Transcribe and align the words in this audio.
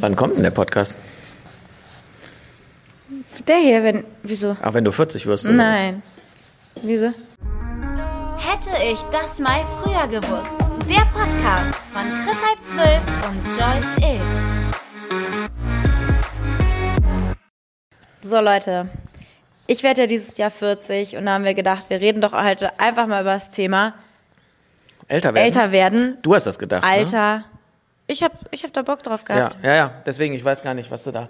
Wann 0.00 0.16
kommt 0.16 0.36
denn 0.36 0.42
der 0.44 0.50
Podcast? 0.50 0.98
Der 3.46 3.56
hier, 3.56 3.82
wenn. 3.84 4.04
Wieso? 4.22 4.56
Auch 4.62 4.74
wenn 4.74 4.84
du 4.84 4.92
40 4.92 5.26
wirst. 5.26 5.46
oder 5.46 5.56
was? 5.58 5.78
Nein. 5.78 6.02
Wieso? 6.82 7.06
Hätte 8.38 8.70
ich 8.90 9.00
das 9.12 9.38
mal 9.38 9.60
früher 9.82 10.06
gewusst. 10.08 10.54
Der 10.88 11.04
Podcast 11.12 11.78
von 11.92 12.02
Chris 12.24 12.36
halb 12.42 12.64
zwölf 12.64 13.00
und 13.28 13.46
Joyce 13.46 14.10
Ill. 14.10 14.20
So, 18.22 18.40
Leute. 18.40 18.88
Ich 19.66 19.82
werde 19.82 20.02
ja 20.02 20.06
dieses 20.06 20.36
Jahr 20.36 20.50
40 20.50 21.16
und 21.16 21.26
da 21.26 21.32
haben 21.34 21.44
wir 21.44 21.54
gedacht, 21.54 21.86
wir 21.90 22.00
reden 22.00 22.20
doch 22.20 22.32
heute 22.32 22.78
einfach 22.80 23.06
mal 23.06 23.20
über 23.20 23.34
das 23.34 23.50
Thema 23.50 23.94
Älter 25.08 25.34
werden. 25.34 25.44
älter 25.44 25.72
werden, 25.72 26.18
Du 26.22 26.34
hast 26.34 26.46
das 26.46 26.58
gedacht. 26.58 26.82
Ne? 26.82 27.44
Ich 28.10 28.24
hab, 28.24 28.32
ich 28.50 28.64
hab 28.64 28.72
da 28.72 28.82
Bock 28.82 29.02
drauf 29.02 29.24
Ja, 29.28 29.34
gehabt. 29.36 29.58
ja, 29.62 29.74
ja. 29.74 29.92
Deswegen, 30.04 30.34
ich 30.34 30.44
weiß 30.44 30.62
gar 30.62 30.74
nicht, 30.74 30.90
was 30.90 31.04
du 31.04 31.12
da 31.12 31.28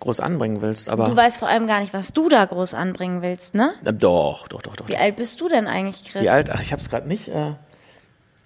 groß 0.00 0.20
anbringen 0.20 0.60
willst. 0.60 0.90
Aber 0.90 1.06
Du 1.06 1.16
weißt 1.16 1.38
vor 1.38 1.48
allem 1.48 1.66
gar 1.66 1.80
nicht, 1.80 1.94
was 1.94 2.12
du 2.12 2.28
da 2.28 2.44
groß 2.44 2.74
anbringen 2.74 3.22
willst, 3.22 3.54
ne? 3.54 3.72
Doch, 3.82 4.46
doch, 4.48 4.60
doch, 4.62 4.76
doch. 4.76 4.88
Wie 4.88 4.96
alt 4.96 5.16
bist 5.16 5.40
du 5.40 5.48
denn 5.48 5.66
eigentlich, 5.66 6.04
Chris? 6.04 6.22
Wie 6.22 6.28
alt? 6.28 6.50
Ach, 6.50 6.60
ich 6.60 6.72
hab's 6.72 6.90
gerade 6.90 7.08
nicht. 7.08 7.28
Äh, 7.28 7.54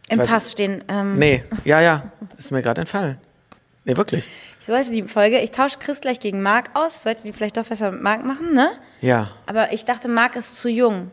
Im 0.09 0.19
Pass 0.21 0.53
stehen. 0.53 0.85
Ähm, 0.89 1.19
nee, 1.19 1.43
ja, 1.65 1.81
ja. 1.81 2.05
Ist 2.39 2.53
mir 2.53 2.63
gerade 2.63 2.83
entfallen. 2.83 3.19
Nee, 3.85 3.97
wirklich. 3.97 4.29
Ich 4.61 4.67
sollte 4.67 4.93
die 4.93 5.03
Folge, 5.03 5.41
ich 5.41 5.51
tausche 5.51 5.79
Chris 5.81 6.01
gleich 6.01 6.21
gegen 6.21 6.41
Marc 6.41 6.71
aus, 6.75 7.03
sollte 7.03 7.25
die 7.25 7.33
vielleicht 7.33 7.57
doch 7.57 7.65
besser 7.65 7.91
mit 7.91 8.01
Marc 8.03 8.25
machen, 8.25 8.55
ne? 8.55 8.71
Ja. 9.01 9.33
Aber 9.47 9.73
ich 9.73 9.85
dachte, 9.85 10.07
Marc 10.09 10.37
ist 10.37 10.61
zu 10.61 10.69
jung. 10.69 11.11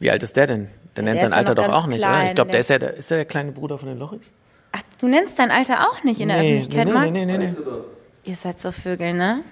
Wie 0.00 0.10
alt 0.10 0.22
ist 0.22 0.36
der 0.36 0.46
denn? 0.46 0.68
Der 0.96 1.02
nennt 1.04 1.14
der 1.14 1.28
sein 1.28 1.30
ja 1.32 1.36
Alter 1.38 1.54
doch 1.54 1.68
auch 1.70 1.86
nicht, 1.86 2.00
oder? 2.00 2.08
klein, 2.10 2.26
Ich 2.28 2.34
glaube, 2.34 2.50
der 2.50 2.60
ist 2.60 2.68
ja 2.68 2.78
der, 2.78 2.94
ist 2.94 3.10
der 3.10 3.18
der 3.18 3.24
kleine 3.24 3.52
Bruder 3.52 3.78
von 3.78 3.88
den 3.88 3.98
Lochis? 3.98 4.34
Ach, 4.76 4.82
du 4.98 5.06
nennst 5.06 5.38
dein 5.38 5.52
Alter 5.52 5.88
auch 5.88 6.02
nicht 6.02 6.20
in 6.20 6.28
der 6.28 6.38
nee, 6.38 6.58
Öffentlichkeit, 6.58 6.88
nee, 6.88 6.92
Marc? 6.92 7.10
nee, 7.12 7.24
nee, 7.24 7.38
nee, 7.38 7.46
nee. 7.46 7.54
Ihr 8.24 8.34
seid 8.34 8.58
so 8.60 8.72
Vögel, 8.72 9.12
ne? 9.12 9.42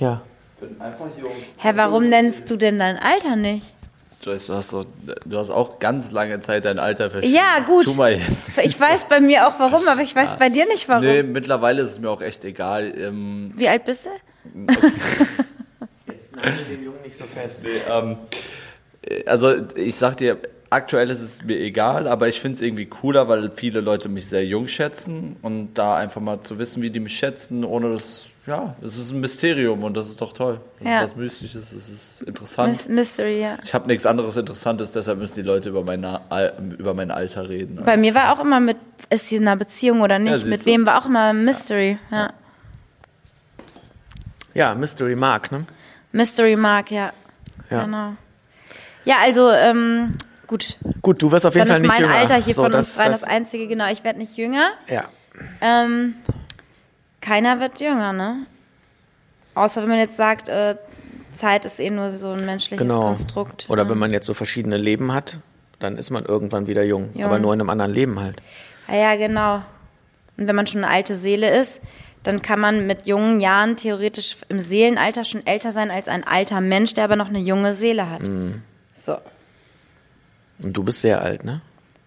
Ja. 0.00 0.22
bin 0.60 0.80
einfach 0.80 1.06
jung. 1.16 1.30
Hä, 1.58 1.72
warum 1.76 2.08
nennst 2.08 2.50
du 2.50 2.56
denn 2.56 2.80
dein 2.80 2.98
Alter 2.98 3.36
nicht? 3.36 3.74
Joyce, 4.22 4.46
du 4.48 4.54
hast, 4.54 4.70
so, 4.70 4.84
du 5.24 5.38
hast 5.38 5.50
auch 5.50 5.78
ganz 5.78 6.10
lange 6.10 6.40
Zeit 6.40 6.64
dein 6.64 6.80
Alter 6.80 7.10
verschwiegen. 7.10 7.36
Ja, 7.36 7.60
gut. 7.60 7.84
Tu 7.84 7.94
mal 7.94 8.12
jetzt. 8.12 8.58
Ich 8.64 8.80
weiß 8.80 9.04
bei 9.08 9.20
mir 9.20 9.46
auch 9.46 9.56
warum, 9.60 9.86
aber 9.86 10.00
ich 10.00 10.16
weiß 10.16 10.36
bei 10.36 10.48
dir 10.48 10.66
nicht 10.66 10.88
warum. 10.88 11.04
Nee, 11.04 11.22
mittlerweile 11.22 11.82
ist 11.82 11.90
es 11.90 12.00
mir 12.00 12.10
auch 12.10 12.22
echt 12.22 12.44
egal. 12.44 12.92
Ähm, 12.98 13.52
Wie 13.54 13.68
alt 13.68 13.84
bist 13.84 14.06
du? 14.06 14.10
Jetzt 16.12 16.34
nagel 16.34 16.52
den 16.70 16.84
Jungen 16.84 17.02
nicht 17.04 17.16
so 17.16 17.24
fest. 17.24 17.62
nee, 17.62 17.78
ähm, 17.88 18.16
also 19.26 19.54
ich 19.76 19.94
sag 19.94 20.16
dir, 20.16 20.38
aktuell 20.70 21.10
ist 21.10 21.20
es 21.20 21.42
mir 21.44 21.58
egal, 21.58 22.06
aber 22.08 22.28
ich 22.28 22.40
finde 22.40 22.56
es 22.56 22.62
irgendwie 22.62 22.86
cooler, 22.86 23.28
weil 23.28 23.50
viele 23.50 23.80
Leute 23.80 24.08
mich 24.08 24.28
sehr 24.28 24.44
jung 24.44 24.66
schätzen 24.68 25.36
und 25.42 25.74
da 25.74 25.96
einfach 25.96 26.20
mal 26.20 26.40
zu 26.40 26.58
wissen, 26.58 26.82
wie 26.82 26.90
die 26.90 27.00
mich 27.00 27.16
schätzen, 27.16 27.64
ohne 27.64 27.90
das, 27.92 28.26
ja, 28.46 28.74
es 28.82 28.96
ist 28.98 29.12
ein 29.12 29.20
Mysterium 29.20 29.82
und 29.84 29.96
das 29.96 30.08
ist 30.08 30.20
doch 30.20 30.32
toll. 30.32 30.60
Das 30.80 30.88
Ja. 30.88 30.96
ist 30.98 31.02
was 31.12 31.16
Mystisches, 31.16 31.72
es 31.72 31.88
ist 31.88 32.22
interessant. 32.22 32.88
Mystery, 32.88 33.40
ja. 33.42 33.58
ich 33.64 33.74
habe 33.74 33.86
nichts 33.86 34.06
anderes 34.06 34.36
Interessantes, 34.36 34.92
deshalb 34.92 35.18
müssen 35.18 35.36
die 35.36 35.42
Leute 35.46 35.68
über, 35.68 35.84
meine, 35.84 36.20
Al- 36.30 36.54
über 36.78 36.94
mein 36.94 37.10
Alter 37.10 37.48
reden. 37.48 37.80
Bei 37.84 37.96
mir 37.96 38.14
war 38.14 38.32
auch 38.32 38.40
immer 38.40 38.60
mit, 38.60 38.76
ist 39.10 39.28
sie 39.28 39.36
in 39.36 39.46
einer 39.46 39.56
Beziehung 39.56 40.00
oder 40.00 40.18
nicht? 40.18 40.36
siehst 40.36 40.46
mit 40.48 40.66
wem 40.66 40.84
war 40.86 40.98
auch 41.00 41.06
immer 41.06 41.32
Mystery, 41.32 41.98
ja. 42.10 42.32
Ja, 44.54 44.74
Mystery 44.74 45.14
Mark, 45.16 45.52
ne? 45.52 45.64
Mystery 46.12 46.56
Mark, 46.56 46.90
ja. 46.90 47.12
Ja. 47.70 47.84
Genau. 47.84 48.12
Ja, 49.04 49.16
also, 49.22 49.50
ähm, 49.50 50.12
gut. 50.46 50.78
Gut, 51.02 51.22
du 51.22 51.30
wirst 51.30 51.46
auf 51.46 51.54
jeden 51.54 51.68
Dann 51.68 51.76
Fall 51.76 51.84
ist 51.84 51.90
nicht 51.90 52.00
mein 52.00 52.10
jünger. 52.10 52.20
Alter 52.20 52.36
hier 52.36 52.54
so, 52.54 52.62
von 52.62 52.72
das, 52.72 52.88
uns 52.88 52.96
dreien 52.96 53.12
das, 53.12 53.20
das 53.22 53.30
einzige, 53.30 53.68
genau. 53.68 53.90
Ich 53.90 54.04
werde 54.04 54.18
nicht 54.18 54.36
jünger. 54.36 54.70
Ja. 54.88 55.04
Ähm, 55.60 56.14
keiner 57.20 57.60
wird 57.60 57.80
jünger, 57.80 58.12
ne? 58.12 58.46
Außer 59.54 59.82
wenn 59.82 59.88
man 59.88 59.98
jetzt 59.98 60.16
sagt, 60.16 60.48
äh, 60.48 60.76
Zeit 61.32 61.64
ist 61.64 61.80
eh 61.80 61.90
nur 61.90 62.10
so 62.10 62.32
ein 62.32 62.46
menschliches 62.46 62.86
Genau. 62.86 63.00
Konstrukt. 63.00 63.66
Oder 63.68 63.84
ja. 63.84 63.90
wenn 63.90 63.98
man 63.98 64.12
jetzt 64.12 64.26
so 64.26 64.34
verschiedene 64.34 64.76
Leben 64.76 65.12
hat, 65.12 65.38
dann 65.78 65.98
ist 65.98 66.10
man 66.10 66.24
irgendwann 66.24 66.66
wieder 66.66 66.82
jung. 66.82 67.10
Jung. 67.14 67.24
Aber 67.24 67.38
nur 67.38 67.52
in 67.52 67.60
einem 67.60 67.70
anderen 67.70 67.92
Leben 67.92 68.18
halt. 68.20 68.36
Ja, 68.88 68.94
ja, 68.96 69.16
genau. 69.16 69.56
Und 70.36 70.46
wenn 70.46 70.56
man 70.56 70.66
schon 70.66 70.84
eine 70.84 70.92
alte 70.92 71.14
Seele 71.14 71.54
ist, 71.58 71.80
dann 72.22 72.42
kann 72.42 72.58
man 72.60 72.86
mit 72.86 73.06
jungen 73.06 73.40
Jahren 73.40 73.76
theoretisch 73.76 74.36
im 74.48 74.58
Seelenalter 74.58 75.24
schon 75.24 75.46
älter 75.46 75.72
sein 75.72 75.90
als 75.90 76.08
ein 76.08 76.24
alter 76.24 76.60
Mensch, 76.60 76.94
der 76.94 77.04
aber 77.04 77.16
noch 77.16 77.28
eine 77.28 77.38
junge 77.38 77.72
Seele 77.72 78.10
hat. 78.10 78.22
Mhm. 78.22 78.62
So, 78.94 79.18
Und 80.62 80.76
du 80.76 80.82
bist 80.82 81.00
sehr 81.00 81.20
alt, 81.20 81.44
ne? 81.44 81.60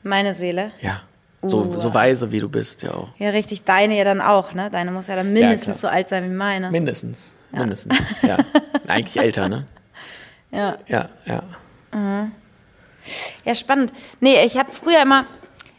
meine 0.04 0.34
Seele. 0.34 0.72
Ja. 0.82 1.02
So, 1.42 1.60
Uh. 1.62 1.78
so 1.80 1.94
weise 1.94 2.32
wie 2.32 2.40
du 2.40 2.50
bist, 2.50 2.84
ja 2.84 2.94
auch. 2.94 3.10
Ja, 3.18 3.30
richtig, 3.30 3.64
deine 3.64 3.98
ja 3.98 4.04
dann 4.04 4.20
auch, 4.22 4.54
ne? 4.54 4.70
Deine 4.70 4.92
muss 4.92 5.08
ja 5.08 5.16
dann 5.16 5.32
mindestens 5.32 5.78
so 5.82 5.88
klar. 5.88 5.94
alt 5.94 6.10
sein 6.10 6.24
wie 6.24 6.34
meine. 6.34 6.70
Mindestens. 6.70 7.32
Mindestens. 7.52 7.98
Ja. 8.22 8.38
Eigentlich 8.88 9.18
älter, 9.18 9.48
ne? 9.48 9.66
Ja. 10.52 10.78
Ja, 10.88 11.10
ja. 11.26 11.44
Ja, 13.46 13.56
spannend. 13.56 13.94
Nee, 14.20 14.44
ich 14.44 14.58
habe 14.58 14.72
früher 14.72 15.02
immer, 15.02 15.26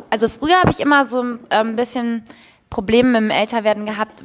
also 0.09 0.29
früher 0.29 0.59
habe 0.59 0.71
ich 0.71 0.81
immer 0.81 1.05
so 1.07 1.23
ein 1.23 1.41
ähm, 1.51 1.77
bisschen 1.77 2.25
Probleme 2.71 3.21
mit 3.21 3.31
dem 3.31 3.37
Älterwerden 3.39 3.85
gehabt. 3.87 4.23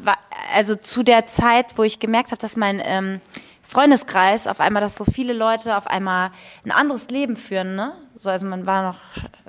Also 0.53 0.75
zu 0.75 1.03
der 1.03 1.27
Zeit, 1.27 1.77
wo 1.77 1.83
ich 1.83 1.99
gemerkt 1.99 2.31
habe, 2.31 2.39
dass 2.39 2.55
mein 2.55 2.81
ähm, 2.83 3.19
Freundeskreis 3.61 4.47
auf 4.47 4.59
einmal, 4.59 4.81
dass 4.81 4.95
so 4.95 5.03
viele 5.05 5.33
Leute 5.33 5.75
auf 5.77 5.87
einmal 5.87 6.31
ein 6.63 6.71
anderes 6.71 7.09
Leben 7.09 7.35
führen, 7.35 7.75
ne? 7.75 7.93
So, 8.17 8.29
also 8.29 8.45
man 8.45 8.65
war 8.65 8.83
noch, 8.83 8.99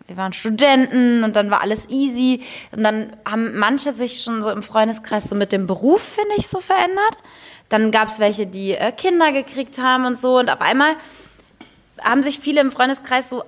wir 0.07 0.17
waren 0.17 0.33
Studenten 0.33 1.23
und 1.25 1.37
dann 1.37 1.51
war 1.51 1.61
alles 1.61 1.89
easy. 1.89 2.43
Und 2.73 2.83
dann 2.83 3.17
haben 3.25 3.57
manche 3.57 3.93
sich 3.93 4.23
schon 4.23 4.43
so 4.43 4.51
im 4.51 4.63
Freundeskreis 4.63 5.25
so 5.25 5.35
mit 5.35 5.53
dem 5.53 5.67
Beruf, 5.67 6.03
finde 6.03 6.35
ich, 6.37 6.49
so 6.49 6.61
verändert. 6.61 7.19
Dann 7.69 7.91
gab 7.91 8.09
es 8.09 8.19
welche, 8.19 8.47
die 8.47 8.73
äh, 8.73 8.93
Kinder 8.93 9.33
gekriegt 9.33 9.79
haben 9.79 10.05
und 10.05 10.21
so. 10.21 10.39
Und 10.39 10.51
auf 10.51 10.61
einmal 10.61 10.97
haben 12.03 12.23
sich 12.23 12.41
viele 12.41 12.61
im 12.61 12.71
Freundeskreis 12.71 13.31
so 13.31 13.45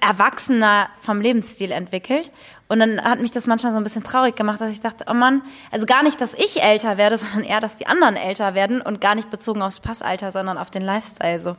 erwachsener 0.00 0.88
vom 1.00 1.20
Lebensstil 1.20 1.72
entwickelt. 1.72 2.30
Und 2.68 2.78
dann 2.78 3.02
hat 3.02 3.20
mich 3.20 3.32
das 3.32 3.48
manchmal 3.48 3.72
so 3.72 3.78
ein 3.78 3.82
bisschen 3.82 4.04
traurig 4.04 4.36
gemacht, 4.36 4.60
dass 4.60 4.70
ich 4.70 4.80
dachte, 4.80 5.06
oh 5.10 5.14
Mann, 5.14 5.42
also 5.72 5.86
gar 5.86 6.04
nicht, 6.04 6.20
dass 6.20 6.34
ich 6.34 6.62
älter 6.62 6.96
werde, 6.96 7.18
sondern 7.18 7.42
eher, 7.42 7.60
dass 7.60 7.76
die 7.76 7.88
anderen 7.88 8.14
älter 8.14 8.54
werden 8.54 8.80
und 8.80 9.00
gar 9.00 9.16
nicht 9.16 9.30
bezogen 9.30 9.62
aufs 9.62 9.80
Passalter, 9.80 10.30
sondern 10.30 10.58
auf 10.58 10.70
den 10.70 10.82
Lifestyle 10.82 11.40
so. 11.40 11.56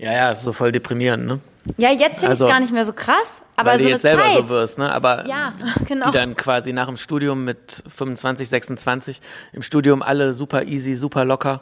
Ja, 0.00 0.12
ja, 0.12 0.30
ist 0.30 0.42
so 0.44 0.52
voll 0.54 0.72
deprimierend, 0.72 1.26
ne? 1.26 1.40
Ja, 1.76 1.90
jetzt 1.90 2.20
finde 2.20 2.30
Also, 2.30 2.46
ich 2.46 2.50
gar 2.50 2.60
nicht 2.60 2.72
mehr 2.72 2.86
so 2.86 2.94
krass, 2.94 3.42
aber 3.56 3.72
Weil 3.72 3.78
so 3.78 3.84
du 3.84 3.90
jetzt 3.90 4.02
selber 4.02 4.22
Zeit. 4.22 4.32
so 4.32 4.48
wirst, 4.48 4.78
ne? 4.78 4.90
Aber 4.90 5.26
Ja, 5.26 5.52
genau. 5.86 6.06
die 6.06 6.12
dann 6.12 6.34
quasi 6.36 6.72
nach 6.72 6.86
dem 6.86 6.96
Studium 6.96 7.44
mit 7.44 7.82
25, 7.94 8.48
26 8.48 9.20
im 9.52 9.60
Studium 9.62 10.00
alle 10.02 10.32
super 10.32 10.62
easy, 10.64 10.94
super 10.94 11.26
locker. 11.26 11.60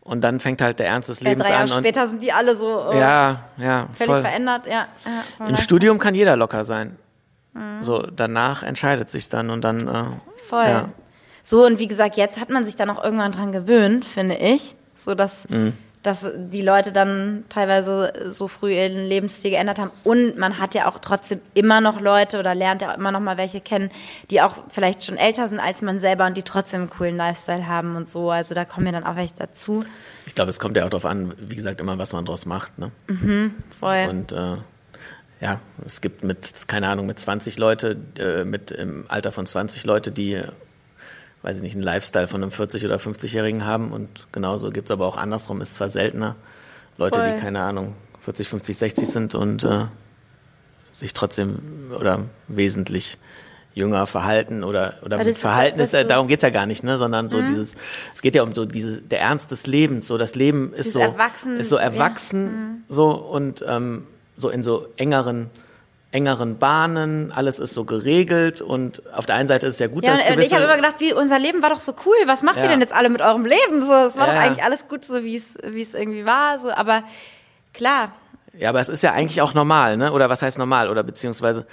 Und 0.00 0.22
dann 0.24 0.40
fängt 0.40 0.60
halt 0.60 0.80
der 0.80 0.88
Ernst 0.88 1.08
des 1.08 1.20
ja, 1.20 1.28
Lebens 1.28 1.46
drei 1.46 1.52
Jahre 1.54 1.64
an. 1.64 1.70
Und, 1.70 1.78
später 1.78 2.08
sind 2.08 2.20
die 2.24 2.32
alle 2.32 2.56
so 2.56 2.90
äh, 2.90 2.98
ja, 2.98 3.44
ja, 3.58 3.86
völlig 3.94 4.12
voll. 4.12 4.20
verändert. 4.22 4.66
Ja, 4.66 4.88
ja, 5.38 5.46
Im. 5.46 5.56
Studium 5.56 6.00
kann 6.00 6.16
jeder 6.16 6.34
locker 6.36 6.64
sein. 6.64 6.96
Mhm. 7.52 7.80
So, 7.82 8.00
danach 8.14 8.64
entscheidet 8.64 9.08
sich's 9.08 9.28
dann 9.28 9.50
und 9.50 9.62
dann, 9.62 9.86
äh, 9.86 10.04
Voll. 10.48 10.64
Ja. 10.66 10.88
So, 11.44 11.64
und 11.64 11.78
wie 11.78 11.86
gesagt, 11.86 12.16
jetzt 12.16 12.40
hat 12.40 12.50
man 12.50 12.64
sich 12.64 12.74
dann 12.74 12.90
auch 12.90 13.02
irgendwann 13.02 13.30
dran 13.30 13.52
gewöhnt, 13.52 14.04
finde 14.04 14.34
ich. 14.34 14.74
So, 14.96 15.14
dass, 15.14 15.48
Mhm. 15.48 15.74
Dass 16.02 16.28
die 16.36 16.62
Leute 16.62 16.92
dann 16.92 17.44
teilweise 17.48 18.12
so 18.30 18.48
früh 18.48 18.72
ihren 18.72 19.06
Lebensstil 19.06 19.52
geändert 19.52 19.78
haben. 19.78 19.90
Und 20.02 20.36
man 20.36 20.58
hat 20.58 20.74
ja 20.74 20.88
auch 20.88 20.98
trotzdem 20.98 21.40
immer 21.54 21.80
noch 21.80 22.00
Leute 22.00 22.40
oder 22.40 22.54
lernt 22.54 22.82
ja 22.82 22.92
auch 22.92 22.98
immer 22.98 23.12
noch 23.12 23.20
mal 23.20 23.36
welche 23.36 23.60
kennen, 23.60 23.90
die 24.30 24.40
auch 24.40 24.56
vielleicht 24.70 25.04
schon 25.04 25.16
älter 25.16 25.46
sind 25.46 25.60
als 25.60 25.80
man 25.82 26.00
selber 26.00 26.26
und 26.26 26.36
die 26.36 26.42
trotzdem 26.42 26.82
einen 26.82 26.90
coolen 26.90 27.16
Lifestyle 27.16 27.68
haben 27.68 27.94
und 27.94 28.10
so. 28.10 28.30
Also 28.30 28.54
da 28.54 28.64
kommen 28.64 28.86
ja 28.86 28.92
dann 28.92 29.04
auch 29.04 29.16
welche 29.16 29.34
dazu. 29.36 29.84
ich 30.26 30.34
glaube, 30.34 30.50
es 30.50 30.58
kommt 30.58 30.76
ja 30.76 30.84
auch 30.84 30.90
darauf 30.90 31.06
an, 31.06 31.34
wie 31.38 31.56
gesagt, 31.56 31.80
immer, 31.80 31.98
was 31.98 32.12
man 32.12 32.24
draus 32.24 32.46
macht, 32.46 32.78
ne? 32.78 32.90
Voll. 33.78 34.06
Und 34.08 34.32
äh, 34.32 34.56
ja, 35.40 35.60
es 35.84 36.00
gibt 36.00 36.24
mit, 36.24 36.68
keine 36.68 36.88
Ahnung, 36.88 37.06
mit 37.06 37.18
20 37.18 37.58
Leute, 37.58 37.96
äh, 38.18 38.44
mit 38.44 38.70
im 38.70 39.04
Alter 39.08 39.32
von 39.32 39.44
20 39.44 39.84
Leute, 39.84 40.12
die, 40.12 40.40
weiß 41.42 41.56
ich 41.58 41.62
nicht, 41.62 41.74
einen 41.74 41.82
Lifestyle 41.84 42.28
von 42.28 42.42
einem 42.42 42.52
40- 42.52 42.84
oder 42.84 42.96
50-Jährigen 42.96 43.64
haben. 43.64 43.92
Und 43.92 44.26
genauso 44.32 44.70
gibt 44.70 44.88
es 44.88 44.90
aber 44.92 45.06
auch 45.06 45.16
andersrum, 45.16 45.60
ist 45.60 45.74
zwar 45.74 45.90
seltener, 45.90 46.36
Leute, 46.98 47.20
Voll. 47.22 47.32
die, 47.34 47.40
keine 47.40 47.60
Ahnung, 47.60 47.94
40, 48.20 48.48
50, 48.48 48.76
60 48.78 49.08
sind 49.08 49.34
und 49.34 49.64
äh, 49.64 49.86
sich 50.92 51.12
trotzdem 51.14 51.90
oder 51.98 52.26
wesentlich 52.48 53.18
jünger 53.74 54.06
verhalten 54.06 54.62
oder, 54.64 54.96
oder 55.02 55.16
das- 55.18 55.38
Verhalten 55.38 55.80
ist, 55.80 55.92
so- 55.92 55.96
Mhm. 55.98 56.08
darum 56.08 56.28
geht's 56.28 56.42
ja 56.42 56.50
gar 56.50 56.66
nicht, 56.66 56.84
ne? 56.84 56.98
sondern 56.98 57.30
so 57.30 57.40
dieses, 57.40 57.74
es 58.14 58.20
geht 58.20 58.34
ja 58.34 58.42
um 58.42 58.54
so 58.54 58.66
diese, 58.66 59.00
der 59.00 59.20
Ernst 59.22 59.50
des 59.50 59.66
Lebens, 59.66 60.06
so 60.06 60.18
das 60.18 60.34
Leben 60.34 60.68
ist 60.74 60.78
Dieses 60.88 60.92
so, 60.92 60.98
Erwachsen- 61.00 61.56
ist 61.58 61.68
so 61.70 61.78
ja. 61.78 61.88
Mhm. 61.88 61.94
erwachsen, 61.96 62.84
so 62.90 63.10
und 63.10 63.64
ähm, 63.66 64.06
so 64.36 64.50
in 64.50 64.62
so 64.62 64.88
engeren, 64.98 65.48
engeren 66.12 66.58
Bahnen, 66.58 67.32
alles 67.32 67.58
ist 67.58 67.74
so 67.74 67.84
geregelt 67.84 68.60
und 68.60 69.02
auf 69.14 69.26
der 69.26 69.34
einen 69.36 69.48
Seite 69.48 69.66
ist 69.66 69.74
es 69.74 69.80
ja 69.80 69.86
gut, 69.88 70.04
Ja, 70.04 70.10
dass 70.12 70.20
und 70.20 70.26
äh, 70.26 70.30
ich 70.30 70.36
gewisse, 70.36 70.54
habe 70.56 70.64
immer 70.64 70.76
gedacht, 70.76 70.96
wie 70.98 71.12
unser 71.12 71.38
Leben 71.38 71.62
war 71.62 71.70
doch 71.70 71.80
so 71.80 71.94
cool. 72.06 72.14
Was 72.26 72.42
macht 72.42 72.58
Ja. 72.58 72.64
ihr 72.64 72.68
denn 72.68 72.80
jetzt 72.80 72.94
alle 72.94 73.08
mit 73.10 73.20
eurem 73.22 73.44
Leben? 73.46 73.82
So, 73.82 73.92
es 73.94 74.16
war 74.16 74.28
Ja, 74.28 74.34
doch 74.34 74.40
eigentlich 74.40 74.64
alles 74.64 74.86
gut, 74.88 75.04
so 75.04 75.24
wie 75.24 75.34
es 75.34 75.56
wie 75.64 75.80
es 75.82 75.94
irgendwie 75.94 76.24
war. 76.26 76.58
So, 76.58 76.70
aber 76.70 77.02
klar, 77.74 78.12
ja, 78.56 78.68
aber 78.68 78.80
es 78.80 78.90
ist 78.90 79.02
ja 79.02 79.12
eigentlich 79.12 79.40
auch 79.40 79.54
normal, 79.54 79.96
ne? 79.96 80.12
Oder 80.12 80.28
was 80.28 80.42
heißt 80.42 80.58
normal? 80.58 80.90
Oder 80.90 81.02
beziehungsweise 81.02 81.66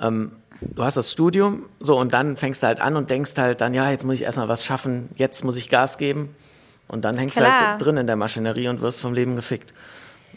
ähm, 0.00 0.32
du 0.62 0.82
hast 0.82 0.96
das 0.96 1.12
Studium, 1.12 1.66
so 1.78 1.98
und 1.98 2.14
dann 2.14 2.38
fängst 2.38 2.62
du 2.62 2.66
halt 2.68 2.80
an 2.80 2.96
und 2.96 3.10
denkst 3.10 3.32
halt 3.36 3.60
dann, 3.60 3.74
ja, 3.74 3.90
jetzt 3.90 4.04
muss 4.04 4.14
ich 4.14 4.22
erstmal 4.22 4.48
was 4.48 4.64
schaffen, 4.64 5.10
jetzt 5.16 5.44
muss 5.44 5.56
ich 5.58 5.68
Gas 5.68 5.98
geben. 5.98 6.34
Und 6.88 7.04
dann 7.04 7.16
hängst 7.18 7.38
du 7.38 7.44
Klar. 7.44 7.72
halt 7.72 7.82
drin 7.82 7.96
in 7.98 8.06
der 8.06 8.16
Maschinerie 8.16 8.68
und 8.68 8.80
wirst 8.80 9.00
vom 9.02 9.12
Leben 9.14 9.36
gefickt. 9.36 9.72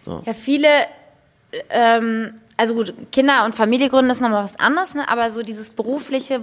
So. 0.01 0.21
Ja, 0.25 0.33
viele, 0.33 0.67
ähm, 1.69 2.33
also 2.57 2.75
gut, 2.75 2.93
Kinder 3.11 3.45
und 3.45 3.55
Familie 3.55 3.89
gründen 3.89 4.11
ist 4.11 4.21
nochmal 4.21 4.43
was 4.43 4.59
anderes, 4.59 4.93
ne? 4.95 5.07
aber 5.09 5.29
so 5.29 5.43
dieses 5.43 5.71
berufliche, 5.71 6.41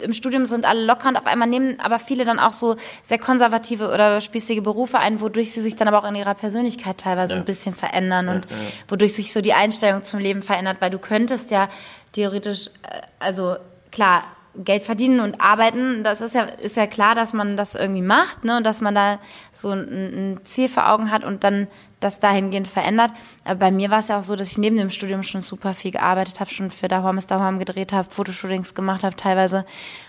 im 0.00 0.12
Studium 0.12 0.44
sind 0.44 0.66
alle 0.66 0.84
locker 0.84 1.08
und 1.08 1.16
auf 1.16 1.26
einmal 1.26 1.48
nehmen 1.48 1.80
aber 1.80 1.98
viele 1.98 2.26
dann 2.26 2.38
auch 2.38 2.52
so 2.52 2.76
sehr 3.02 3.18
konservative 3.18 3.88
oder 3.90 4.20
spießige 4.20 4.60
Berufe 4.60 4.98
ein, 4.98 5.22
wodurch 5.22 5.52
sie 5.52 5.62
sich 5.62 5.74
dann 5.76 5.88
aber 5.88 5.98
auch 5.98 6.08
in 6.08 6.14
ihrer 6.14 6.34
Persönlichkeit 6.34 6.98
teilweise 6.98 7.32
Ja. 7.32 7.38
ein 7.40 7.46
bisschen 7.46 7.74
verändern 7.74 8.28
und 8.28 8.46
wodurch 8.88 9.14
sich 9.14 9.32
so 9.32 9.40
die 9.40 9.54
Einstellung 9.54 10.02
zum 10.02 10.20
Leben 10.20 10.42
verändert, 10.42 10.76
weil 10.80 10.90
du 10.90 10.98
könntest 10.98 11.50
ja 11.50 11.70
theoretisch, 12.12 12.68
äh, 12.82 13.00
also 13.18 13.56
klar, 13.90 14.24
Geld 14.58 14.84
verdienen 14.84 15.20
und 15.20 15.40
arbeiten, 15.40 16.02
das 16.02 16.22
ist 16.22 16.34
ja, 16.34 16.44
ist 16.44 16.76
ja 16.78 16.86
klar, 16.86 17.14
dass 17.14 17.32
man 17.34 17.56
das 17.58 17.74
irgendwie 17.74 18.00
macht, 18.02 18.44
ne, 18.44 18.56
und 18.56 18.64
dass 18.64 18.80
man 18.80 18.94
da 18.94 19.18
so 19.52 19.70
ein, 19.70 20.34
ein 20.34 20.44
Ziel 20.44 20.68
vor 20.68 20.88
Augen 20.88 21.10
hat 21.10 21.24
und 21.24 21.44
dann 21.44 21.68
das 22.00 22.20
dahingehend 22.20 22.68
verändert. 22.68 23.10
Aber 23.44 23.56
bei 23.56 23.70
mir 23.70 23.90
war 23.90 24.00
es 24.00 24.08
ja 24.08 24.18
auch 24.18 24.22
so, 24.22 24.36
dass 24.36 24.50
ich 24.50 24.58
neben 24.58 24.76
dem 24.76 24.90
Studium 24.90 25.22
schon 25.22 25.40
super 25.40 25.72
viel 25.74 25.92
gearbeitet 25.92 26.40
habe, 26.40 26.50
schon 26.50 26.70
für 26.70 26.88
Dahorm 26.88 27.16
ist 27.18 27.30
Dahorm 27.30 27.58
gedreht 27.58 27.92
habe, 27.92 28.08
Fotoshootings 28.10 28.74
gemacht 28.74 29.02
habe 29.02 29.16
teilweise. 29.16 29.64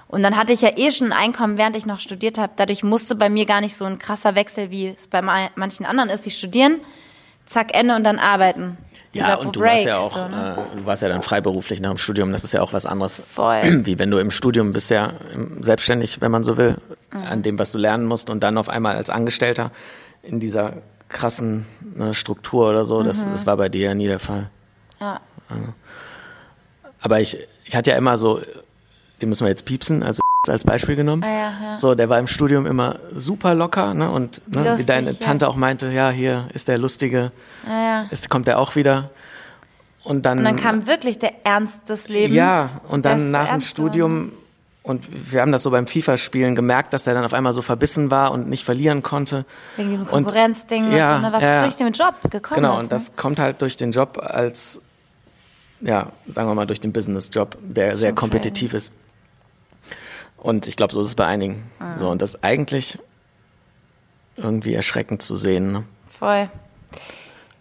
Und 0.10 0.22
dann 0.24 0.36
hatte 0.36 0.51
ich 0.54 0.62
ja 0.62 0.72
eh 0.78 0.92
schon 0.92 1.12
ein 1.12 1.18
Einkommen, 1.18 1.57
während 1.57 1.75
ich 1.75 1.86
noch 1.86 2.00
studiert 2.01 2.38
habe. 2.38 2.54
Dadurch 2.57 2.84
musste 2.84 3.16
bei 3.16 3.30
mir 3.30 3.45
gar 3.45 3.62
nicht 3.62 3.75
so 3.78 3.86
ein 3.86 4.00
krasser 4.00 4.36
Wechsel, 4.36 4.69
wie 4.69 4.88
es 4.88 5.07
bei 5.07 5.22
ma- 5.22 5.50
manchen 5.56 5.86
anderen 5.86 6.10
ist. 6.10 6.25
Die 6.25 6.31
studieren, 6.31 6.80
zack, 7.45 7.74
Ende 7.74 7.95
und 7.95 8.04
dann 8.04 8.19
arbeiten. 8.19 8.78
Ja, 9.13 9.36
und 9.36 9.56
du 9.56 9.62
warst 9.62 9.86
ja 9.86 9.98
auch, 9.98 10.12
so, 10.16 10.28
ne? 10.28 10.68
äh, 10.74 10.78
du 10.78 10.86
warst 10.86 11.01
ja 11.01 11.07
dann 11.07 11.24
freiberuflich 11.24 11.80
nach 11.81 11.90
dem 11.90 11.98
Studium, 11.98 12.31
das 12.33 12.44
ist 12.44 12.51
ja 12.54 12.62
auch 12.62 12.74
was 12.74 12.86
anderes. 12.86 13.18
Voll. 13.19 13.62
Wie 13.86 13.98
wenn 13.98 14.12
du 14.12 14.18
im 14.19 14.30
Studium 14.30 14.74
bist 14.74 14.92
ja 14.92 15.13
selbstständig, 15.62 16.22
wenn 16.22 16.31
man 16.31 16.44
so 16.44 16.57
will, 16.57 16.78
Mhm. 17.13 17.24
an 17.24 17.42
dem, 17.42 17.57
was 17.57 17.72
du 17.72 17.78
lernen 17.78 18.06
musst 18.06 18.30
und 18.30 18.42
dann 18.44 18.57
auf 18.57 18.68
einmal 18.68 18.98
als 18.98 19.10
Angestellter 19.10 19.72
in 20.24 20.42
dieser 20.42 20.74
krassen 21.09 21.65
ne, 21.95 22.13
Struktur 22.13 22.69
oder 22.69 22.86
so, 22.86 23.01
das, 23.04 23.25
das 23.30 23.45
war 23.45 23.57
bei 23.57 23.69
dir 23.69 23.81
ja 23.89 23.95
nie 23.95 24.07
der 24.07 24.19
Fall. 24.19 24.50
Mhm. 25.00 25.06
Ja. 25.06 25.19
Aber 27.00 27.19
ich, 27.21 27.38
ich 27.65 27.75
hatte 27.75 27.92
ja 27.92 27.98
immer 27.98 28.18
so, 28.18 28.42
den 29.21 29.30
müssen 29.30 29.44
wir 29.45 29.50
jetzt 29.50 29.65
piepsen, 29.65 30.04
also 30.04 30.19
als 30.48 30.63
Beispiel 30.63 30.95
genommen. 30.95 31.24
Ah, 31.24 31.27
ja, 31.27 31.51
ja. 31.63 31.80
So, 31.80 31.95
der 31.95 32.09
war 32.09 32.19
im 32.19 32.27
Studium 32.27 32.65
immer 32.65 33.00
super 33.13 33.54
locker, 33.54 33.94
ne? 33.94 34.09
Und 34.09 34.42
ne, 34.48 34.63
wie 34.63 34.68
Lustig, 34.69 34.88
deine 34.88 35.07
ja. 35.07 35.13
Tante 35.13 35.48
auch 35.48 35.56
meinte, 35.56 35.92
ja, 35.92 36.09
hier 36.09 36.48
ist 36.54 36.68
der 36.68 36.77
Lustige, 36.77 37.31
Ja, 37.68 37.74
ja. 38.01 38.06
ist, 38.12 38.30
kommt 38.30 38.48
der 38.48 38.59
auch 38.59 38.75
wieder. 38.75 39.09
Und 40.04 40.25
dann, 40.25 40.38
Und 40.39 40.44
dann 40.45 40.56
kam 40.56 40.88
wirklich 40.88 41.19
der 41.19 41.45
Ernst 41.45 41.89
des 41.89 42.07
Lebens. 42.07 42.36
ja, 42.38 42.69
und 42.88 43.06
dann 43.06 43.30
nach 43.31 43.50
dem 43.50 43.59
Studium, 43.62 44.31
und 44.88 45.31
wir 45.31 45.42
haben 45.42 45.51
das 45.51 45.63
so 45.63 45.72
beim 45.72 45.86
FIFA-Spielen 45.86 46.56
gemerkt, 46.56 46.94
dass 46.94 47.07
er 47.07 47.13
dann 47.13 47.25
auf 47.25 47.34
einmal 47.34 47.51
so 47.51 47.62
verbissen 47.62 48.10
war 48.10 48.31
und 48.31 48.48
nicht 48.48 48.63
verlieren 48.63 49.04
konnte. 49.04 49.45
Wegen 49.75 49.92
dem 49.92 50.07
Konkurrenzding, 50.07 50.94
ja, 50.94 51.18
so, 51.18 51.22
ne, 51.22 51.34
was 51.34 51.44
ja. 51.44 51.62
durch 51.62 51.75
den 51.75 51.92
Job 51.92 52.16
gekommen 52.31 52.62
Genau, 52.62 52.78
ist. 52.78 52.84
und 52.84 52.92
das 52.94 53.16
kommt 53.18 53.38
halt 53.38 53.62
durch 53.62 53.75
den 53.75 53.92
Job 53.92 54.18
als, 54.24 54.81
ja, 55.81 56.12
sagen 56.28 56.48
wir 56.48 56.56
mal, 56.56 56.66
durch 56.68 56.80
den 56.80 56.94
Business-Job, 56.94 57.57
der 57.62 57.98
sehr 57.98 58.10
Schon 58.10 58.16
kompetitiv 58.16 58.74
ist. 58.74 58.94
Und 60.38 60.68
ich 60.68 60.78
glaube, 60.78 60.94
so 60.94 61.01
ist 61.01 61.07
es 61.07 61.16
bei 61.16 61.25
einigen. 61.25 61.69
Ah. 61.80 62.00
So, 62.00 62.10
und 62.10 62.22
das 62.22 62.36
ist 62.36 62.44
eigentlich 62.44 62.98
irgendwie 64.38 64.74
erschreckend 64.74 65.22
zu 65.22 65.36
sehen. 65.36 65.72
Ne? 65.72 65.80
ne? 65.80 65.86
Voll. 66.07 66.50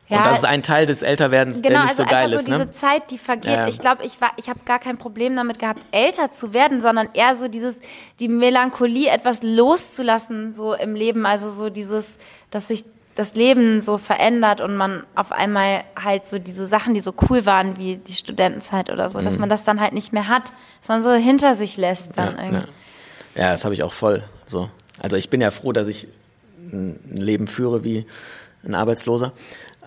Ja, 0.09 0.19
und 0.19 0.27
das 0.27 0.39
ist 0.39 0.45
ein 0.45 0.63
Teil 0.63 0.87
des 0.87 1.03
Älterwerdens, 1.03 1.63
genau, 1.63 1.71
der 1.75 1.81
nicht 1.83 1.91
also 1.91 2.05
so 2.05 2.09
geil 2.09 2.25
einfach 2.27 2.37
ist. 2.37 2.45
so 2.47 2.53
diese 2.53 2.65
Ne? 2.67 2.71
Zeit, 2.71 3.11
die 3.11 3.19
vergeht. 3.19 3.53
Ja. 3.53 3.67
Ich 3.69 3.79
glaube, 3.81 4.05
ich 4.05 4.21
war, 4.21 4.31
ich 4.37 4.49
habe 4.49 4.61
gar 4.65 4.79
kein 4.79 4.99
Problem 4.99 5.35
damit 5.35 5.59
gehabt, 5.59 5.81
älter 5.91 6.31
zu 6.31 6.53
werden, 6.55 6.81
sondern 6.81 7.09
eher 7.13 7.35
so 7.37 7.49
dieses, 7.49 7.81
die 8.21 8.29
Melancholie 8.29 9.09
etwas 9.11 9.43
loszulassen, 9.43 10.53
so 10.53 10.75
im 10.75 10.95
Leben. 10.95 11.27
Also 11.27 11.51
so 11.51 11.71
dieses, 11.71 12.19
dass 12.51 12.69
sich 12.69 12.85
das 13.17 13.35
Leben 13.35 13.81
so 13.81 13.97
verändert 13.99 14.61
und 14.61 14.77
man 14.77 15.03
auf 15.15 15.33
einmal 15.33 15.83
halt 16.01 16.27
so 16.27 16.39
diese 16.39 16.67
Sachen, 16.69 16.93
die 16.95 17.01
so 17.01 17.15
cool 17.31 17.47
waren, 17.47 17.79
wie 17.79 17.97
die 17.97 18.13
Studentenzeit 18.13 18.91
oder 18.91 19.09
so, 19.09 19.21
dass 19.21 19.39
man 19.39 19.49
das 19.49 19.65
dann 19.65 19.81
halt 19.81 19.95
nicht 19.95 20.13
mehr 20.13 20.29
hat, 20.29 20.53
dass 20.81 20.89
man 20.89 21.01
so 21.01 21.13
hinter 21.15 21.55
sich 21.55 21.77
lässt 21.79 22.17
dann 22.19 22.35
Mhm. 22.35 22.39
Ja, 22.39 22.45
irgendwie. 22.45 22.69
ja. 23.37 23.43
ja, 23.43 23.51
das 23.53 23.65
habe 23.65 23.75
ich 23.75 23.83
auch 23.83 23.93
voll. 23.95 24.23
So. 24.47 24.69
Also 25.01 25.17
ich 25.17 25.31
bin 25.31 25.41
ja 25.41 25.51
froh, 25.51 25.73
dass 25.73 25.89
ich 25.89 26.09
ein 26.73 26.99
Leben 27.11 27.49
führe 27.49 27.85
wie 27.85 28.07
ein 28.65 28.75
Arbeitsloser. 28.75 29.33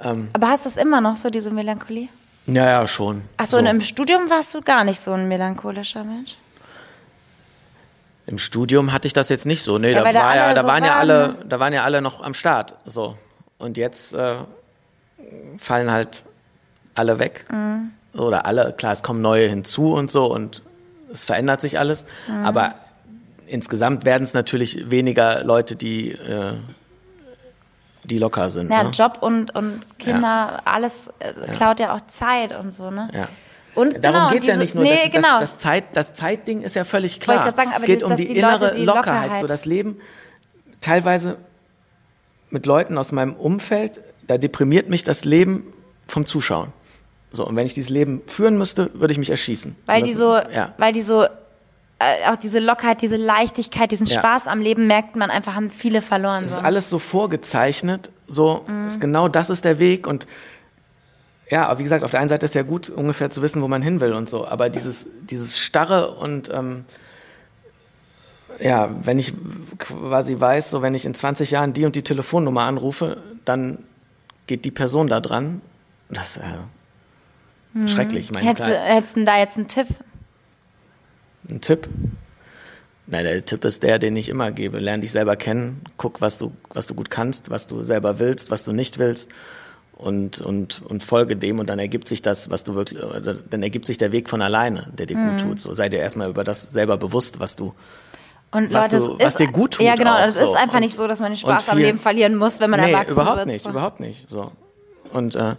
Aber 0.01 0.47
hast 0.49 0.65
du 0.65 0.69
das 0.69 0.77
immer 0.77 1.01
noch 1.01 1.15
so, 1.15 1.29
diese 1.29 1.51
Melancholie? 1.51 2.09
Ja, 2.45 2.65
ja, 2.65 2.87
schon. 2.87 3.21
Ach 3.37 3.45
so, 3.45 3.57
und 3.57 3.65
im 3.65 3.81
Studium 3.81 4.29
warst 4.29 4.53
du 4.55 4.61
gar 4.61 4.83
nicht 4.83 4.99
so 4.99 5.11
ein 5.13 5.27
melancholischer 5.27 6.03
Mensch? 6.03 6.35
Im 8.25 8.37
Studium 8.37 8.93
hatte 8.93 9.07
ich 9.07 9.13
das 9.13 9.29
jetzt 9.29 9.45
nicht 9.45 9.63
so. 9.63 9.77
Nee, 9.77 9.91
Ja, 9.91 10.03
da, 10.03 10.05
war 10.23 10.35
ja, 10.35 10.53
da 10.53 10.61
so 10.61 10.67
waren 10.67 10.83
ja 10.83 10.91
waren, 10.91 10.99
alle, 10.99 11.27
ne? 11.29 11.35
da 11.47 11.59
waren 11.59 11.73
ja 11.73 11.83
alle 11.83 12.01
noch 12.01 12.21
am 12.21 12.33
Start. 12.33 12.75
So. 12.85 13.17
Und 13.57 13.77
jetzt 13.77 14.13
äh, 14.13 14.35
fallen 15.57 15.91
halt 15.91 16.23
alle 16.93 17.19
weg. 17.19 17.45
Mhm. 17.51 17.91
Oder 18.13 18.45
alle, 18.45 18.73
klar, 18.73 18.91
es 18.91 19.03
kommen 19.03 19.21
neue 19.21 19.47
hinzu 19.47 19.93
und 19.93 20.11
so 20.11 20.31
und 20.31 20.61
es 21.11 21.23
verändert 21.23 21.61
sich 21.61 21.79
alles. 21.79 22.05
Mhm. 22.27 22.45
Aber 22.45 22.75
insgesamt 23.47 24.05
werden 24.05 24.23
es 24.23 24.33
natürlich 24.33 24.89
weniger 24.91 25.43
Leute, 25.43 25.75
die, 25.75 26.11
äh, 26.11 26.53
die 28.03 28.17
locker 28.17 28.49
sind. 28.49 28.71
Ja, 28.71 28.83
ne? 28.83 28.89
Job 28.91 29.17
und, 29.21 29.53
und 29.55 29.81
Kinder, 29.99 30.61
alles 30.65 31.11
äh, 31.19 31.33
klaut 31.53 31.79
ja 31.79 31.93
auch 31.95 32.01
Zeit 32.07 32.57
und 32.57 32.73
so, 32.73 32.89
ne? 32.91 33.09
Ja. 33.13 33.27
Und 33.75 34.03
Darum 34.03 34.19
genau, 34.21 34.29
geht's 34.31 34.47
ja 34.47 34.53
diese- 34.53 34.63
nicht 34.63 34.75
nur. 34.75 34.83
Nee, 34.83 34.95
das, 34.95 35.11
genau. 35.11 35.39
das, 35.39 35.51
das, 35.53 35.57
Zeit, 35.57 35.83
das 35.93 36.13
Zeitding 36.13 36.61
ist 36.63 36.75
ja 36.75 36.83
völlig 36.83 37.19
klar. 37.19 37.37
Wollte 37.45 37.49
ich 37.51 37.55
sagen, 37.55 37.69
es 37.69 37.75
aber 37.77 37.85
geht 37.85 38.01
die- 38.01 38.05
um 38.05 38.15
die, 38.15 38.27
die 38.33 38.41
Leute 38.41 38.55
innere 38.65 38.75
die 38.75 38.85
Lockerheit. 38.85 39.05
Lockerheit- 39.27 39.41
So 39.41 39.47
das 39.47 39.65
Leben 39.65 39.97
teilweise 40.81 41.37
mit 42.49 42.65
Leuten 42.65 42.97
aus 42.97 43.11
meinem 43.11 43.33
Umfeld, 43.35 44.01
da 44.27 44.37
deprimiert 44.37 44.89
mich 44.89 45.03
das 45.03 45.23
Leben 45.25 45.71
vom 46.07 46.25
Zuschauen. 46.25 46.73
So, 47.31 47.45
und 47.45 47.55
wenn 47.55 47.65
ich 47.67 47.75
dieses 47.75 47.91
Leben 47.91 48.21
führen 48.25 48.57
müsste, 48.57 48.89
würde 48.95 49.11
ich 49.11 49.19
mich 49.19 49.29
erschießen. 49.29 49.75
weil 49.85 49.99
Und 50.01 50.07
die 50.07 50.13
das- 50.13 50.19
so, 50.19 50.35
Ja. 50.51 50.73
weil 50.77 50.93
die 50.93 51.01
so, 51.01 51.25
auch 52.29 52.37
diese 52.37 52.59
Lockerheit, 52.59 53.01
diese 53.01 53.17
Leichtigkeit, 53.17 53.91
diesen 53.91 54.07
Ja. 54.07 54.19
Spaß 54.19 54.47
am 54.47 54.61
Leben 54.61 54.87
merkt 54.87 55.15
man 55.15 55.29
einfach, 55.29 55.55
haben 55.55 55.69
viele 55.69 56.01
verloren. 56.01 56.43
Es 56.43 56.51
So. 56.51 56.57
ist 56.59 56.63
alles 56.65 56.89
so 56.89 56.97
vorgezeichnet, 56.99 58.09
so 58.27 58.63
Mhm. 58.67 58.87
ist 58.87 59.01
genau 59.01 59.27
das 59.27 59.49
ist 59.49 59.65
der 59.65 59.79
Weg 59.79 60.07
und 60.07 60.25
ja, 61.51 61.65
aber 61.67 61.79
wie 61.79 61.83
gesagt, 61.83 62.03
auf 62.03 62.11
der 62.11 62.19
einen 62.19 62.29
Seite 62.29 62.45
ist 62.45 62.53
ja 62.55 62.61
gut, 62.61 62.89
ungefähr 62.89 63.29
zu 63.31 63.41
wissen, 63.41 63.61
wo 63.63 63.67
man 63.67 63.81
hin 63.81 63.99
will 64.01 64.13
und 64.13 64.29
so, 64.29 64.47
aber 64.47 64.69
dieses, 64.69 65.09
dieses 65.29 65.57
Starre 65.59 66.15
und 66.15 66.49
ähm, 66.53 66.85
ja, 68.59 68.89
wenn 69.03 69.19
ich 69.19 69.33
quasi 69.77 70.39
weiß, 70.39 70.69
so 70.69 70.81
wenn 70.81 70.93
ich 70.93 71.05
in 71.05 71.13
20 71.15 71.51
Jahren 71.51 71.73
die 71.73 71.85
und 71.85 71.95
die 71.95 72.03
Telefonnummer 72.03 72.61
anrufe, 72.63 73.17
dann 73.45 73.79
geht 74.47 74.65
die 74.65 74.71
Person 74.71 75.07
da 75.07 75.19
dran. 75.21 75.61
Das 76.09 76.37
ist 76.37 76.43
äh, 76.43 77.87
schrecklich. 77.87 78.25
Ich 78.25 78.31
meine, 78.31 78.45
Hättest, 78.47 78.67
du- 78.69 78.73
klar, 78.73 78.83
hättest 78.85 79.15
du 79.17 79.23
da 79.23 79.37
jetzt 79.37 79.57
einen 79.57 79.67
Tipp? 79.67 79.87
Ein 81.49 81.61
Tipp. 81.61 81.87
Nein, 83.07 83.23
der 83.23 83.43
Tipp 83.43 83.65
ist 83.65 83.81
der, 83.83 83.97
den 83.97 84.15
ich 84.15 84.29
immer 84.29 84.51
gebe. 84.51 84.79
Lern 84.79 85.01
dich 85.01 85.11
selber 85.11 85.35
kennen, 85.35 85.81
guck, 85.97 86.21
was 86.21 86.37
du, 86.37 86.51
was 86.73 86.85
du 86.87 86.93
gut 86.93 87.09
kannst, 87.09 87.49
was 87.49 87.65
du 87.67 87.83
selber 87.83 88.19
willst, 88.19 88.51
was 88.51 88.63
du 88.63 88.71
nicht 88.71 88.99
willst 88.99 89.31
und, 89.93 90.39
und, 90.41 90.81
und 90.83 91.01
folge 91.03 91.35
dem 91.35 91.57
und 91.59 91.69
dann 91.71 91.79
ergibt 91.79 92.07
sich 92.07 92.21
das, 92.21 92.51
was 92.51 92.63
du 92.63 92.75
wirklich, 92.75 92.99
dann 93.49 93.63
ergibt 93.63 93.87
sich 93.87 93.97
der 93.97 94.11
Weg 94.11 94.29
von 94.29 94.41
alleine, 94.43 94.87
der 94.95 95.07
dir 95.07 95.17
Mhm. 95.17 95.29
gut 95.31 95.39
tut. 95.41 95.59
So 95.59 95.73
sei 95.73 95.89
dir 95.89 95.97
erstmal 95.99 96.29
über 96.29 96.43
das 96.43 96.63
selber 96.63 96.97
bewusst, 96.97 97.39
was 97.39 97.55
du, 97.55 97.73
Und 98.51 98.71
Was 98.73 98.91
Leute, 98.91 99.05
du- 99.05 99.19
was 99.23 99.35
dir 99.35 99.47
gut 99.47 99.73
tut 99.75 99.85
Ja, 99.85 99.95
genau, 99.95 100.13
auch, 100.15 100.25
es 100.27 100.39
so. 100.39 100.45
ist 100.45 100.55
einfach 100.55 100.75
Und- 100.75 100.81
nicht 100.81 100.95
so, 100.95 101.07
dass 101.07 101.19
man 101.19 101.31
den 101.31 101.37
Spaß 101.37 101.65
und 101.65 101.69
am 101.71 101.77
viel- 101.77 101.85
Leben 101.87 101.97
verlieren 101.99 102.35
muss, 102.35 102.59
wenn 102.59 102.69
man 102.71 102.79
nee, 102.79 102.91
erwachsen 102.91 103.11
überhaupt 103.13 103.37
wird. 103.37 103.47
nicht, 103.47 103.63
so. 103.63 103.69
überhaupt 103.71 103.99
nicht. 103.99 104.29
So. 104.29 104.51
Und, 105.11 105.35
äh, 105.35 105.55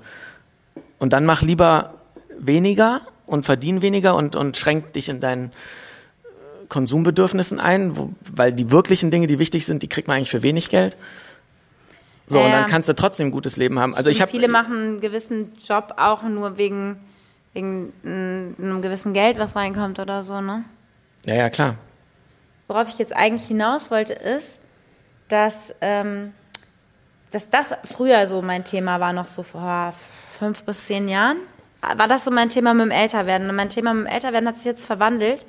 und 0.99 1.13
dann 1.13 1.25
mach 1.25 1.43
lieber 1.43 1.95
weniger 2.39 3.01
und 3.31 3.45
verdien 3.45 3.81
weniger 3.81 4.17
und, 4.17 4.37
und 4.37 4.57
schränk 4.57 4.93
dich 4.93 5.09
in 5.09 5.21
deinen 5.21 5.47
äh, 5.47 6.67
Konsumbedürfnissen 6.69 7.61
ein, 7.61 7.97
wo, 7.97 8.11
weil 8.31 8.53
die 8.53 8.71
wirklichen 8.71 9.11
Dinge, 9.11 9.27
die 9.27 9.39
wichtig 9.39 9.65
sind, 9.65 9.83
die 9.83 9.89
kriegt 9.89 10.09
man 10.09 10.17
eigentlich 10.17 10.31
für 10.31 10.43
wenig 10.43 10.69
Geld. 10.69 10.97
So, 12.27 12.39
Ja, 12.39 12.45
und 12.47 12.51
dann 12.53 12.61
ja. 12.63 12.67
kannst 12.67 12.89
du 12.89 12.95
trotzdem 12.95 13.29
ein 13.29 13.31
gutes 13.31 13.57
Leben 13.57 13.79
haben. 13.79 13.95
Also 13.95 14.11
ich 14.11 14.21
habe 14.21 14.31
Viele 14.31 14.49
machen 14.49 14.77
einen 14.77 15.01
gewissen 15.01 15.53
Job 15.67 15.95
auch 15.97 16.23
nur 16.23 16.59
wegen, 16.59 16.99
wegen 17.55 17.93
mm, 18.03 18.57
einem 18.61 18.83
gewissen 18.83 19.13
Geld, 19.15 19.39
was 19.39 19.55
reinkommt 19.55 19.99
oder 19.99 20.23
so, 20.23 20.41
ne? 20.41 20.65
Ja, 21.27 21.35
ja, 21.35 21.51
klar. 21.51 21.77
Worauf 22.67 22.89
ich 22.89 22.99
jetzt 22.99 23.15
eigentlich 23.15 23.47
hinaus 23.47 23.91
wollte, 23.91 24.13
ist, 24.13 24.61
dass, 25.29 25.75
ähm, 25.81 26.33
dass 27.31 27.51
das 27.51 27.75
früher 27.85 28.27
so 28.27 28.43
mein 28.43 28.65
Thema 28.65 29.01
war, 29.01 29.13
noch 29.13 29.27
so 29.27 29.43
vor 29.43 29.95
fünf 30.39 30.65
bis 30.65 30.85
zehn 30.87 31.09
Jahren. 31.09 31.37
War 31.81 32.09
das 32.09 32.25
so 32.25 32.31
mein 32.31 32.49
Thema 32.49 32.75
mit 32.75 32.87
dem 32.87 32.91
Älterwerden? 32.91 33.49
Und 33.49 33.57
mein 33.57 33.69
Thema 33.69 33.95
mit 33.95 34.07
dem 34.07 34.13
Älterwerden 34.13 34.49
hat 34.49 34.57
sich 34.57 34.67
jetzt 34.67 34.85
verwandelt. 34.85 35.47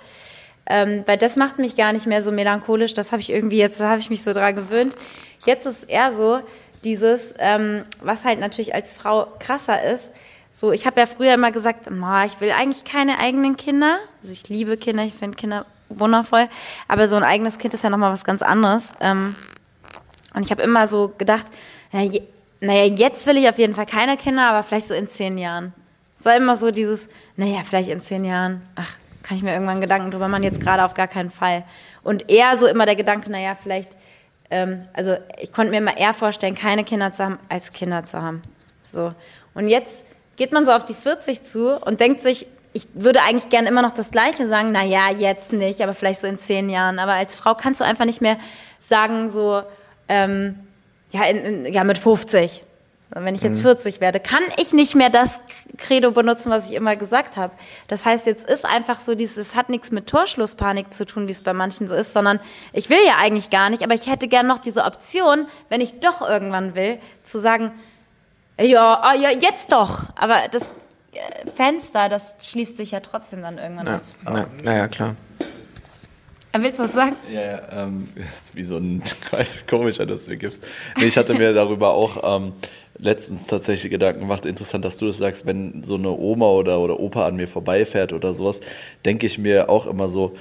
Ähm, 0.66 1.04
weil 1.06 1.18
das 1.18 1.36
macht 1.36 1.60
mich 1.60 1.76
gar 1.76 1.92
nicht 1.92 2.08
mehr 2.08 2.22
so 2.22 2.32
melancholisch. 2.32 2.94
Das 2.94 3.12
habe 3.12 3.22
ich 3.22 3.32
irgendwie 3.32 3.58
jetzt, 3.58 3.82
da 3.82 3.90
habe 3.90 4.00
ich 4.00 4.10
mich 4.10 4.24
so 4.24 4.34
dran 4.34 4.56
gewöhnt. 4.56 4.96
Jetzt 5.46 5.66
ist 5.66 5.84
eher 5.84 6.12
so 6.12 6.42
dieses, 6.84 7.34
ähm, 7.40 7.84
was 8.02 8.26
halt 8.26 8.40
natürlich 8.40 8.74
als 8.74 8.94
Frau 8.94 9.28
krasser 9.40 9.84
ist, 9.84 10.14
so, 10.54 10.74
ich 10.74 10.86
habe 10.86 11.00
ja 11.00 11.06
früher 11.06 11.34
immer 11.34 11.52
gesagt, 11.52 11.88
ich 11.88 12.42
will 12.42 12.52
eigentlich 12.52 12.84
keine 12.84 13.20
eigenen 13.20 13.56
Kinder. 13.56 14.00
Also 14.22 14.34
ich 14.34 14.50
liebe 14.50 14.76
Kinder, 14.76 15.04
ich 15.04 15.14
finde 15.14 15.38
Kinder 15.38 15.66
wundervoll, 15.88 16.50
aber 16.90 17.08
so 17.08 17.16
ein 17.16 17.24
eigenes 17.24 17.58
Kind 17.58 17.74
ist 17.74 17.86
ja 17.86 17.90
nochmal 17.90 18.12
was 18.12 18.26
ganz 18.26 18.42
anderes. 18.42 18.94
Ähm, 19.00 19.34
und 20.34 20.44
ich 20.44 20.52
habe 20.52 20.62
immer 20.62 20.88
so 20.88 21.14
gedacht, 21.18 21.48
naja, 21.94 22.20
naja, 22.60 22.84
jetzt 22.84 23.26
will 23.28 23.38
ich 23.38 23.48
auf 23.48 23.58
jeden 23.60 23.76
Fall 23.76 23.86
keine 23.86 24.18
Kinder, 24.18 24.50
aber 24.50 24.62
vielleicht 24.62 24.88
so 24.88 24.94
in 24.94 25.10
zehn 25.10 25.38
Jahren. 25.38 25.74
Es 26.22 26.26
war 26.26 26.36
immer 26.36 26.56
so 26.56 26.70
dieses, 26.70 27.10
naja, 27.36 27.62
vielleicht 27.68 27.90
in 27.90 28.00
zehn 28.00 28.24
Jahren, 28.24 28.62
ach, 28.76 28.94
kann 29.24 29.38
ich 29.38 29.42
mir 29.42 29.54
irgendwann 29.54 29.82
Gedanken 29.82 30.12
drüber 30.12 30.28
machen, 30.28 30.44
jetzt 30.44 30.62
gerade 30.62 30.86
auf 30.86 30.94
gar 30.94 31.08
keinen 31.08 31.32
Fall. 31.32 31.64
Und 32.04 32.30
eher 32.30 32.56
so 32.58 32.68
immer 32.68 32.86
der 32.86 32.96
Gedanke, 32.96 33.32
naja, 33.32 33.58
vielleicht, 33.60 33.98
ähm, 34.52 34.86
also 34.94 35.18
ich 35.40 35.52
konnte 35.52 35.72
mir 35.72 35.80
immer 35.80 35.98
eher 35.98 36.14
vorstellen, 36.14 36.54
keine 36.54 36.84
Kinder 36.84 37.12
zu 37.12 37.24
haben, 37.24 37.40
als 37.50 37.74
Kinder 37.74 38.06
zu 38.06 38.22
haben. 38.22 38.44
So. 38.86 39.16
Und 39.56 39.68
jetzt 39.68 40.06
geht 40.36 40.52
man 40.52 40.64
so 40.64 40.74
auf 40.74 40.86
die 40.86 40.94
40 40.94 41.44
zu 41.44 41.76
und 41.84 42.00
denkt 42.00 42.22
sich, 42.22 42.46
ich 42.74 42.88
würde 42.94 43.24
eigentlich 43.24 43.50
gern 43.50 43.66
immer 43.66 43.82
noch 43.82 43.92
das 43.92 44.12
Gleiche 44.12 44.46
sagen, 44.46 44.72
naja, 44.72 45.10
jetzt 45.10 45.52
nicht, 45.54 45.82
aber 45.82 45.96
vielleicht 45.96 46.22
so 46.22 46.28
in 46.28 46.38
zehn 46.38 46.70
Jahren. 46.70 47.00
Aber 47.00 47.14
als 47.14 47.36
Frau 47.36 47.56
kannst 47.56 47.82
du 47.82 47.84
einfach 47.84 48.06
nicht 48.06 48.22
mehr 48.22 48.38
sagen, 48.80 49.32
so, 49.32 49.64
ähm, 50.08 50.60
ja, 51.10 51.24
in, 51.24 51.66
in, 51.66 51.74
ja, 51.74 51.84
mit 51.84 51.98
50. 51.98 52.64
Wenn 53.14 53.36
ich 53.36 53.42
jetzt 53.42 53.58
mhm. 53.58 53.64
40 53.64 54.00
werde, 54.00 54.22
kann 54.22 54.42
ich 54.58 54.72
nicht 54.72 54.96
mehr 54.96 55.10
das 55.10 55.42
Credo 55.78 56.12
benutzen, 56.12 56.50
was 56.50 56.70
ich 56.70 56.76
immer 56.76 56.96
gesagt 56.96 57.36
habe. 57.36 57.54
Das 57.88 58.06
heißt, 58.06 58.26
jetzt 58.26 58.50
ist 58.50 58.66
einfach 58.66 59.00
so 59.00 59.16
dieses, 59.16 59.38
es 59.38 59.56
hat 59.56 59.70
nichts 59.70 59.92
mit 59.92 60.08
Torschlusspanik 60.08 60.94
zu 60.94 61.06
tun, 61.06 61.28
wie 61.28 61.32
es 61.32 61.42
bei 61.42 61.54
manchen 61.54 61.90
so 61.90 61.96
ist, 61.96 62.14
sondern 62.14 62.40
ich 62.72 62.90
will 62.90 63.00
ja 63.06 63.16
eigentlich 63.20 63.50
gar 63.50 63.70
nicht, 63.70 63.84
aber 63.84 63.96
ich 63.96 64.10
hätte 64.10 64.30
gern 64.30 64.48
noch 64.48 64.60
diese 64.60 64.86
Option, 64.86 65.48
wenn 65.68 65.82
ich 65.82 66.00
doch 66.00 66.22
irgendwann 66.22 66.74
will, 66.74 67.00
zu 67.24 67.40
sagen, 67.40 67.74
ja, 68.60 69.02
ah, 69.02 69.14
ja, 69.14 69.30
jetzt 69.30 69.72
doch. 69.72 70.04
Aber 70.16 70.38
das 70.50 70.74
äh, 71.14 71.50
Fenster, 71.56 72.08
das 72.08 72.36
schließt 72.42 72.78
sich 72.78 72.92
ja 72.92 73.02
trotzdem 73.02 73.42
dann 73.42 73.58
irgendwann 73.58 73.88
ja, 73.88 73.94
als. 73.94 74.16
Naja, 74.64 74.88
klar. 74.88 75.16
Willst 76.54 76.80
du 76.80 76.84
was 76.84 76.94
sagen? 76.94 77.16
Ja, 77.32 77.42
ja 77.42 77.62
ähm, 77.72 78.10
das 78.16 78.44
ist 78.44 78.56
wie 78.56 78.64
so 78.64 78.78
ein 78.78 79.02
weiß, 79.32 79.66
komischer, 79.68 80.06
das 80.06 80.26
du 80.26 80.32
mir 80.32 80.38
gibst. 80.38 80.68
Nee, 80.98 81.06
ich 81.06 81.18
hatte 81.18 81.34
mir 81.34 81.54
darüber 81.54 81.90
auch 81.92 82.38
ähm, 82.38 82.54
letztens 82.98 83.48
tatsächlich 83.48 83.92
Gedanken 83.92 84.22
gemacht. 84.22 84.46
Interessant, 84.46 84.86
dass 84.86 84.98
du 84.98 85.08
das 85.08 85.18
sagst, 85.18 85.46
wenn 85.46 85.84
so 85.84 85.96
eine 85.96 86.12
Oma 86.12 86.48
oder, 86.48 86.80
oder 86.80 87.00
Opa 87.00 87.26
an 87.26 87.36
mir 87.36 87.48
vorbeifährt 87.48 88.14
oder 88.14 88.34
sowas, 88.34 88.62
denke 89.06 89.26
ich 89.26 89.38
mir 89.38 89.70
auch 89.70 89.88
immer 89.88 90.10
so, 90.10 90.34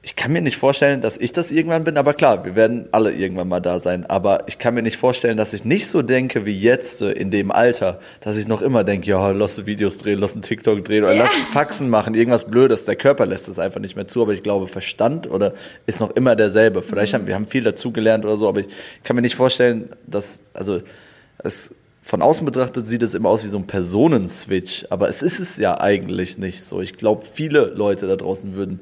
ich 0.00 0.14
kann 0.14 0.32
mir 0.32 0.40
nicht 0.40 0.56
vorstellen, 0.56 1.00
dass 1.00 1.18
ich 1.18 1.32
das 1.32 1.50
irgendwann 1.50 1.82
bin, 1.82 1.96
aber 1.96 2.14
klar, 2.14 2.44
wir 2.44 2.54
werden 2.54 2.88
alle 2.92 3.12
irgendwann 3.12 3.48
mal 3.48 3.60
da 3.60 3.80
sein. 3.80 4.06
Aber 4.06 4.44
ich 4.46 4.58
kann 4.58 4.74
mir 4.74 4.82
nicht 4.82 4.96
vorstellen, 4.96 5.36
dass 5.36 5.52
ich 5.52 5.64
nicht 5.64 5.88
so 5.88 6.02
denke 6.02 6.46
wie 6.46 6.58
jetzt 6.58 7.02
in 7.02 7.30
dem 7.32 7.50
Alter, 7.50 7.98
dass 8.20 8.36
ich 8.36 8.46
noch 8.46 8.62
immer 8.62 8.84
denke, 8.84 9.10
ja, 9.10 9.30
lass 9.32 9.66
Videos 9.66 9.98
drehen, 9.98 10.20
lass 10.20 10.34
einen 10.34 10.42
TikTok 10.42 10.84
drehen 10.84 11.02
oder 11.02 11.14
ja. 11.14 11.24
lass 11.24 11.34
Faxen 11.52 11.90
machen, 11.90 12.14
irgendwas 12.14 12.44
Blödes. 12.44 12.84
Der 12.84 12.94
Körper 12.94 13.26
lässt 13.26 13.48
es 13.48 13.58
einfach 13.58 13.80
nicht 13.80 13.96
mehr 13.96 14.06
zu, 14.06 14.22
aber 14.22 14.32
ich 14.32 14.42
glaube, 14.44 14.68
Verstand 14.68 15.28
oder 15.28 15.52
ist 15.86 15.98
noch 16.00 16.12
immer 16.12 16.36
derselbe. 16.36 16.82
Vielleicht 16.82 17.12
mhm. 17.12 17.16
haben 17.16 17.26
wir 17.26 17.34
haben 17.34 17.46
viel 17.46 17.64
dazugelernt 17.64 18.24
oder 18.24 18.36
so, 18.36 18.48
aber 18.48 18.60
ich 18.60 18.68
kann 19.02 19.16
mir 19.16 19.22
nicht 19.22 19.36
vorstellen, 19.36 19.90
dass, 20.06 20.42
also, 20.54 20.80
es, 21.38 21.74
von 22.08 22.22
außen 22.22 22.46
betrachtet 22.46 22.86
sieht 22.86 23.02
es 23.02 23.14
immer 23.14 23.28
aus 23.28 23.44
wie 23.44 23.48
so 23.48 23.58
ein 23.58 23.66
Personenswitch, 23.66 24.86
aber 24.88 25.10
es 25.10 25.20
ist 25.20 25.40
es 25.40 25.58
ja 25.58 25.78
eigentlich 25.78 26.38
nicht 26.38 26.64
so. 26.64 26.80
Ich 26.80 26.94
glaube, 26.94 27.26
viele 27.26 27.66
Leute 27.66 28.06
da 28.06 28.16
draußen 28.16 28.54
würden 28.54 28.80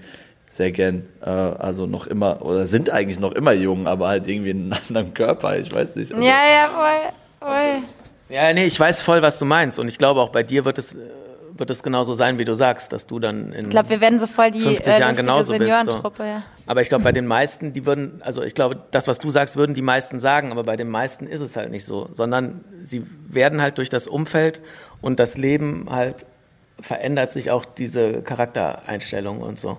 sehr 0.48 0.70
gern, 0.70 1.04
äh, 1.22 1.28
also 1.28 1.86
noch 1.86 2.06
immer, 2.06 2.40
oder 2.42 2.68
sind 2.68 2.88
eigentlich 2.88 3.18
noch 3.18 3.32
immer 3.32 3.50
jung, 3.50 3.88
aber 3.88 4.06
halt 4.06 4.28
irgendwie 4.28 4.50
in 4.50 4.72
einem 4.72 4.80
anderen 4.88 5.12
Körper, 5.12 5.58
ich 5.58 5.72
weiß 5.72 5.96
nicht. 5.96 6.12
Also, 6.12 6.24
ja, 6.24 6.30
ja, 6.30 6.68
voll, 6.68 7.48
voll. 7.48 7.82
Ja, 8.28 8.52
nee, 8.52 8.66
ich 8.66 8.78
weiß 8.78 9.02
voll, 9.02 9.20
was 9.22 9.40
du 9.40 9.44
meinst 9.44 9.80
und 9.80 9.88
ich 9.88 9.98
glaube 9.98 10.20
auch 10.20 10.28
bei 10.28 10.44
dir 10.44 10.64
wird 10.64 10.78
es 10.78 10.96
wird 11.58 11.70
es 11.70 11.82
genauso 11.82 12.14
sein, 12.14 12.38
wie 12.38 12.44
du 12.44 12.54
sagst, 12.54 12.92
dass 12.92 13.06
du 13.06 13.18
dann 13.18 13.52
in 13.52 13.64
Ich 13.64 13.70
glaube, 13.70 13.90
wir 13.90 14.00
werden 14.00 14.18
so 14.18 14.26
voll 14.26 14.50
die 14.50 14.60
50 14.60 14.86
äh, 14.86 15.00
Jahren 15.00 15.16
genauso 15.16 15.56
bist. 15.56 15.84
So. 15.90 16.12
Ja. 16.18 16.42
Aber 16.66 16.82
ich 16.82 16.88
glaube, 16.88 17.04
bei 17.04 17.12
den 17.12 17.26
meisten, 17.26 17.72
die 17.72 17.86
würden, 17.86 18.20
also 18.22 18.42
ich 18.42 18.54
glaube, 18.54 18.78
das, 18.90 19.08
was 19.08 19.18
du 19.18 19.30
sagst, 19.30 19.56
würden 19.56 19.74
die 19.74 19.82
meisten 19.82 20.18
sagen, 20.20 20.52
aber 20.52 20.64
bei 20.64 20.76
den 20.76 20.88
meisten 20.88 21.26
ist 21.26 21.40
es 21.40 21.56
halt 21.56 21.70
nicht 21.70 21.84
so, 21.84 22.08
sondern 22.14 22.64
sie 22.82 23.06
werden 23.28 23.60
halt 23.60 23.78
durch 23.78 23.88
das 23.88 24.08
Umfeld 24.08 24.60
und 25.00 25.18
das 25.20 25.36
Leben 25.36 25.86
halt 25.90 26.26
verändert 26.80 27.32
sich 27.32 27.50
auch 27.50 27.64
diese 27.64 28.22
Charaktereinstellung 28.22 29.40
und 29.40 29.58
so. 29.58 29.78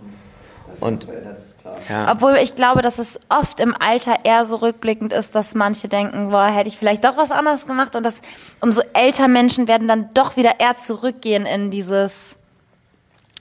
Und, 0.79 1.07
ja. 1.89 2.11
Obwohl 2.11 2.35
ich 2.37 2.55
glaube, 2.55 2.81
dass 2.81 2.99
es 2.99 3.19
oft 3.29 3.59
im 3.59 3.75
Alter 3.77 4.15
eher 4.23 4.43
so 4.43 4.57
rückblickend 4.57 5.13
ist, 5.13 5.35
dass 5.35 5.55
manche 5.55 5.87
denken, 5.87 6.29
boah, 6.29 6.47
hätte 6.47 6.69
ich 6.69 6.77
vielleicht 6.77 7.03
doch 7.03 7.17
was 7.17 7.31
anderes 7.31 7.65
gemacht 7.65 7.95
und 7.95 8.05
dass 8.05 8.21
umso 8.61 8.81
älter 8.93 9.27
Menschen 9.27 9.67
werden 9.67 9.87
dann 9.87 10.13
doch 10.13 10.37
wieder 10.37 10.59
eher 10.59 10.77
zurückgehen 10.77 11.45
in 11.45 11.71
dieses, 11.71 12.37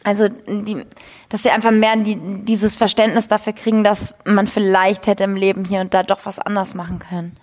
also 0.05 0.29
die, 0.29 0.85
dass 1.29 1.43
sie 1.43 1.51
einfach 1.51 1.71
mehr 1.71 1.97
die, 1.97 2.17
dieses 2.45 2.75
Verständnis 2.77 3.29
dafür 3.29 3.53
kriegen, 3.53 3.85
dass 3.85 4.15
man 4.25 4.47
vielleicht 4.47 5.07
hätte 5.07 5.25
im 5.25 5.37
Leben 5.37 5.65
hier 5.65 5.81
und 5.81 5.95
da 5.95 6.03
doch 6.03 6.25
was 6.25 6.39
anders 6.39 6.75
machen 6.75 6.99
können. 6.99 7.37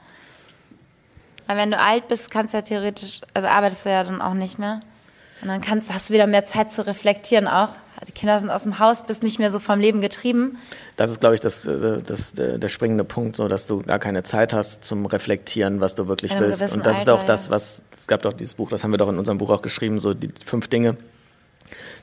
Weil 1.46 1.58
wenn 1.58 1.72
du 1.72 1.80
alt 1.80 2.08
bist, 2.08 2.32
kannst 2.32 2.54
du 2.54 2.58
ja 2.58 2.62
theoretisch, 2.62 3.22
also 3.34 3.48
arbeitest 3.48 3.86
du 3.86 3.90
ja 3.90 4.04
dann 4.04 4.22
auch 4.22 4.34
nicht 4.34 4.60
mehr. 4.60 4.80
Und 5.42 5.50
dann 5.50 5.60
kannst, 5.60 5.94
hast 5.94 6.10
du 6.10 6.14
wieder 6.14 6.26
mehr 6.26 6.46
Zeit 6.46 6.72
zu 6.72 6.88
reflektieren 6.88 7.50
auch 7.50 7.70
die 8.06 8.12
Kinder 8.12 8.40
sind 8.40 8.50
aus 8.50 8.64
dem 8.64 8.80
Haus, 8.80 9.06
bist 9.06 9.24
nicht 9.24 9.40
mehr 9.40 9.50
so 9.50 9.60
vom 9.60 9.80
Leben 9.80 10.02
getrieben. 10.02 10.58
Das 10.96 11.12
ist, 11.12 11.20
glaube 11.20 11.36
ich, 11.36 11.42
das, 11.42 11.66
äh, 11.66 12.02
das, 12.02 12.34
der 12.34 12.70
springende 12.70 13.04
Punkt, 13.04 13.36
so 13.36 13.48
dass 13.48 13.68
du 13.68 13.80
gar 13.80 14.00
keine 14.00 14.24
Zeit 14.24 14.54
hast 14.54 14.84
zum 14.84 15.06
Reflektieren, 15.06 15.80
was 15.80 15.96
du 15.96 16.08
wirklich 16.08 16.38
willst. 16.40 16.62
Und 16.74 16.86
das 16.86 17.00
Alter, 17.00 17.14
ist 17.14 17.20
auch 17.20 17.24
das, 17.24 17.50
was, 17.50 17.84
es 17.94 18.08
gab 18.08 18.22
doch 18.22 18.34
dieses 18.34 18.54
Buch, 18.56 18.70
das 18.70 18.84
haben 18.84 18.92
wir 18.92 18.98
doch 18.98 19.10
in 19.10 19.18
unserem 19.18 19.38
Buch 19.38 19.50
auch 19.50 19.62
geschrieben, 19.62 20.00
so 20.00 20.14
die 20.14 20.32
fünf 20.46 20.68
Dinge, 20.68 20.98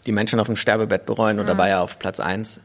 die 0.06 0.12
Menschen 0.12 0.40
auf 0.40 0.46
dem 0.46 0.56
Sterbebett 0.56 1.06
bereuen. 1.06 1.38
Und 1.38 1.46
mhm. 1.46 1.50
da 1.50 1.58
war 1.58 1.68
ja 1.68 1.82
auf 1.82 1.98
Platz 1.98 2.20
eins. 2.20 2.60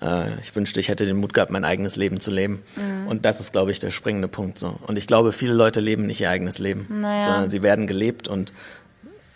Äh, 0.00 0.38
ich 0.40 0.54
wünschte, 0.54 0.80
ich 0.80 0.88
hätte 0.88 1.04
den 1.04 1.16
Mut 1.16 1.34
gehabt, 1.34 1.50
mein 1.50 1.64
eigenes 1.64 1.96
Leben 1.96 2.20
zu 2.20 2.30
leben. 2.30 2.62
Mhm. 2.76 3.08
Und 3.08 3.24
das 3.24 3.40
ist, 3.40 3.52
glaube 3.52 3.70
ich, 3.70 3.80
der 3.80 3.90
springende 3.90 4.28
Punkt. 4.28 4.58
So. 4.58 4.78
Und 4.86 4.98
ich 4.98 5.06
glaube, 5.06 5.32
viele 5.32 5.54
Leute 5.54 5.80
leben 5.80 6.06
nicht 6.06 6.20
ihr 6.20 6.30
eigenes 6.30 6.58
Leben, 6.58 6.86
naja. 6.88 7.24
sondern 7.24 7.50
sie 7.50 7.62
werden 7.62 7.86
gelebt 7.86 8.28
und 8.28 8.52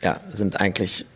ja, 0.03 0.21
sind 0.33 0.61
eigentlich 0.61 1.07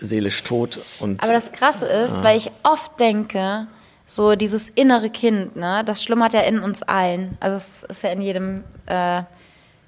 seelisch 0.00 0.42
tot. 0.44 0.78
Und, 1.00 1.22
Aber 1.22 1.32
das 1.32 1.52
Krasse 1.52 1.86
ist, 1.86 2.18
ah. 2.18 2.24
weil 2.24 2.36
ich 2.36 2.50
oft 2.62 2.98
denke, 3.00 3.66
so 4.06 4.36
dieses 4.36 4.70
innere 4.70 5.10
Kind, 5.10 5.56
ne, 5.56 5.82
das 5.84 6.02
schlummert 6.02 6.32
ja 6.32 6.40
in 6.40 6.60
uns 6.60 6.82
allen. 6.82 7.36
Also 7.40 7.56
es 7.56 7.82
ist 7.84 8.02
ja 8.02 8.10
in 8.10 8.22
jedem 8.22 8.64
äh, 8.86 9.22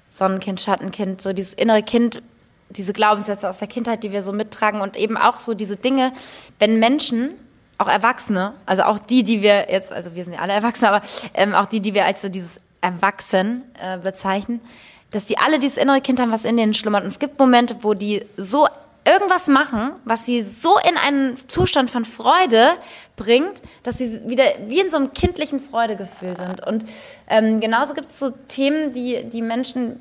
Sonnenkind, 0.09 0.61
Schattenkind, 0.61 1.21
so 1.21 1.33
dieses 1.33 1.53
innere 1.53 1.81
Kind, 1.81 2.21
diese 2.69 2.93
Glaubenssätze 2.93 3.49
aus 3.49 3.59
der 3.59 3.67
Kindheit, 3.67 4.03
die 4.03 4.11
wir 4.11 4.21
so 4.21 4.31
mittragen 4.31 4.81
und 4.81 4.95
eben 4.95 5.17
auch 5.17 5.39
so 5.39 5.53
diese 5.53 5.75
Dinge, 5.75 6.13
wenn 6.59 6.79
Menschen, 6.79 7.33
auch 7.79 7.87
Erwachsene, 7.87 8.53
also 8.67 8.83
auch 8.83 8.99
die, 8.99 9.23
die 9.23 9.41
wir 9.41 9.71
jetzt, 9.71 9.91
also 9.91 10.13
wir 10.13 10.23
sind 10.23 10.33
ja 10.33 10.39
alle 10.39 10.53
Erwachsene, 10.53 10.91
aber 10.91 11.01
ähm, 11.33 11.55
auch 11.55 11.65
die, 11.65 11.79
die 11.79 11.95
wir 11.95 12.05
als 12.05 12.21
so 12.21 12.29
dieses 12.29 12.61
Erwachsen 12.79 13.63
äh, 13.81 13.97
bezeichnen, 13.97 14.61
dass 15.09 15.25
die 15.25 15.39
alle 15.39 15.57
dieses 15.57 15.77
innere 15.77 15.99
Kind 15.99 16.19
haben, 16.19 16.31
was 16.31 16.45
in 16.45 16.57
denen 16.57 16.75
schlummert. 16.75 17.03
Und 17.03 17.09
es 17.09 17.17
gibt 17.17 17.39
Momente, 17.39 17.77
wo 17.81 17.95
die 17.95 18.23
so 18.37 18.67
irgendwas 19.05 19.47
machen, 19.47 19.91
was 20.05 20.25
sie 20.25 20.41
so 20.41 20.77
in 20.77 20.95
einen 20.97 21.35
Zustand 21.47 21.89
von 21.89 22.05
Freude 22.05 22.69
bringt, 23.15 23.61
dass 23.83 23.97
sie 23.97 24.21
wieder 24.27 24.43
wie 24.67 24.79
in 24.79 24.91
so 24.91 24.97
einem 24.97 25.13
kindlichen 25.13 25.59
Freudegefühl 25.59 26.37
sind. 26.37 26.65
Und 26.65 26.85
ähm, 27.27 27.59
genauso 27.59 27.93
gibt 27.93 28.09
es 28.09 28.19
so 28.19 28.29
Themen, 28.47 28.93
die 28.93 29.23
die 29.23 29.41
Menschen 29.41 29.99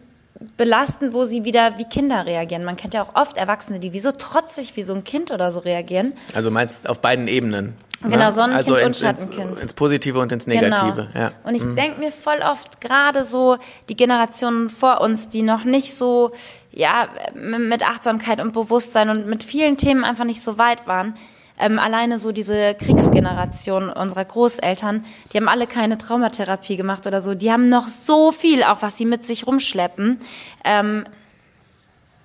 belasten, 0.57 1.12
wo 1.12 1.25
sie 1.25 1.45
wieder 1.45 1.78
wie 1.78 1.85
Kinder 1.85 2.25
reagieren. 2.25 2.64
Man 2.64 2.76
kennt 2.76 2.95
ja 2.95 3.02
auch 3.02 3.14
oft 3.14 3.37
Erwachsene, 3.37 3.78
die 3.78 3.92
wie 3.92 3.99
so 3.99 4.11
trotzig 4.11 4.76
wie 4.76 4.83
so 4.83 4.95
ein 4.95 5.04
Kind 5.04 5.33
oder 5.33 5.52
so 5.52 5.61
reagieren. 5.61 6.14
Also 6.35 6.50
meinst 6.50 6.88
auf 6.88 7.00
beiden 7.00 7.28
Ebenen? 7.28 7.75
Genau, 8.02 8.16
ne? 8.16 8.33
Sonnenkind 8.33 8.57
also 8.57 8.76
ins, 8.76 9.02
und 9.02 9.07
Schattenkind. 9.07 9.50
Ins, 9.52 9.61
ins, 9.62 9.75
Positive 9.75 10.19
und 10.19 10.33
ins 10.33 10.47
Negative. 10.47 11.09
Genau. 11.12 11.25
Ja. 11.26 11.33
Und 11.45 11.54
ich 11.54 11.64
mhm. 11.64 11.76
denke 11.76 12.00
mir 12.00 12.12
voll 12.12 12.38
oft 12.42 12.80
gerade 12.80 13.25
so 13.25 13.59
die 13.88 13.97
Generationen 13.97 14.71
vor 14.71 15.00
uns, 15.00 15.28
die 15.28 15.42
noch 15.42 15.64
nicht 15.64 15.95
so 15.95 16.33
ja 16.73 17.09
mit 17.35 17.87
Achtsamkeit 17.87 18.40
und 18.40 18.52
Bewusstsein 18.52 19.11
und 19.11 19.26
mit 19.26 19.45
vielen 19.45 19.76
Themen 19.76 20.04
einfach 20.04 20.25
nicht 20.25 20.40
so 20.40 20.57
weit 20.57 20.87
waren. 20.87 21.14
Ähm, 21.59 21.78
alleine 21.78 22.19
so 22.19 22.33
diese 22.33 22.75
Kriegsgeneration 22.75 23.90
unserer 23.90 24.25
Großeltern, 24.25 25.04
die 25.30 25.37
haben 25.37 25.49
alle 25.49 25.66
keine 25.66 25.99
Traumatherapie 25.99 26.76
gemacht 26.76 27.07
oder 27.07 27.21
so. 27.21 27.35
Die 27.35 27.52
haben 27.52 27.66
noch 27.66 27.88
so 27.88 28.33
viel, 28.33 28.62
auch 28.62 28.80
was 28.80 28.97
sie 28.97 29.04
mit 29.04 29.26
sich 29.26 29.47
rumschleppen. 29.47 30.21
Ähm, 30.64 31.04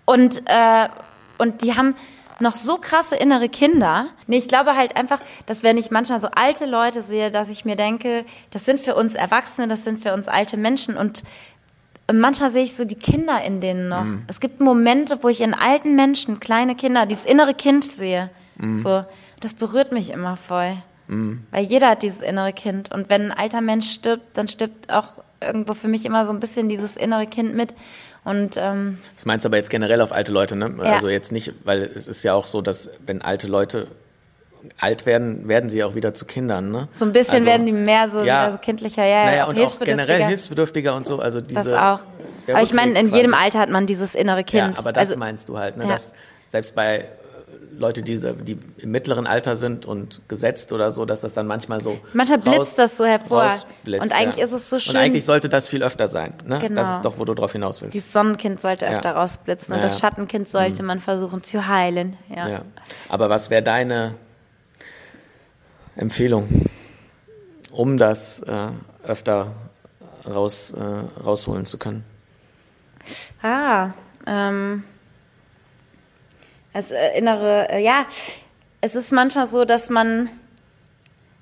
und, 0.06 0.42
äh, 0.46 0.88
und 1.38 1.64
die 1.64 1.76
haben 1.76 1.96
noch 2.40 2.56
so 2.56 2.78
krasse 2.78 3.16
innere 3.16 3.50
Kinder. 3.50 4.08
Nee, 4.28 4.38
ich 4.38 4.48
glaube 4.48 4.76
halt 4.76 4.98
einfach, 4.98 5.22
dass 5.46 5.64
wenn 5.64 5.78
ich 5.78 5.92
manchmal 5.92 6.22
so 6.22 6.30
alte 6.30 6.66
Leute 6.66 7.02
sehe, 7.02 7.32
dass 7.32 7.50
ich 7.50 7.66
mir 7.66 7.76
denke, 7.76 8.26
das 8.52 8.66
sind 8.66 8.80
für 8.80 8.96
uns 8.96 9.16
Erwachsene, 9.16 9.68
das 9.68 9.84
sind 9.84 10.02
für 10.02 10.14
uns 10.14 10.28
alte 10.28 10.58
Menschen 10.58 10.98
und 10.98 11.24
manchmal 12.12 12.50
sehe 12.50 12.64
ich 12.64 12.76
so 12.76 12.86
die 12.86 12.96
Kinder 12.96 13.44
in 13.44 13.62
denen 13.62 13.88
noch. 13.88 14.04
Mhm. 14.04 14.24
Es 14.28 14.40
gibt 14.40 14.60
Momente, 14.62 15.24
wo 15.24 15.30
ich 15.30 15.42
in 15.42 15.54
alten 15.54 15.96
Menschen, 15.96 16.40
kleine 16.40 16.76
Kinder, 16.76 17.06
dieses 17.06 17.26
innere 17.26 17.54
Kind 17.54 17.84
sehe. 17.84 18.30
Mhm. 18.58 18.76
So, 18.76 19.06
das 19.40 19.54
berührt 19.54 19.92
mich 19.92 20.12
immer 20.12 20.38
voll. 20.38 20.78
Mhm. 21.08 21.44
Weil 21.52 21.66
jeder 21.66 21.90
hat 21.92 22.04
dieses 22.04 22.22
innere 22.22 22.54
Kind. 22.54 22.92
Und 22.92 23.10
wenn 23.10 23.32
ein 23.32 23.38
alter 23.38 23.62
Mensch 23.62 23.92
stirbt, 23.92 24.38
dann 24.38 24.48
stirbt 24.48 24.92
auch 24.92 25.10
irgendwo 25.42 25.74
für 25.74 25.88
mich 25.88 26.06
immer 26.06 26.26
so 26.26 26.32
ein 26.32 26.40
bisschen 26.40 26.70
dieses 26.70 26.98
innere 26.98 27.28
Kind 27.28 27.56
mit. 27.56 27.74
Und 28.26 28.58
ähm, 28.58 28.98
Das 29.16 29.26
meinst 29.26 29.46
du 29.46 29.50
aber 29.50 29.58
jetzt 29.58 29.70
generell 29.70 30.02
auf 30.02 30.12
alte 30.12 30.32
Leute, 30.32 30.56
ne? 30.56 30.74
Ja. 30.78 30.94
Also 30.96 31.08
jetzt 31.08 31.32
nicht, 31.32 31.54
weil 31.64 31.84
es 31.96 32.08
ist 32.08 32.24
ja 32.24 32.34
auch 32.34 32.46
so, 32.46 32.62
dass 32.62 32.90
wenn 33.06 33.22
alte 33.22 33.48
Leute 33.48 33.88
alt 34.80 35.06
werden, 35.06 35.48
werden 35.48 35.70
sie 35.70 35.84
auch 35.84 35.94
wieder 35.94 36.16
zu 36.16 36.26
Kindern, 36.26 36.72
ne? 36.72 36.88
so 36.92 37.06
ein 37.06 37.12
bisschen 37.12 37.36
Also, 37.36 37.48
werden 37.48 37.68
die 37.68 37.72
mehr 37.72 38.08
so, 38.10 38.24
ja. 38.24 38.42
mehr 38.42 38.52
so 38.54 38.58
kindlicher, 38.58 39.06
ja, 39.06 39.26
Naja, 39.26 39.44
auch 39.46 39.50
und 39.50 39.60
auch 39.60 39.80
generell 39.80 40.26
hilfsbedürftiger. 40.26 40.28
hilfsbedürftiger 40.28 40.96
und 40.96 41.06
so. 41.08 41.20
Also 41.20 41.40
diese, 41.40 41.70
Das 41.70 41.74
auch. 41.74 42.00
Aber 42.48 42.62
ich 42.64 42.74
meine, 42.74 42.92
in 42.92 42.98
Rückweg 43.06 43.14
jedem 43.16 43.32
quasi. 43.32 43.44
Alter 43.44 43.60
hat 43.60 43.70
man 43.70 43.86
dieses 43.86 44.16
innere 44.16 44.44
Kind. 44.44 44.74
Ja, 44.76 44.80
aber 44.80 44.92
das 44.92 45.10
also, 45.10 45.20
meinst 45.20 45.50
du 45.50 45.60
halt, 45.60 45.78
ne? 45.78 45.84
Ja. 45.86 45.92
Dass 45.92 46.14
selbst 46.48 46.76
bei 46.76 47.06
Leute, 47.78 48.04
die, 48.04 48.18
die 48.18 48.58
im 48.78 48.92
mittleren 48.92 49.28
Alter 49.28 49.56
sind 49.56 49.86
und 49.86 50.22
gesetzt 50.28 50.72
oder 50.72 50.92
so, 50.92 51.06
dass 51.06 51.22
das 51.22 51.34
dann 51.34 51.48
manchmal 51.48 51.82
so 51.82 51.98
Manchmal 52.14 52.40
blitzt 52.40 52.80
das 52.80 52.98
so 52.98 53.06
hervor. 53.06 53.52
Und 53.86 54.14
eigentlich 54.14 54.38
ja. 54.38 54.46
ist 54.46 54.54
es 54.54 54.70
so 54.70 54.80
schön. 54.80 54.96
Und 54.96 55.02
eigentlich 55.02 55.26
sollte 55.26 55.50
das 55.50 55.68
viel 55.68 55.84
öfter 55.84 56.08
sein, 56.08 56.34
ne? 56.46 56.60
Genau. 56.60 56.76
Das 56.82 56.92
ist 56.96 57.02
doch, 57.02 57.18
wo 57.18 57.26
du 57.26 57.34
drauf 57.34 57.52
hinaus 57.52 57.82
willst. 57.82 57.94
Dieses 57.94 58.14
Sonnenkind 58.14 58.62
sollte 58.62 58.86
Ja. 58.86 58.92
öfter 58.92 59.12
rausblitzen 59.12 59.74
und 59.74 59.80
Ja, 59.80 59.84
das 59.84 60.00
ja. 60.00 60.08
Schattenkind 60.08 60.48
sollte 60.48 60.84
man 60.84 61.00
versuchen 61.00 61.44
zu 61.44 61.68
heilen. 61.68 62.18
Ja. 62.34 62.48
Ja. 62.48 62.62
Aber 63.10 63.30
was 63.30 63.50
wäre 63.50 63.64
deine 63.64 64.16
Empfehlung, 65.96 66.48
um 67.72 67.98
das 67.98 68.40
äh, 68.42 68.68
öfter 69.06 69.52
raus, 70.28 70.72
äh, 70.72 71.22
rausholen 71.24 71.66
zu 71.66 71.78
können? 71.78 72.04
Ah, 73.42 73.90
ähm, 74.26 74.84
als 76.76 76.92
äh, 76.92 77.18
innere, 77.18 77.70
äh, 77.70 77.82
ja, 77.82 78.06
es 78.82 78.96
ist 78.96 79.12
manchmal 79.14 79.48
so, 79.48 79.64
dass 79.64 79.90
man 79.90 80.30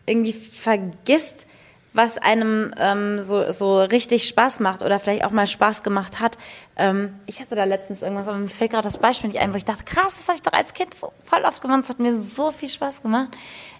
irgendwie 0.05 0.33
vergisst, 0.33 1.47
was 1.95 2.17
einem 2.17 2.73
ähm, 2.77 3.19
so, 3.19 3.51
so 3.51 3.81
richtig 3.81 4.27
Spaß 4.27 4.59
macht 4.59 4.83
oder 4.83 4.99
vielleicht 4.99 5.25
auch 5.25 5.31
mal 5.31 5.47
Spaß 5.47 5.83
gemacht 5.83 6.19
hat. 6.19 6.37
Ähm, 6.75 7.15
ich 7.25 7.39
hatte 7.39 7.55
da 7.55 7.63
letztens 7.63 8.01
irgendwas, 8.03 8.27
aber 8.27 8.37
mir 8.37 8.47
fällt 8.47 8.71
gerade 8.71 8.83
das 8.83 8.99
Beispiel 8.99 9.29
nicht 9.29 9.39
ein, 9.39 9.53
wo 9.53 9.57
ich 9.57 9.65
dachte, 9.65 9.83
krass, 9.83 10.15
das 10.15 10.27
habe 10.27 10.35
ich 10.35 10.41
doch 10.43 10.53
als 10.53 10.73
Kind 10.73 10.93
so 10.93 11.11
voll 11.25 11.43
oft 11.43 11.61
gemacht, 11.61 11.81
das 11.81 11.89
hat 11.89 11.99
mir 11.99 12.19
so 12.19 12.51
viel 12.51 12.69
Spaß 12.69 13.01
gemacht. 13.01 13.29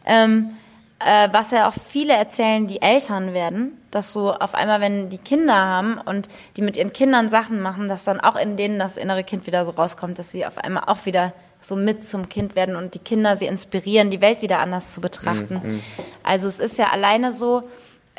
Ähm, 0.06 0.58
äh, 1.06 1.30
was 1.32 1.52
ja 1.52 1.68
auch 1.68 1.74
viele 1.74 2.14
erzählen, 2.14 2.68
die 2.68 2.82
Eltern 2.82 3.34
werden, 3.34 3.78
dass 3.92 4.12
so 4.12 4.34
auf 4.34 4.56
einmal, 4.56 4.82
wenn 4.82 5.10
die 5.10 5.18
Kinder 5.18 5.56
haben 5.56 5.98
und 5.98 6.28
die 6.58 6.62
mit 6.62 6.78
ihren 6.78 6.94
Kindern 6.94 7.30
Sachen 7.30 7.62
machen, 7.62 7.88
dass 7.88 8.04
dann 8.04 8.20
auch 8.20 8.36
in 8.36 8.58
denen 8.58 8.80
das 8.80 8.98
innere 8.98 9.24
Kind 9.24 9.48
wieder 9.48 9.66
so 9.66 9.72
rauskommt, 9.72 10.20
dass 10.20 10.32
sie 10.32 10.46
auf 10.46 10.58
einmal 10.58 10.84
auch 10.88 11.06
wieder 11.06 11.34
so 11.62 11.76
mit 11.76 12.08
zum 12.08 12.28
Kind 12.30 12.56
werden 12.56 12.76
und 12.76 12.94
die 12.94 13.00
Kinder 13.00 13.36
sie 13.36 13.46
inspirieren, 13.46 14.12
die 14.12 14.22
Welt 14.22 14.42
wieder 14.42 14.60
anders 14.60 14.92
zu 14.92 15.02
betrachten. 15.02 15.82
Also 16.24 16.48
es 16.48 16.60
ist 16.60 16.78
ja 16.78 16.90
alleine 16.92 17.32
so, 17.32 17.64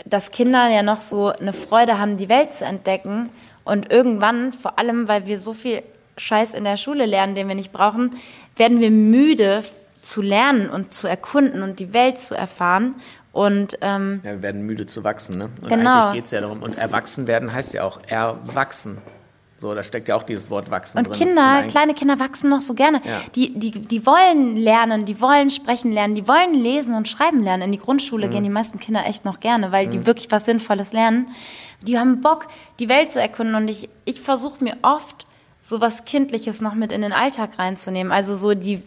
dass 0.07 0.31
Kinder 0.31 0.69
ja 0.69 0.83
noch 0.83 1.01
so 1.01 1.29
eine 1.29 1.53
Freude 1.53 1.99
haben, 1.99 2.17
die 2.17 2.29
Welt 2.29 2.53
zu 2.55 2.65
entdecken 2.65 3.31
und 3.65 3.93
irgendwann, 3.93 4.53
vor 4.53 4.79
allem, 4.79 5.09
weil 5.09 5.27
wir 5.27 5.39
so 5.39 5.53
viel 5.53 5.83
Scheiß 6.17 6.55
in 6.55 6.65
der 6.65 6.77
Schule 6.77 7.07
lernen, 7.07 7.35
den 7.35 7.49
wir 7.49 7.55
nicht 7.55 7.73
brauchen, 7.73 8.17
werden 8.57 8.81
wir 8.81 8.91
müde 8.91 9.63
zu 10.05 10.23
lernen 10.23 10.69
und 10.71 10.93
zu 10.93 11.07
erkunden 11.09 11.63
und 11.63 11.81
die 11.81 11.93
Welt 11.95 12.19
zu 12.21 12.37
erfahren. 12.37 12.95
Und 13.33 13.79
ähm, 13.81 14.21
Ja, 14.23 14.33
wir 14.33 14.43
werden 14.43 14.63
müde 14.63 14.87
zu 14.87 15.03
wachsen, 15.03 15.39
ne? 15.39 15.49
Und 15.63 15.69
Genau. 15.69 15.91
eigentlich 16.03 16.13
geht 16.15 16.25
es 16.27 16.31
ja 16.31 16.41
darum. 16.41 16.63
Und 16.63 16.77
erwachsen 16.79 17.27
werden 17.27 17.53
heißt 17.53 17.75
ja 17.75 17.83
auch 17.83 17.99
erwachsen. 18.07 18.99
So, 19.57 19.75
da 19.75 19.83
steckt 19.83 20.09
ja 20.09 20.17
auch 20.17 20.23
dieses 20.25 20.51
Wort 20.51 20.71
wachsen 20.71 20.99
Und 20.99 21.09
drin. 21.09 21.17
Kinder, 21.29 21.43
eigentlich- 21.49 21.73
kleine 21.73 21.95
Kinder 21.95 22.19
wachsen 22.21 22.51
noch 22.51 22.61
so 22.61 22.75
gerne. 22.75 23.01
Ja. 23.05 23.21
Die, 23.35 23.59
die, 23.59 23.71
die 23.71 24.05
wollen 24.05 24.57
lernen, 24.57 25.05
die 25.07 25.21
wollen 25.21 25.49
sprechen 25.49 25.91
lernen, 25.93 26.15
die 26.15 26.29
wollen 26.29 26.55
lesen 26.55 26.95
und 26.95 27.09
schreiben 27.09 27.43
lernen. 27.43 27.63
In 27.63 27.73
die 27.73 27.79
Mhm. 27.79 27.83
Grundschule 27.83 28.29
gehen 28.29 28.45
die 28.45 28.51
meisten 28.51 28.79
Kinder 28.79 29.07
echt 29.07 29.25
noch 29.25 29.41
gerne, 29.41 29.73
weil 29.73 29.87
die 29.89 30.07
wirklich 30.07 30.31
was 30.31 30.45
Sinnvolles 30.45 30.93
lernen. 30.93 31.29
Die 31.83 31.99
haben 31.99 32.21
Bock, 32.21 32.49
die 32.79 32.89
Welt 32.89 33.13
zu 33.13 33.21
erkunden. 33.21 33.55
Und 33.55 33.69
ich, 33.69 33.89
ich 34.05 34.21
versuche 34.21 34.63
mir 34.63 34.77
oft 34.83 35.27
so 35.61 35.81
was 35.81 36.05
Kindliches 36.05 36.61
noch 36.61 36.75
mit 36.75 36.93
in 36.93 37.01
den 37.01 37.13
Alltag 37.15 37.59
reinzunehmen. 37.59 38.13
Also 38.13 38.35
so 38.37 38.53
die, 38.55 38.83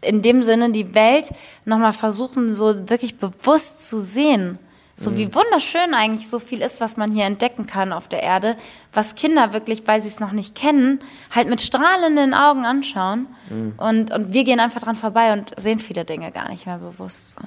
in 0.00 0.22
dem 0.22 0.42
Sinne 0.42 0.70
die 0.70 0.94
Welt 0.94 1.30
nochmal 1.64 1.92
versuchen, 1.92 2.52
so 2.52 2.88
wirklich 2.88 3.18
bewusst 3.18 3.88
zu 3.88 4.00
sehen. 4.00 4.58
So 4.98 5.10
Mhm. 5.10 5.16
wie 5.18 5.34
wunderschön 5.34 5.92
eigentlich 5.92 6.28
so 6.28 6.38
viel 6.38 6.62
ist, 6.62 6.80
was 6.80 6.96
man 6.96 7.12
hier 7.12 7.24
entdecken 7.26 7.66
kann 7.66 7.92
auf 7.92 8.08
der 8.08 8.22
Erde, 8.22 8.56
was 8.94 9.14
Kinder 9.14 9.52
wirklich, 9.52 9.86
weil 9.86 10.00
sie 10.02 10.08
es 10.08 10.20
noch 10.20 10.32
nicht 10.32 10.54
kennen, 10.54 11.00
halt 11.34 11.48
mit 11.48 11.60
strahlenden 11.60 12.32
Augen 12.32 12.64
anschauen. 12.64 13.26
Mhm. 13.50 13.74
Und, 13.76 14.10
und 14.10 14.32
wir 14.32 14.44
gehen 14.44 14.58
einfach 14.58 14.80
dran 14.80 14.94
vorbei 14.94 15.32
und 15.34 15.52
sehen 15.60 15.78
viele 15.78 16.04
Dinge 16.06 16.32
gar 16.32 16.48
nicht 16.48 16.64
mehr 16.64 16.78
bewusst. 16.78 17.32
So. 17.32 17.40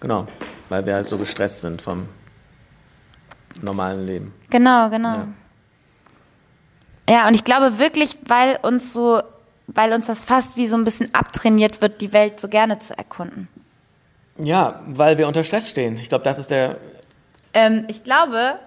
Genau, 0.00 0.26
weil 0.68 0.84
wir 0.84 0.94
halt 0.94 1.08
so 1.08 1.16
gestresst 1.16 1.62
sind 1.62 1.80
vom 1.80 2.08
normalen 3.62 4.04
Leben. 4.06 4.34
Genau, 4.50 4.90
genau. 4.90 5.14
Ja. 5.14 5.26
Ja. 7.08 7.28
und 7.28 7.34
ich 7.34 7.44
glaube 7.44 7.78
wirklich, 7.78 8.18
weil 8.26 8.58
uns 8.62 8.92
so, 8.92 9.22
weil 9.66 9.92
uns 9.92 10.06
das 10.06 10.22
fast 10.22 10.56
wie 10.56 10.66
so 10.66 10.76
ein 10.76 10.84
bisschen 10.84 11.14
abtrainiert 11.14 11.82
wird, 11.82 12.00
die 12.00 12.12
Welt 12.12 12.40
so 12.40 12.48
gerne 12.48 12.78
zu 12.78 12.96
erkunden. 12.96 13.48
Ja, 14.38 14.80
weil 14.86 15.18
wir 15.18 15.28
unter 15.28 15.42
Stress 15.42 15.70
stehen. 15.70 15.96
Ich 15.96 16.08
glaube, 16.08 16.24
das 16.24 16.38
ist 16.38 16.50
der. 16.50 16.76
Ähm, 17.52 17.84
ich 17.88 18.02
glaube, 18.02 18.58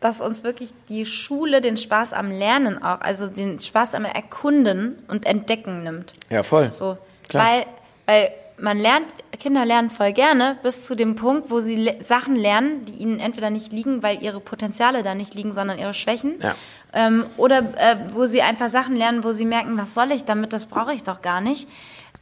dass 0.00 0.20
uns 0.20 0.44
wirklich 0.44 0.70
die 0.88 1.06
Schule 1.06 1.60
den 1.60 1.76
Spaß 1.76 2.12
am 2.12 2.30
Lernen 2.30 2.82
auch, 2.82 3.00
also 3.00 3.28
den 3.28 3.58
Spaß 3.58 3.94
am 3.94 4.04
Erkunden 4.04 4.98
und 5.08 5.24
Entdecken 5.24 5.82
nimmt. 5.82 6.14
Ja, 6.28 6.42
voll. 6.42 6.70
So, 6.70 6.98
Klar. 7.28 7.46
weil, 7.46 7.66
weil 8.04 8.30
man 8.58 8.78
lernt, 8.78 9.06
Kinder 9.38 9.64
lernen 9.64 9.90
voll 9.90 10.12
gerne 10.12 10.56
bis 10.62 10.86
zu 10.86 10.94
dem 10.94 11.14
Punkt, 11.14 11.50
wo 11.50 11.60
sie 11.60 11.76
le 11.76 12.02
Sachen 12.02 12.36
lernen, 12.36 12.84
die 12.86 12.94
ihnen 12.94 13.20
entweder 13.20 13.50
nicht 13.50 13.72
liegen, 13.72 14.02
weil 14.02 14.22
ihre 14.22 14.40
Potenziale 14.40 15.02
da 15.02 15.14
nicht 15.14 15.34
liegen, 15.34 15.52
sondern 15.52 15.78
ihre 15.78 15.92
Schwächen. 15.94 16.34
Ja. 16.40 16.54
Ähm, 16.94 17.26
oder 17.36 17.58
äh, 17.76 17.96
wo 18.14 18.26
sie 18.26 18.40
einfach 18.42 18.68
Sachen 18.68 18.96
lernen, 18.96 19.24
wo 19.24 19.32
sie 19.32 19.44
merken, 19.44 19.76
was 19.76 19.92
soll 19.94 20.10
ich 20.12 20.24
damit, 20.24 20.52
das 20.52 20.66
brauche 20.66 20.92
ich 20.94 21.02
doch 21.02 21.20
gar 21.22 21.40
nicht. 21.40 21.68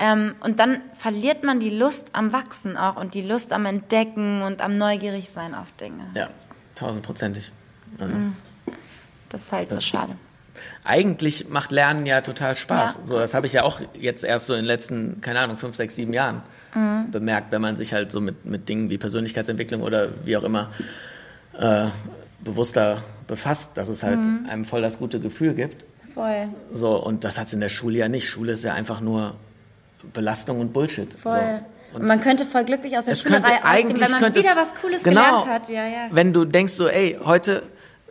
Ähm, 0.01 0.35
und 0.41 0.59
dann 0.59 0.81
verliert 0.99 1.45
man 1.45 1.61
die 1.61 1.71
Lust 1.71 2.09
am 2.15 2.33
Wachsen 2.33 2.77
auch 2.77 2.97
und 2.97 3.15
die 3.15 3.23
Lust 3.23 3.53
am 3.53 3.65
Entdecken 3.65 4.43
und 4.43 4.61
am 4.61 4.75
neugierig 4.75 5.31
sein 5.31 5.55
auf 5.55 5.71
Dinge. 5.81 6.05
Ja, 6.15 6.29
tausendprozentig. 6.75 7.53
Also, 7.99 8.13
Das 9.29 9.43
ist 9.43 9.53
halt 9.53 9.69
so 9.69 9.77
Das- 9.77 9.85
schade. 9.85 10.17
Eigentlich 10.85 11.49
macht 11.49 11.73
Lernen 11.73 12.07
ja 12.07 12.21
total 12.21 12.57
Spaß. 12.57 12.97
Ja. 12.97 13.07
So, 13.07 13.19
das 13.19 13.35
habe 13.35 13.47
ich 13.47 13.53
ja 13.55 13.63
auch 13.63 13.81
jetzt 13.95 14.25
erst 14.25 14.47
so 14.47 14.55
in 14.55 14.61
den 14.61 14.67
letzten, 14.67 15.21
keine 15.21 15.41
Ahnung, 15.41 15.57
fünf, 15.57 15.77
sechs, 15.77 15.95
sieben 15.97 16.13
Jahren 16.13 16.43
Mhm. 16.75 17.11
bemerkt, 17.13 17.53
wenn 17.53 17.63
man 17.63 17.77
sich 17.77 17.93
halt 17.95 18.11
so 18.11 18.21
mit, 18.21 18.45
mit 18.45 18.69
Dingen 18.69 18.91
wie 18.91 18.99
Persönlichkeitsentwicklung 18.99 19.83
oder 19.83 20.09
wie 20.25 20.37
auch 20.37 20.43
immer 20.43 20.71
äh, 21.59 21.87
bewusster 22.41 23.03
befasst, 23.29 23.77
dass 23.77 23.89
es 23.89 24.03
halt 24.03 24.27
Mhm. 24.27 24.47
einem 24.49 24.65
voll 24.65 24.83
das 24.83 24.99
gute 24.99 25.21
Gefühl 25.21 25.55
gibt. 25.55 25.85
Voll. 26.13 26.49
So, 26.73 26.97
und 26.97 27.25
das 27.25 27.39
hat 27.39 27.47
es 27.47 27.53
in 27.53 27.61
der 27.61 27.69
Schule 27.69 27.99
ja 27.99 28.09
nicht. 28.09 28.29
Schule 28.29 28.53
ist 28.53 28.65
ja 28.65 28.75
einfach 28.75 29.01
nur 29.01 29.35
Belastung 30.13 30.61
und 30.61 30.73
Bullshit. 30.73 31.13
Voll. 31.15 31.33
So. 31.93 31.99
Und 31.99 32.07
man 32.07 32.21
könnte 32.21 32.45
voll 32.45 32.65
glücklich 32.65 32.99
aus 32.99 33.05
der 33.05 33.15
Schule 33.15 33.35
könnte 33.41 33.51
wenn 33.51 34.11
man 34.11 34.35
wieder 34.35 34.57
was 34.57 34.75
Cooles 34.75 35.05
genau, 35.05 35.21
gelernt 35.23 35.47
hat. 35.47 35.69
Ja, 35.69 35.87
ja. 35.87 36.09
Wenn 36.11 36.33
du 36.33 36.45
denkst 36.45 36.73
so, 36.73 36.89
ey, 36.89 37.19
heute 37.25 37.63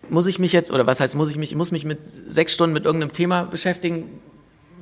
muss 0.10 0.28
ich 0.28 0.39
mich 0.39 0.54
jetzt, 0.54 0.72
oder 0.72 0.88
was 0.88 1.00
heißt 1.00 1.16
muss 1.16 1.30
ich 1.30 1.38
mich, 1.38 1.52
ich 1.52 1.58
muss 1.58 1.72
mich 1.72 1.86
mit 1.86 2.00
sechs 2.28 2.54
Stunden 2.54 2.74
mit 2.74 2.86
irgendeinem 2.86 3.12
Thema 3.12 3.44
beschäftigen, 3.44 4.22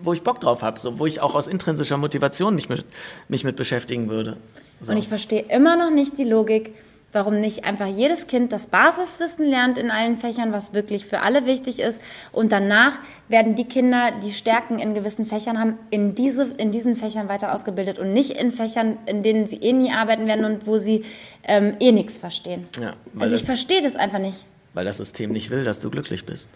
wo 0.03 0.13
ich 0.13 0.23
Bock 0.23 0.39
drauf 0.39 0.63
habe, 0.63 0.79
so, 0.79 0.99
wo 0.99 1.05
ich 1.05 1.21
auch 1.21 1.35
aus 1.35 1.47
intrinsischer 1.47 1.97
Motivation 1.97 2.55
mich 2.55 2.69
mit, 2.69 2.85
mich 3.27 3.43
mit 3.43 3.55
beschäftigen 3.55 4.09
würde. 4.09 4.37
So. 4.79 4.91
Und 4.91 4.97
ich 4.97 5.07
verstehe 5.07 5.45
immer 5.49 5.75
noch 5.75 5.91
nicht 5.91 6.17
die 6.17 6.23
Logik, 6.23 6.73
warum 7.13 7.39
nicht 7.39 7.65
einfach 7.65 7.87
jedes 7.87 8.27
Kind 8.27 8.53
das 8.53 8.67
Basiswissen 8.67 9.45
lernt 9.45 9.77
in 9.77 9.91
allen 9.91 10.17
Fächern, 10.17 10.53
was 10.53 10.73
wirklich 10.73 11.05
für 11.05 11.19
alle 11.19 11.45
wichtig 11.45 11.79
ist. 11.79 12.01
Und 12.31 12.51
danach 12.51 12.99
werden 13.27 13.55
die 13.55 13.65
Kinder, 13.65 14.11
die 14.23 14.31
Stärken 14.31 14.79
in 14.79 14.93
gewissen 14.93 15.25
Fächern 15.25 15.59
haben, 15.59 15.77
in, 15.89 16.15
diese, 16.15 16.45
in 16.57 16.71
diesen 16.71 16.95
Fächern 16.95 17.27
weiter 17.27 17.53
ausgebildet 17.53 17.99
und 17.99 18.13
nicht 18.13 18.31
in 18.31 18.51
Fächern, 18.51 18.97
in 19.05 19.23
denen 19.23 19.45
sie 19.45 19.57
eh 19.57 19.73
nie 19.73 19.91
arbeiten 19.91 20.25
werden 20.25 20.45
und 20.45 20.67
wo 20.67 20.77
sie 20.77 21.03
ähm, 21.43 21.75
eh 21.79 21.91
nichts 21.91 22.17
verstehen. 22.17 22.67
Ja, 22.79 22.93
also 23.19 23.35
ich 23.35 23.43
verstehe 23.43 23.81
das 23.81 23.95
einfach 23.95 24.19
nicht. 24.19 24.45
Weil 24.73 24.85
das 24.85 24.97
System 24.97 25.31
nicht 25.31 25.49
will, 25.49 25.63
dass 25.63 25.79
du 25.79 25.89
glücklich 25.89 26.25
bist. 26.25 26.49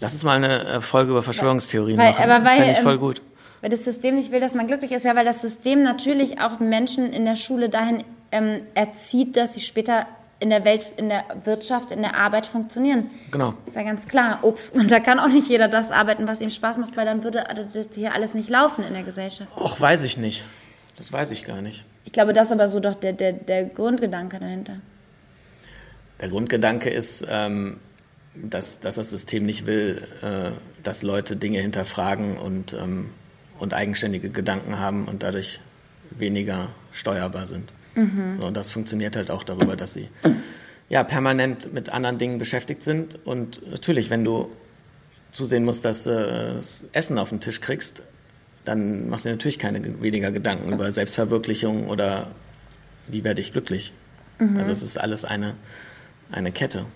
Lass 0.00 0.12
uns 0.14 0.24
mal 0.24 0.36
eine 0.36 0.64
äh, 0.64 0.80
Folge 0.80 1.12
über 1.12 1.22
Verschwörungstheorien 1.22 1.96
Weil- 1.96 2.10
machen. 2.10 2.24
aber 2.24 2.40
das 2.40 2.48
weil, 2.48 2.56
fände 2.56 2.72
ich 2.72 2.78
voll 2.78 2.94
ähm, 2.94 3.00
gut. 3.00 3.22
Weil 3.60 3.70
das 3.70 3.84
System 3.84 4.16
nicht 4.16 4.32
will, 4.32 4.40
dass 4.40 4.54
man 4.54 4.66
glücklich 4.66 4.90
ist. 4.90 5.04
Ja, 5.04 5.14
weil 5.14 5.24
das 5.24 5.40
System 5.42 5.82
natürlich 5.84 6.40
auch 6.40 6.58
Menschen 6.58 7.12
in 7.12 7.24
der 7.24 7.36
Schule 7.36 7.68
dahin 7.68 8.02
ähm, 8.32 8.62
erzieht, 8.74 9.36
dass 9.36 9.54
sie 9.54 9.60
später 9.60 10.06
in 10.40 10.50
der 10.50 10.64
Welt, 10.64 10.84
in 10.96 11.08
der 11.08 11.24
Wirtschaft, 11.44 11.92
in 11.92 12.02
der 12.02 12.16
Arbeit 12.16 12.46
funktionieren. 12.46 13.08
Genau. 13.30 13.54
Ist 13.64 13.76
ja 13.76 13.84
ganz 13.84 14.08
klar. 14.08 14.40
Obst. 14.42 14.74
Und 14.74 14.90
da 14.90 14.98
kann 14.98 15.20
auch 15.20 15.28
nicht 15.28 15.48
jeder 15.48 15.68
das 15.68 15.92
arbeiten, 15.92 16.26
was 16.26 16.40
ihm 16.40 16.50
Spaß 16.50 16.78
macht, 16.78 16.96
weil 16.96 17.04
dann 17.04 17.22
würde 17.22 17.44
das 17.72 17.86
hier 17.94 18.12
alles 18.12 18.34
nicht 18.34 18.50
laufen 18.50 18.82
in 18.82 18.94
der 18.94 19.04
Gesellschaft. 19.04 19.48
Och, 19.56 19.80
weiß 19.80 20.02
ich 20.02 20.18
nicht. 20.18 20.44
Das 20.96 21.12
weiß 21.12 21.30
ich 21.30 21.44
gar 21.44 21.62
nicht. 21.62 21.84
Ich 22.04 22.12
glaube, 22.12 22.32
das 22.32 22.48
ist 22.48 22.52
aber 22.52 22.66
so 22.66 22.80
doch 22.80 22.96
der, 22.96 23.12
der, 23.12 23.32
der 23.32 23.64
Grundgedanke 23.66 24.40
dahinter. 24.40 24.78
Der 26.22 26.28
Grundgedanke 26.28 26.88
ist, 26.88 27.26
ähm, 27.28 27.76
dass, 28.34 28.80
dass 28.80 28.94
das 28.94 29.10
System 29.10 29.44
nicht 29.44 29.66
will, 29.66 30.06
äh, 30.22 30.52
dass 30.82 31.02
Leute 31.02 31.36
Dinge 31.36 31.60
hinterfragen 31.60 32.38
und, 32.38 32.72
ähm, 32.72 33.10
und 33.58 33.74
eigenständige 33.74 34.30
Gedanken 34.30 34.78
haben 34.78 35.06
und 35.06 35.22
dadurch 35.22 35.60
weniger 36.10 36.70
steuerbar 36.92 37.46
sind. 37.46 37.74
So, 38.40 38.46
und 38.46 38.56
das 38.56 38.70
funktioniert 38.70 39.16
halt 39.16 39.30
auch 39.30 39.44
darüber, 39.44 39.76
dass 39.76 39.92
sie 39.92 40.08
ja, 40.88 41.04
permanent 41.04 41.74
mit 41.74 41.90
anderen 41.90 42.18
Dingen 42.18 42.38
beschäftigt 42.38 42.82
sind. 42.82 43.18
Und 43.26 43.70
natürlich, 43.70 44.08
wenn 44.08 44.24
du 44.24 44.50
zusehen 45.30 45.64
musst, 45.64 45.84
dass 45.84 46.04
du 46.04 46.10
äh, 46.10 46.54
das 46.54 46.86
Essen 46.92 47.18
auf 47.18 47.30
den 47.30 47.40
Tisch 47.40 47.60
kriegst, 47.60 48.02
dann 48.64 49.08
machst 49.08 49.24
du 49.24 49.30
dir 49.30 49.34
natürlich 49.34 49.58
keine 49.58 50.00
weniger 50.00 50.30
Gedanken 50.30 50.72
über 50.72 50.90
Selbstverwirklichung 50.92 51.88
oder 51.88 52.30
wie 53.08 53.24
werde 53.24 53.40
ich 53.40 53.52
glücklich. 53.52 53.92
Also 54.56 54.72
es 54.72 54.82
ist 54.82 54.96
alles 54.96 55.24
eine, 55.24 55.54
eine 56.32 56.52
Kette. 56.52 56.86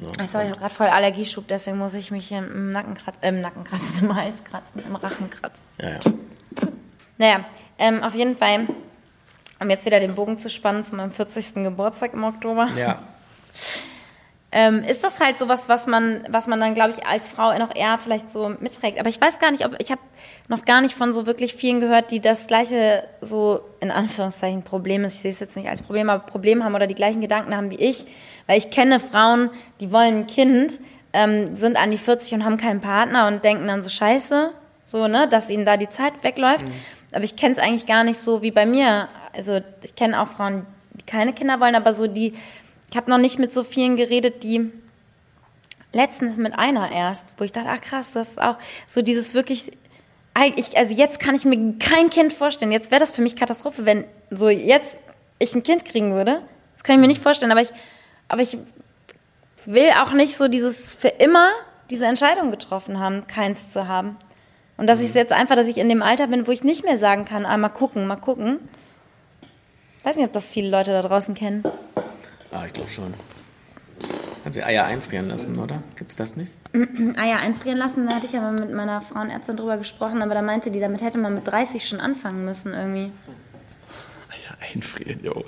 So. 0.00 0.10
Sorry, 0.26 0.44
ich 0.44 0.50
habe 0.50 0.60
gerade 0.60 0.74
voll 0.74 0.86
Allergieschub, 0.88 1.46
deswegen 1.48 1.78
muss 1.78 1.94
ich 1.94 2.10
mich 2.10 2.28
hier 2.28 2.38
im 2.38 2.72
Nacken 2.72 2.94
kratzen, 2.94 3.22
äh, 3.22 3.28
im 3.28 3.40
Nacken 3.40 3.64
kratzen, 3.64 4.04
im 4.08 4.16
Hals 4.16 4.42
kratzen, 4.44 4.82
im 4.84 4.96
Rachen 4.96 5.30
kratzen. 5.30 5.64
Ja, 5.80 5.90
ja. 5.90 6.00
Naja, 7.16 7.44
ähm, 7.78 8.02
auf 8.02 8.14
jeden 8.14 8.36
Fall, 8.36 8.66
um 9.60 9.70
jetzt 9.70 9.86
wieder 9.86 10.00
den 10.00 10.14
Bogen 10.14 10.38
zu 10.38 10.50
spannen 10.50 10.82
zu 10.82 10.96
meinem 10.96 11.12
40. 11.12 11.54
Geburtstag 11.62 12.12
im 12.14 12.24
Oktober, 12.24 12.68
ja. 12.76 13.02
ähm, 14.56 14.84
ist 14.84 15.02
das 15.02 15.20
halt 15.20 15.36
sowas, 15.36 15.68
was 15.68 15.88
man, 15.88 16.24
was 16.28 16.46
man 16.46 16.60
dann, 16.60 16.74
glaube 16.74 16.94
ich, 16.96 17.04
als 17.04 17.28
Frau 17.28 17.58
noch 17.58 17.74
eher 17.74 17.98
vielleicht 17.98 18.30
so 18.30 18.50
mitträgt. 18.60 19.00
Aber 19.00 19.08
ich 19.08 19.20
weiß 19.20 19.40
gar 19.40 19.50
nicht, 19.50 19.66
ob 19.66 19.74
ich 19.80 19.90
habe 19.90 20.00
noch 20.46 20.64
gar 20.64 20.80
nicht 20.80 20.94
von 20.94 21.12
so 21.12 21.26
wirklich 21.26 21.54
vielen 21.54 21.80
gehört, 21.80 22.12
die 22.12 22.20
das 22.20 22.46
gleiche 22.46 23.02
so 23.20 23.62
in 23.80 23.90
Anführungszeichen 23.90 24.62
Problem 24.62 25.02
ist. 25.02 25.16
Ich 25.16 25.20
sehe 25.22 25.32
es 25.32 25.40
jetzt 25.40 25.56
nicht 25.56 25.68
als 25.68 25.82
Problem, 25.82 26.08
aber 26.08 26.24
Problem 26.24 26.62
haben 26.62 26.76
oder 26.76 26.86
die 26.86 26.94
gleichen 26.94 27.20
Gedanken 27.20 27.56
haben 27.56 27.72
wie 27.72 27.80
ich. 27.80 28.06
Weil 28.46 28.56
ich 28.56 28.70
kenne 28.70 29.00
Frauen, 29.00 29.50
die 29.80 29.90
wollen 29.90 30.18
ein 30.18 30.26
Kind, 30.28 30.78
ähm, 31.12 31.56
sind 31.56 31.76
an 31.76 31.90
die 31.90 31.98
40 31.98 32.34
und 32.34 32.44
haben 32.44 32.56
keinen 32.56 32.80
Partner 32.80 33.26
und 33.26 33.44
denken 33.44 33.66
dann 33.66 33.82
so 33.82 33.90
Scheiße, 33.90 34.52
so 34.84 35.08
ne, 35.08 35.26
dass 35.26 35.50
ihnen 35.50 35.64
da 35.64 35.76
die 35.76 35.88
Zeit 35.88 36.22
wegläuft. 36.22 36.64
Aber 37.12 37.24
ich 37.24 37.34
kenne 37.34 37.54
es 37.54 37.58
eigentlich 37.58 37.86
gar 37.86 38.04
nicht 38.04 38.18
so 38.18 38.40
wie 38.42 38.52
bei 38.52 38.66
mir. 38.66 39.08
Also 39.32 39.58
ich 39.82 39.96
kenne 39.96 40.22
auch 40.22 40.28
Frauen, 40.28 40.64
die 40.92 41.04
keine 41.04 41.32
Kinder 41.32 41.58
wollen, 41.58 41.74
aber 41.74 41.92
so 41.92 42.06
die 42.06 42.34
ich 42.90 42.96
habe 42.96 43.10
noch 43.10 43.18
nicht 43.18 43.38
mit 43.38 43.52
so 43.52 43.64
vielen 43.64 43.96
geredet, 43.96 44.42
die 44.42 44.70
letztens 45.92 46.36
mit 46.36 46.58
einer 46.58 46.90
erst, 46.90 47.34
wo 47.38 47.44
ich 47.44 47.52
dachte, 47.52 47.68
ach 47.70 47.80
krass, 47.80 48.12
das 48.12 48.30
ist 48.30 48.40
auch 48.40 48.58
so 48.86 49.02
dieses 49.02 49.34
wirklich, 49.34 49.72
ich, 50.56 50.76
also 50.76 50.94
jetzt 50.94 51.20
kann 51.20 51.34
ich 51.34 51.44
mir 51.44 51.74
kein 51.78 52.10
Kind 52.10 52.32
vorstellen. 52.32 52.72
Jetzt 52.72 52.90
wäre 52.90 53.00
das 53.00 53.12
für 53.12 53.22
mich 53.22 53.36
Katastrophe, 53.36 53.84
wenn 53.84 54.04
so 54.30 54.48
jetzt 54.48 54.98
ich 55.38 55.54
ein 55.54 55.62
Kind 55.62 55.84
kriegen 55.84 56.14
würde. 56.14 56.42
Das 56.74 56.84
kann 56.84 56.96
ich 56.96 57.00
mir 57.00 57.08
nicht 57.08 57.22
vorstellen, 57.22 57.52
aber 57.52 57.62
ich, 57.62 57.70
aber 58.28 58.42
ich 58.42 58.58
will 59.64 59.90
auch 60.02 60.12
nicht 60.12 60.36
so 60.36 60.48
dieses 60.48 60.92
für 60.92 61.08
immer 61.08 61.50
diese 61.90 62.06
Entscheidung 62.06 62.50
getroffen 62.50 62.98
haben, 62.98 63.26
keins 63.26 63.72
zu 63.72 63.88
haben. 63.88 64.16
Und 64.76 64.88
dass 64.88 65.02
ich 65.02 65.14
jetzt 65.14 65.32
einfach, 65.32 65.54
dass 65.54 65.68
ich 65.68 65.76
in 65.76 65.88
dem 65.88 66.02
Alter 66.02 66.26
bin, 66.26 66.46
wo 66.46 66.50
ich 66.50 66.64
nicht 66.64 66.84
mehr 66.84 66.96
sagen 66.96 67.24
kann, 67.24 67.46
ah, 67.46 67.56
mal 67.56 67.68
gucken, 67.68 68.06
mal 68.06 68.16
gucken. 68.16 68.58
Weiß 70.02 70.16
nicht, 70.16 70.26
ob 70.26 70.32
das 70.32 70.50
viele 70.50 70.68
Leute 70.68 70.90
da 70.90 71.02
draußen 71.02 71.34
kennen. 71.34 71.62
Ah, 72.54 72.66
ich 72.66 72.72
glaube 72.72 72.88
schon. 72.88 73.12
Kannst 74.44 74.56
du 74.56 74.64
Eier 74.64 74.84
einfrieren 74.84 75.28
lassen, 75.28 75.58
oder? 75.58 75.82
Gibt's 75.96 76.14
das 76.14 76.36
nicht? 76.36 76.54
Eier 77.16 77.38
einfrieren 77.38 77.78
lassen, 77.78 78.06
da 78.06 78.14
hatte 78.14 78.26
ich 78.26 78.32
ja 78.32 78.40
mal 78.40 78.52
mit 78.52 78.70
meiner 78.72 79.00
Frauenärztin 79.00 79.56
drüber 79.56 79.76
gesprochen, 79.76 80.22
aber 80.22 80.34
da 80.34 80.42
meinte 80.42 80.70
die, 80.70 80.78
damit 80.78 81.02
hätte 81.02 81.18
man 81.18 81.34
mit 81.34 81.48
30 81.48 81.84
schon 81.84 81.98
anfangen 81.98 82.44
müssen 82.44 82.72
irgendwie. 82.72 83.10
Ja, 84.46 84.56
einfrieren, 84.72 85.24
jo. 85.24 85.44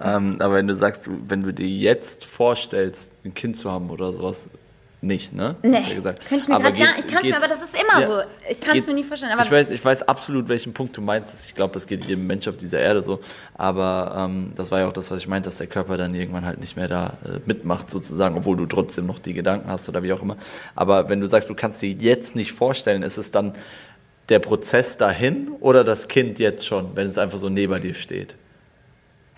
Ähm, 0.00 0.36
aber 0.40 0.54
wenn 0.54 0.66
du 0.66 0.74
sagst, 0.74 1.08
wenn 1.08 1.42
du 1.42 1.52
dir 1.52 1.68
jetzt 1.68 2.24
vorstellst, 2.24 3.12
ein 3.24 3.34
Kind 3.34 3.56
zu 3.56 3.70
haben 3.70 3.90
oder 3.90 4.12
sowas, 4.12 4.50
nicht, 5.00 5.32
ne? 5.32 5.54
Nee, 5.62 5.76
Hast 5.76 5.88
ja 5.88 5.94
gesagt. 5.94 6.20
könnte 6.26 6.42
ich 6.42 6.48
mir 6.48 6.54
Aber 6.56 6.72
gerade 6.72 6.78
gar 6.78 6.98
ich 6.98 7.06
kann 7.06 7.22
es 7.22 7.30
mir, 7.30 7.36
aber 7.36 7.46
das 7.46 7.62
ist 7.62 7.80
immer 7.80 8.00
Ja. 8.00 8.06
so. 8.06 8.18
Ich 8.50 8.60
kann 8.60 8.76
es 8.76 8.86
mir 8.86 8.94
nicht 8.94 9.06
vorstellen. 9.06 9.32
Aber 9.32 9.42
ich, 9.42 9.50
weiß, 9.50 9.70
ich 9.70 9.84
weiß 9.84 10.02
absolut, 10.08 10.48
welchen 10.48 10.72
Punkt 10.72 10.96
du 10.96 11.00
meinst. 11.00 11.46
Ich 11.46 11.54
glaube, 11.54 11.74
das 11.74 11.86
geht 11.86 12.04
jedem 12.04 12.26
Mensch 12.26 12.48
auf 12.48 12.56
dieser 12.56 12.80
Erde 12.80 13.00
so. 13.02 13.20
Aber 13.54 14.14
ähm, 14.16 14.52
das 14.56 14.70
war 14.72 14.80
ja 14.80 14.88
auch 14.88 14.92
das, 14.92 15.10
was 15.10 15.18
ich 15.20 15.28
meinte, 15.28 15.48
dass 15.48 15.58
der 15.58 15.68
Körper 15.68 15.96
dann 15.96 16.14
irgendwann 16.14 16.44
halt 16.44 16.58
nicht 16.58 16.76
mehr 16.76 16.88
da 16.88 17.16
äh, 17.24 17.38
mitmacht, 17.46 17.90
sozusagen, 17.90 18.36
obwohl 18.36 18.56
du 18.56 18.66
trotzdem 18.66 19.06
noch 19.06 19.20
die 19.20 19.34
Gedanken 19.34 19.70
hast 19.70 19.88
oder 19.88 20.02
wie 20.02 20.12
auch 20.12 20.22
immer. 20.22 20.36
Aber 20.74 21.08
wenn 21.08 21.20
du 21.20 21.28
sagst, 21.28 21.48
du 21.48 21.54
kannst 21.54 21.80
dir 21.80 21.90
jetzt 21.92 22.34
nicht 22.34 22.52
vorstellen, 22.52 23.02
ist 23.04 23.18
es 23.18 23.30
dann 23.30 23.54
der 24.28 24.40
Prozess 24.40 24.96
dahin 24.96 25.48
oder 25.60 25.84
das 25.84 26.08
Kind 26.08 26.38
jetzt 26.40 26.66
schon, 26.66 26.96
wenn 26.96 27.06
es 27.06 27.18
einfach 27.18 27.38
so 27.38 27.48
neben 27.48 27.80
dir 27.80 27.94
steht? 27.94 28.34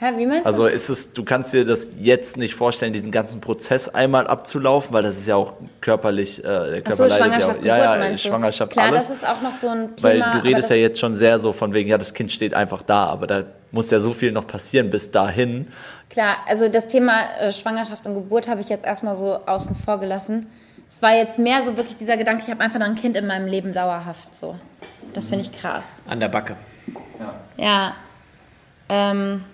Hä, 0.00 0.12
wie 0.16 0.24
meinst 0.24 0.46
Also 0.46 0.62
du? 0.66 0.70
ist 0.70 0.88
es, 0.88 1.12
du 1.12 1.24
kannst 1.26 1.52
dir 1.52 1.66
das 1.66 1.90
jetzt 1.98 2.38
nicht 2.38 2.54
vorstellen, 2.54 2.94
diesen 2.94 3.10
ganzen 3.12 3.42
Prozess 3.42 3.86
einmal 3.90 4.26
abzulaufen, 4.26 4.94
weil 4.94 5.02
das 5.02 5.18
ist 5.18 5.28
ja 5.28 5.36
auch 5.36 5.52
körperlich, 5.82 6.38
äh, 6.38 6.42
der 6.42 6.80
Körper 6.80 7.06
leidet 7.06 7.18
Schwangerschaft, 7.18 7.62
ja, 7.62 7.74
auch, 7.74 7.78
ja, 7.78 8.06
ja? 8.08 8.16
Schwangerschaft, 8.16 8.72
Klar, 8.72 8.86
alles. 8.86 9.08
das 9.08 9.16
ist 9.18 9.28
auch 9.28 9.42
noch 9.42 9.52
so 9.52 9.68
ein 9.68 9.94
Thema. 9.96 10.32
Weil 10.32 10.40
du 10.40 10.46
redest 10.48 10.70
ja 10.70 10.76
jetzt 10.76 10.98
schon 10.98 11.14
sehr 11.16 11.38
so 11.38 11.52
von 11.52 11.74
wegen, 11.74 11.90
ja, 11.90 11.98
das 11.98 12.14
Kind 12.14 12.32
steht 12.32 12.54
einfach 12.54 12.80
da, 12.82 13.04
aber 13.04 13.26
da 13.26 13.44
muss 13.72 13.90
ja 13.90 14.00
so 14.00 14.14
viel 14.14 14.32
noch 14.32 14.46
passieren 14.46 14.88
bis 14.88 15.10
dahin. 15.10 15.68
Klar, 16.08 16.36
also 16.48 16.68
das 16.70 16.86
Thema 16.86 17.20
äh, 17.38 17.52
Schwangerschaft 17.52 18.06
und 18.06 18.14
Geburt 18.14 18.48
habe 18.48 18.62
ich 18.62 18.70
jetzt 18.70 18.86
erstmal 18.86 19.14
so 19.14 19.38
außen 19.44 19.76
vor 19.76 20.00
gelassen. 20.00 20.46
Es 20.88 21.02
war 21.02 21.14
jetzt 21.14 21.38
mehr 21.38 21.62
so 21.62 21.76
wirklich 21.76 21.98
dieser 21.98 22.16
Gedanke, 22.16 22.42
ich 22.42 22.50
habe 22.50 22.62
einfach 22.62 22.78
noch 22.80 22.86
ein 22.86 22.96
Kind 22.96 23.18
in 23.18 23.26
meinem 23.26 23.46
Leben 23.46 23.74
dauerhaft 23.74 24.34
so. 24.34 24.56
Das 25.12 25.26
finde 25.26 25.44
ich 25.44 25.52
krass. 25.60 26.00
An 26.08 26.20
der 26.20 26.28
Backe. 26.28 26.56
Ja. 27.58 27.94
Ähm, 28.88 29.44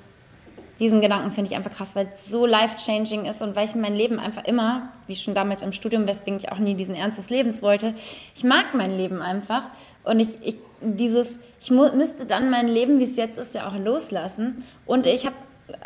diesen 0.79 1.01
Gedanken 1.01 1.31
finde 1.31 1.51
ich 1.51 1.57
einfach 1.57 1.73
krass, 1.73 1.97
weil 1.97 2.09
es 2.15 2.31
so 2.31 2.45
life-changing 2.45 3.25
ist 3.25 3.41
und 3.43 3.57
weil 3.57 3.67
ich 3.67 3.75
mein 3.75 3.95
Leben 3.95 4.19
einfach 4.19 4.45
immer, 4.45 4.91
wie 5.07 5.17
schon 5.17 5.35
damals 5.35 5.63
im 5.63 5.73
Studium, 5.73 6.07
weswegen 6.07 6.39
ich 6.39 6.53
auch 6.53 6.59
nie 6.59 6.75
diesen 6.75 6.95
Ernst 6.95 7.19
des 7.19 7.31
Lebens 7.31 7.63
wollte, 7.63 7.95
ich 8.35 8.45
mag 8.45 8.75
mein 8.75 8.97
Leben 8.97 9.23
einfach 9.23 9.71
und 10.05 10.21
ich, 10.21 10.39
ich 10.43 10.59
dieses, 10.81 11.39
ich 11.61 11.71
müsste 11.71 12.27
dann 12.27 12.51
mein 12.51 12.69
Leben, 12.69 12.99
wie 12.99 13.05
es 13.05 13.17
jetzt 13.17 13.39
ist, 13.39 13.55
ja 13.55 13.67
auch 13.69 13.79
loslassen 13.79 14.65
und 14.85 15.07
ich 15.07 15.25
habe 15.25 15.37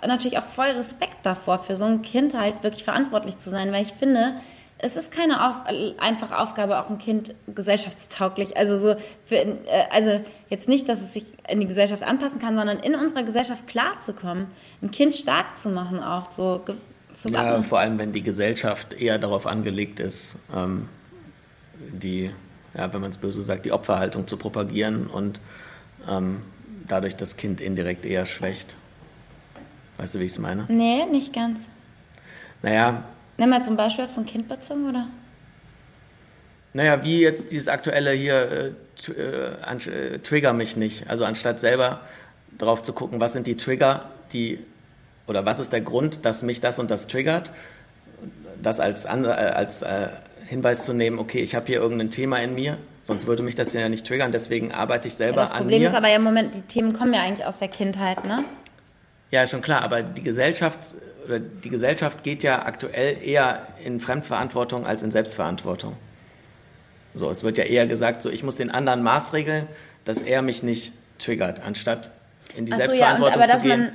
natürlich 0.06 0.38
auch 0.38 0.44
voll 0.44 0.66
Respekt 0.66 1.18
davor, 1.22 1.60
für 1.60 1.76
so 1.76 1.84
ein 1.84 2.02
Kind 2.02 2.36
halt 2.36 2.62
wirklich 2.62 2.84
verantwortlich 2.84 3.38
zu 3.38 3.50
sein, 3.50 3.72
weil 3.72 3.82
ich 3.82 3.92
finde, 3.92 4.34
es 4.82 4.96
ist 4.96 5.12
keine 5.12 5.48
auf, 5.48 5.56
einfache 5.98 6.38
Aufgabe, 6.38 6.80
auch 6.80 6.90
ein 6.90 6.98
Kind 6.98 7.34
gesellschaftstauglich, 7.46 8.56
also 8.56 8.78
so, 8.78 8.94
für, 9.24 9.36
äh, 9.36 9.56
also 9.90 10.20
jetzt 10.48 10.68
nicht, 10.68 10.88
dass 10.88 11.02
es 11.02 11.14
sich 11.14 11.24
in 11.48 11.60
die 11.60 11.66
Gesellschaft 11.66 12.02
anpassen 12.02 12.40
kann, 12.40 12.56
sondern 12.56 12.78
in 12.78 12.94
unserer 12.94 13.22
Gesellschaft 13.22 13.66
klarzukommen, 13.66 14.46
ein 14.82 14.90
Kind 14.90 15.14
stark 15.14 15.58
zu 15.58 15.70
machen, 15.70 16.02
auch 16.02 16.30
so 16.30 16.64
zu 17.12 17.28
Ja, 17.32 17.62
vor 17.62 17.80
allem, 17.80 17.98
wenn 17.98 18.12
die 18.12 18.22
Gesellschaft 18.22 18.94
eher 18.94 19.18
darauf 19.18 19.46
angelegt 19.46 20.00
ist, 20.00 20.38
ähm, 20.54 20.88
die, 21.92 22.30
ja, 22.74 22.92
wenn 22.92 23.00
man 23.00 23.10
es 23.10 23.18
böse 23.18 23.42
sagt, 23.42 23.66
die 23.66 23.72
Opferhaltung 23.72 24.26
zu 24.26 24.36
propagieren 24.36 25.06
und 25.06 25.40
ähm, 26.08 26.42
dadurch 26.88 27.16
das 27.16 27.36
Kind 27.36 27.60
indirekt 27.60 28.06
eher 28.06 28.26
schwächt. 28.26 28.76
Weißt 29.98 30.14
du, 30.14 30.20
wie 30.20 30.24
ich 30.24 30.32
es 30.32 30.38
meine? 30.38 30.64
Nee, 30.68 31.04
nicht 31.06 31.34
ganz. 31.34 31.70
Naja, 32.62 33.04
Nimm 33.40 33.48
mal 33.48 33.62
zum 33.62 33.74
Beispiel 33.74 34.04
auf 34.04 34.10
so 34.10 34.20
ein 34.20 34.26
Kind 34.26 34.50
bezogen, 34.50 34.86
oder? 34.86 35.06
Naja, 36.74 37.02
wie 37.02 37.22
jetzt 37.22 37.52
dieses 37.52 37.68
aktuelle 37.68 38.12
hier, 38.12 38.74
äh, 39.08 39.12
äh, 39.12 40.14
äh, 40.14 40.18
trigger 40.18 40.52
mich 40.52 40.76
nicht. 40.76 41.08
Also 41.08 41.24
anstatt 41.24 41.58
selber 41.58 42.02
drauf 42.58 42.82
zu 42.82 42.92
gucken, 42.92 43.18
was 43.18 43.32
sind 43.32 43.46
die 43.46 43.56
Trigger, 43.56 44.10
die, 44.34 44.58
oder 45.26 45.46
was 45.46 45.58
ist 45.58 45.72
der 45.72 45.80
Grund, 45.80 46.26
dass 46.26 46.42
mich 46.42 46.60
das 46.60 46.78
und 46.78 46.90
das 46.90 47.06
triggert, 47.06 47.50
das 48.62 48.78
als, 48.78 49.06
äh, 49.06 49.08
als 49.08 49.80
äh, 49.80 50.08
Hinweis 50.46 50.84
zu 50.84 50.92
nehmen, 50.92 51.18
okay, 51.18 51.40
ich 51.40 51.54
habe 51.54 51.64
hier 51.64 51.80
irgendein 51.80 52.10
Thema 52.10 52.42
in 52.42 52.54
mir, 52.54 52.76
sonst 53.02 53.26
würde 53.26 53.42
mich 53.42 53.54
das 53.54 53.72
ja 53.72 53.88
nicht 53.88 54.06
triggern, 54.06 54.32
deswegen 54.32 54.70
arbeite 54.70 55.08
ich 55.08 55.14
selber 55.14 55.40
Das 55.40 55.50
an 55.50 55.60
Problem 55.62 55.80
mir. 55.80 55.88
ist 55.88 55.94
aber 55.94 56.08
ja 56.10 56.16
im 56.16 56.24
Moment, 56.24 56.54
die 56.56 56.60
Themen 56.60 56.92
kommen 56.92 57.14
ja 57.14 57.22
eigentlich 57.22 57.46
aus 57.46 57.58
der 57.58 57.68
Kindheit, 57.68 58.22
ne? 58.26 58.44
Ja, 59.30 59.44
ist 59.44 59.50
schon 59.52 59.62
klar, 59.62 59.80
aber 59.80 60.02
die 60.02 60.22
Gesellschaft, 60.22 60.80
die 61.38 61.68
Gesellschaft 61.68 62.24
geht 62.24 62.42
ja 62.42 62.64
aktuell 62.64 63.18
eher 63.22 63.66
in 63.84 64.00
Fremdverantwortung 64.00 64.86
als 64.86 65.02
in 65.02 65.10
Selbstverantwortung. 65.10 65.96
So, 67.14 67.30
es 67.30 67.42
wird 67.42 67.58
ja 67.58 67.64
eher 67.64 67.86
gesagt, 67.86 68.22
so 68.22 68.30
ich 68.30 68.42
muss 68.42 68.56
den 68.56 68.70
anderen 68.70 69.02
maßregeln, 69.02 69.66
dass 70.04 70.22
er 70.22 70.42
mich 70.42 70.62
nicht 70.62 70.92
triggert, 71.18 71.60
anstatt 71.60 72.10
in 72.56 72.66
die 72.66 72.72
so, 72.72 72.78
ja, 72.78 72.84
und- 72.84 72.90
Selbstverantwortung 72.90 73.48
zu 73.48 73.62
gehen. 73.62 73.92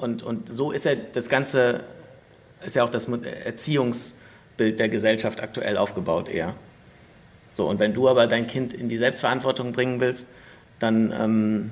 Und, 0.00 0.22
und 0.22 0.48
so 0.48 0.70
ist 0.70 0.84
ja 0.84 0.92
das 0.94 1.28
Ganze, 1.28 1.80
ist 2.64 2.76
ja 2.76 2.84
auch 2.84 2.90
das 2.90 3.08
Erziehungsbild 3.08 4.78
der 4.78 4.88
Gesellschaft 4.88 5.40
aktuell 5.40 5.76
aufgebaut 5.76 6.28
eher. 6.28 6.54
So, 7.52 7.66
und 7.66 7.80
wenn 7.80 7.94
du 7.94 8.08
aber 8.08 8.26
dein 8.26 8.46
Kind 8.46 8.72
in 8.72 8.88
die 8.88 8.96
Selbstverantwortung 8.96 9.72
bringen 9.72 10.00
willst, 10.00 10.28
dann 10.78 11.12
ähm, 11.12 11.70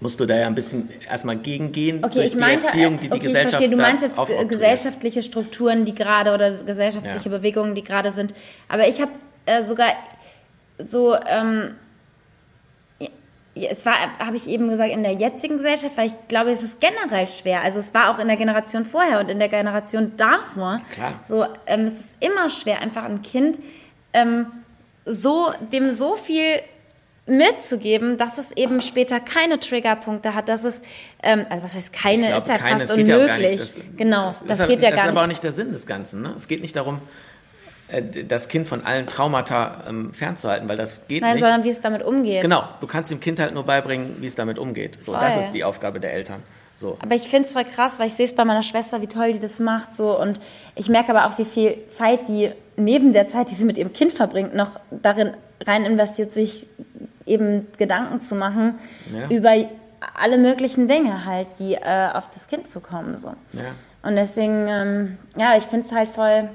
musst 0.00 0.18
du 0.18 0.26
da 0.26 0.36
ja 0.36 0.46
ein 0.46 0.54
bisschen 0.54 0.88
erstmal 1.08 1.36
gegengehen 1.36 2.02
Okay, 2.02 2.14
durch 2.14 2.30
die 2.32 2.38
meinte, 2.38 2.66
Erziehung, 2.66 2.98
die 2.98 3.08
okay, 3.08 3.18
die 3.18 3.26
Gesellschaft 3.26 3.62
ich 3.62 3.68
verstehe, 3.68 3.70
du 3.70 3.76
meinst 3.76 4.02
jetzt 4.02 4.18
äh, 4.30 4.44
gesellschaftliche 4.46 5.22
Strukturen, 5.22 5.84
die 5.84 5.94
gerade 5.94 6.32
oder 6.34 6.50
gesellschaftliche 6.50 7.28
Ja. 7.28 7.36
Bewegungen, 7.36 7.74
die 7.74 7.84
gerade 7.84 8.10
sind. 8.10 8.34
Aber 8.68 8.88
ich 8.88 9.00
habe 9.00 9.12
äh, 9.46 9.64
sogar 9.64 9.88
so, 10.78 11.14
ähm, 11.26 11.74
es 13.54 13.84
war, 13.84 13.94
habe 14.18 14.36
ich 14.36 14.48
eben 14.48 14.68
gesagt, 14.68 14.90
in 14.90 15.02
der 15.02 15.12
jetzigen 15.12 15.56
Gesellschaft, 15.56 15.96
weil 15.96 16.06
ich 16.06 16.14
glaube, 16.28 16.50
es 16.50 16.62
ist 16.62 16.80
generell 16.80 17.26
schwer. 17.26 17.62
Also 17.62 17.80
es 17.80 17.92
war 17.92 18.10
auch 18.10 18.18
in 18.18 18.28
der 18.28 18.36
Generation 18.36 18.84
vorher 18.84 19.20
und 19.20 19.30
in 19.30 19.38
der 19.38 19.48
Generation 19.48 20.12
davor. 20.16 20.80
Klar. 20.94 21.12
So, 21.28 21.46
ähm, 21.66 21.86
es 21.86 21.92
ist 21.92 22.18
immer 22.20 22.48
schwer, 22.48 22.80
einfach 22.80 23.04
ein 23.04 23.22
Kind 23.22 23.60
ähm, 24.12 24.46
so, 25.04 25.52
dem 25.72 25.92
so 25.92 26.14
viel 26.14 26.60
mitzugeben, 27.26 28.16
dass 28.16 28.38
es 28.38 28.52
eben 28.52 28.80
später 28.80 29.20
keine 29.20 29.60
Triggerpunkte 29.60 30.34
hat, 30.34 30.48
dass 30.48 30.64
es, 30.64 30.82
ähm, 31.22 31.46
also 31.48 31.64
was 31.64 31.74
heißt 31.74 31.92
keine, 31.92 32.28
glaube, 32.28 32.42
ist 32.42 32.48
ja 32.48 32.58
keine, 32.58 32.78
fast 32.78 32.90
ja 32.90 32.96
unmöglich. 32.96 33.50
nicht. 33.52 33.62
Das, 33.62 33.80
genau, 33.96 34.26
das, 34.26 34.44
das, 34.44 34.60
ist, 34.60 34.68
geht 34.68 34.82
ja 34.82 34.90
das 34.90 34.98
gar 34.98 35.06
ist 35.06 35.10
aber 35.12 35.22
auch 35.22 35.26
nicht. 35.26 35.36
nicht 35.36 35.44
der 35.44 35.52
Sinn 35.52 35.72
des 35.72 35.86
Ganzen. 35.86 36.22
Ne? 36.22 36.32
Es 36.34 36.48
geht 36.48 36.60
nicht 36.60 36.74
darum, 36.74 37.00
äh, 37.88 38.02
das 38.24 38.48
Kind 38.48 38.66
von 38.66 38.84
allen 38.84 39.06
Traumata 39.06 39.84
ähm, 39.88 40.12
fernzuhalten, 40.12 40.68
weil 40.68 40.76
das 40.76 41.06
geht 41.08 41.22
Nein, 41.22 41.34
nicht. 41.34 41.42
sondern 41.42 41.64
wie 41.64 41.70
es 41.70 41.80
damit 41.80 42.02
umgeht. 42.02 42.42
Genau, 42.42 42.64
du 42.80 42.86
kannst 42.86 43.10
dem 43.10 43.20
Kind 43.20 43.38
halt 43.38 43.54
nur 43.54 43.64
beibringen, 43.64 44.16
wie 44.20 44.26
es 44.26 44.34
damit 44.34 44.58
umgeht. 44.58 45.02
So, 45.02 45.12
das 45.12 45.34
Voll. 45.34 45.42
ist 45.42 45.52
die 45.52 45.64
Aufgabe 45.64 46.00
der 46.00 46.12
Eltern. 46.12 46.42
So. 46.76 46.96
Aber 47.00 47.14
ich 47.14 47.28
finde 47.28 47.46
es 47.46 47.52
voll 47.52 47.64
krass, 47.64 47.98
weil 47.98 48.06
ich 48.06 48.14
sehe 48.14 48.24
es 48.24 48.34
bei 48.34 48.44
meiner 48.44 48.62
Schwester, 48.62 49.02
wie 49.02 49.06
toll 49.06 49.32
die 49.32 49.38
das 49.38 49.60
macht. 49.60 49.94
So. 49.94 50.18
Und 50.18 50.40
ich 50.74 50.88
merke 50.88 51.14
aber 51.14 51.26
auch, 51.26 51.38
wie 51.38 51.44
viel 51.44 51.76
Zeit 51.88 52.26
die 52.26 52.52
neben 52.76 53.12
der 53.12 53.28
Zeit, 53.28 53.50
die 53.50 53.54
sie 53.54 53.66
mit 53.66 53.76
ihrem 53.76 53.92
Kind 53.92 54.12
verbringt, 54.12 54.54
noch 54.54 54.80
darin 54.90 55.32
rein 55.66 55.84
investiert, 55.84 56.32
sich 56.34 56.66
eben 57.26 57.66
Gedanken 57.78 58.20
zu 58.20 58.34
machen 58.34 58.76
Ja. 59.12 59.28
über 59.28 59.52
alle 60.14 60.38
möglichen 60.38 60.88
Dinge 60.88 61.24
halt, 61.26 61.46
die 61.58 61.74
äh, 61.74 62.08
auf 62.12 62.28
das 62.30 62.48
Kind 62.48 62.68
zu 62.70 62.80
kommen. 62.80 63.16
So. 63.16 63.28
Ja. 63.52 63.64
Und 64.02 64.16
deswegen, 64.16 64.66
ähm, 64.68 65.18
ja, 65.36 65.56
ich 65.56 65.64
finde 65.64 65.86
es 65.86 65.92
halt 65.92 66.08
voll, 66.08 66.48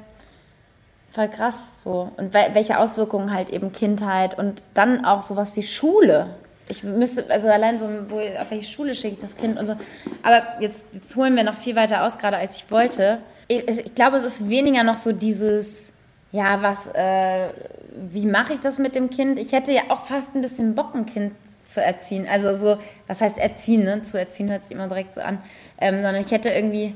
voll 1.11 1.27
krass 1.29 1.83
so. 1.83 2.11
Und 2.17 2.33
wel 2.33 2.53
welche 2.53 2.79
Auswirkungen 2.79 3.31
halt 3.33 3.49
eben 3.51 3.71
Kindheit 3.71 4.37
und 4.37 4.63
dann 4.73 5.05
auch 5.05 5.21
sowas 5.21 5.55
wie 5.55 5.63
Schule. 5.63 6.27
Ich 6.67 6.83
müsste, 6.83 7.29
also 7.29 7.47
allein 7.47 7.77
so, 7.77 7.87
wo, 8.09 8.17
auf 8.17 8.49
welche 8.49 8.65
Schule 8.69 8.95
schicke 8.95 9.13
ich 9.15 9.21
das 9.21 9.37
Kind 9.37 9.59
und 9.59 9.67
so. 9.67 9.75
Aber 10.23 10.41
jetzt, 10.59 10.83
jetzt 10.93 11.15
holen 11.15 11.35
wir 11.35 11.43
noch 11.43 11.53
viel 11.53 11.75
weiter 11.75 12.03
aus, 12.03 12.17
gerade 12.17 12.37
als 12.37 12.57
ich 12.57 12.71
wollte. 12.71 13.19
Ich, 13.47 13.63
ich 13.67 13.93
glaube, 13.93 14.17
es 14.17 14.23
ist 14.23 14.49
weniger 14.49 14.83
noch 14.83 14.97
so 14.97 15.11
dieses, 15.11 15.93
ja, 16.31 16.63
was, 16.63 16.87
äh, 16.95 17.49
wie 17.97 18.25
mache 18.25 18.53
ich 18.53 18.59
das 18.59 18.79
mit 18.79 18.95
dem 18.95 19.09
Kind? 19.09 19.39
Ich 19.39 19.51
hätte 19.51 19.71
ja 19.71 19.83
auch 19.89 20.05
fast 20.05 20.35
ein 20.35 20.41
bisschen 20.41 20.75
Bock, 20.75 20.93
ein 20.95 21.05
Kind 21.05 21.33
zu 21.67 21.81
erziehen. 21.81 22.27
Also 22.29 22.53
so, 22.57 22.77
was 23.07 23.21
heißt 23.21 23.37
erziehen, 23.37 23.83
ne? 23.83 24.03
Zu 24.03 24.19
erziehen 24.19 24.49
hört 24.49 24.63
sich 24.63 24.71
immer 24.71 24.87
direkt 24.87 25.13
so 25.13 25.21
an. 25.21 25.39
Ähm, 25.79 25.95
sondern 25.95 26.15
ich 26.15 26.31
hätte 26.31 26.49
irgendwie 26.49 26.95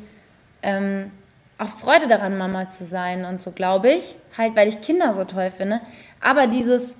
ähm, 0.61 1.11
auch 1.57 1.67
Freude 1.67 2.07
daran, 2.07 2.37
Mama 2.37 2.69
zu 2.69 2.85
sein 2.85 3.25
und 3.25 3.41
so, 3.41 3.51
glaube 3.51 3.91
ich. 3.91 4.15
Halt, 4.37 4.55
weil 4.55 4.67
ich 4.67 4.81
Kinder 4.81 5.13
so 5.13 5.25
toll 5.25 5.51
finde. 5.51 5.81
Aber 6.21 6.47
dieses, 6.47 6.97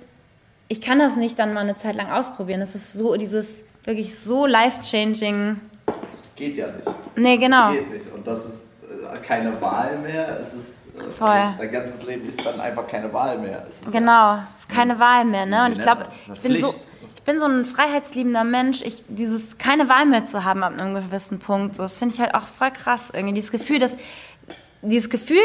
ich 0.68 0.80
kann 0.80 0.98
das 0.98 1.16
nicht 1.16 1.38
dann 1.38 1.54
mal 1.54 1.60
eine 1.60 1.76
Zeit 1.76 1.96
lang 1.96 2.10
ausprobieren. 2.10 2.60
Das 2.60 2.74
ist 2.74 2.92
so, 2.92 3.16
dieses 3.16 3.64
wirklich 3.84 4.18
so 4.18 4.46
life-changing. 4.46 5.60
Das 5.86 6.34
geht 6.36 6.56
ja 6.56 6.66
nicht. 6.68 6.88
Nee, 7.16 7.36
genau. 7.38 7.72
Geht 7.72 7.90
nicht. 7.90 8.12
Und 8.12 8.26
das 8.26 8.44
ist 8.44 8.68
äh, 8.82 9.18
keine 9.18 9.60
Wahl 9.60 9.98
mehr. 9.98 10.38
Es 10.40 10.54
ist, 10.54 10.79
Voll. 11.16 11.54
Dein 11.58 11.70
ganzes 11.70 12.02
Leben 12.02 12.26
ist 12.26 12.44
dann 12.44 12.60
einfach 12.60 12.86
keine 12.86 13.12
Wahl 13.12 13.38
mehr. 13.38 13.66
Es 13.68 13.90
Genau, 13.90 14.38
es 14.44 14.60
ist 14.60 14.68
keine 14.68 14.98
Wahl 14.98 15.24
mehr, 15.24 15.46
ne? 15.46 15.64
Und 15.64 15.72
ich 15.72 15.80
glaube, 15.80 16.06
ich 16.32 16.40
bin 16.40 16.58
so, 16.58 16.74
ich 17.14 17.22
bin 17.22 17.38
so 17.38 17.46
ein 17.46 17.64
freiheitsliebender 17.64 18.44
Mensch. 18.44 18.82
Ich, 18.82 19.04
dieses 19.08 19.58
keine 19.58 19.88
Wahl 19.88 20.06
mehr 20.06 20.26
zu 20.26 20.44
haben 20.44 20.62
ab 20.62 20.80
einem 20.80 20.94
gewissen 20.94 21.38
Punkt, 21.38 21.76
so, 21.76 21.82
das 21.82 21.98
finde 21.98 22.14
ich 22.14 22.20
halt 22.20 22.34
auch 22.34 22.46
voll 22.46 22.70
krass 22.70 23.10
irgendwie. 23.12 23.34
Dieses 23.34 23.50
Gefühl, 23.50 23.78
dass, 23.78 23.96
dieses 24.82 25.10
Gefühl, 25.10 25.42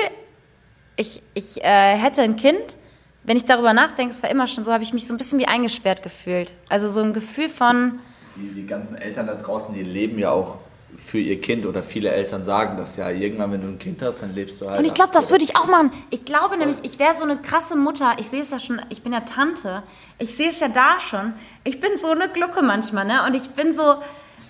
ich, 0.96 1.22
ich 1.34 1.64
äh, 1.64 1.98
hätte 1.98 2.22
ein 2.22 2.36
Kind, 2.36 2.78
wenn 3.24 3.38
ich 3.38 3.46
darüber 3.46 3.74
nachdenke, 3.74 4.14
es 4.14 4.24
war 4.24 4.30
immer 4.30 4.48
schon 4.48 4.64
so, 4.64 4.72
habe 4.72 4.84
ich 4.84 4.94
mich 4.94 5.08
so 5.08 5.14
ein 5.14 5.18
bisschen 5.18 5.40
wie 5.40 5.48
eingesperrt 5.48 6.04
gefühlt. 6.04 6.54
Also 6.70 6.90
so 6.90 7.02
ein 7.02 7.14
Gefühl 7.14 7.50
von, 7.50 8.00
die, 8.36 8.54
die 8.54 8.68
ganzen 8.68 8.98
Eltern 8.98 9.28
da 9.28 9.36
draußen, 9.36 9.74
die 9.74 9.84
leben 9.84 10.20
ja 10.20 10.32
auch 10.32 10.58
für 10.98 11.20
ihr 11.20 11.42
Kind 11.42 11.66
oder 11.66 11.84
viele 11.84 12.10
Eltern 12.10 12.44
sagen 12.44 12.78
das 12.78 12.98
ja. 12.98 13.10
Irgendwann, 13.10 13.52
wenn 13.52 13.62
du 13.62 13.68
ein 13.68 13.80
Kind 13.80 14.02
hast, 14.02 14.22
dann 14.22 14.34
lebst 14.34 14.62
du 14.62 14.70
halt. 14.70 14.80
Und 14.80 14.86
ich 14.86 14.94
glaube, 14.94 15.12
das 15.14 15.26
so. 15.26 15.32
würde 15.32 15.44
ich 15.44 15.56
auch 15.56 15.68
machen. 15.68 15.92
Ich 16.10 16.26
glaube 16.26 16.58
nämlich, 16.58 16.78
ich 16.84 17.00
wäre 17.00 17.14
so 17.14 17.24
eine 17.24 17.38
krasse 17.38 17.76
Mutter. 17.76 18.14
Ich 18.20 18.30
sehe 18.30 18.42
es 18.42 18.52
ja 18.52 18.60
schon, 18.60 18.82
ich 18.90 19.02
bin 19.02 19.14
ja 19.14 19.22
Tante. 19.22 19.84
Ich 20.20 20.36
sehe 20.36 20.50
es 20.50 20.60
ja 20.60 20.68
da 20.68 21.00
schon. 21.00 21.34
Ich 21.64 21.80
bin 21.80 21.92
so 21.98 22.10
eine 22.10 22.30
Glucke 22.30 22.62
manchmal, 22.62 23.06
ne? 23.06 23.24
Und 23.26 23.36
ich 23.36 23.50
bin 23.52 23.74
so, 23.74 23.96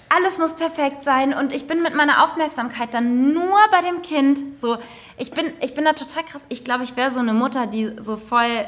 alles 0.10 0.38
muss 0.38 0.54
perfekt 0.54 1.04
sein. 1.04 1.34
Und 1.34 1.54
ich 1.54 1.68
bin 1.68 1.82
mit 1.82 1.96
meiner 1.96 2.24
Aufmerksamkeit 2.24 2.94
dann 2.94 3.34
nur 3.34 3.58
bei 3.72 3.82
dem 3.82 4.02
Kind. 4.02 4.58
So, 4.60 4.78
ich 5.18 5.32
bin, 5.32 5.52
ich 5.62 5.74
bin 5.74 5.86
da 5.86 5.94
total 5.94 6.24
krass. 6.24 6.46
Ich 6.50 6.64
glaube, 6.64 6.84
ich 6.84 6.96
wäre 6.96 7.12
so 7.12 7.20
eine 7.20 7.34
Mutter, 7.34 7.68
die 7.68 7.92
so 8.00 8.16
voll, 8.16 8.66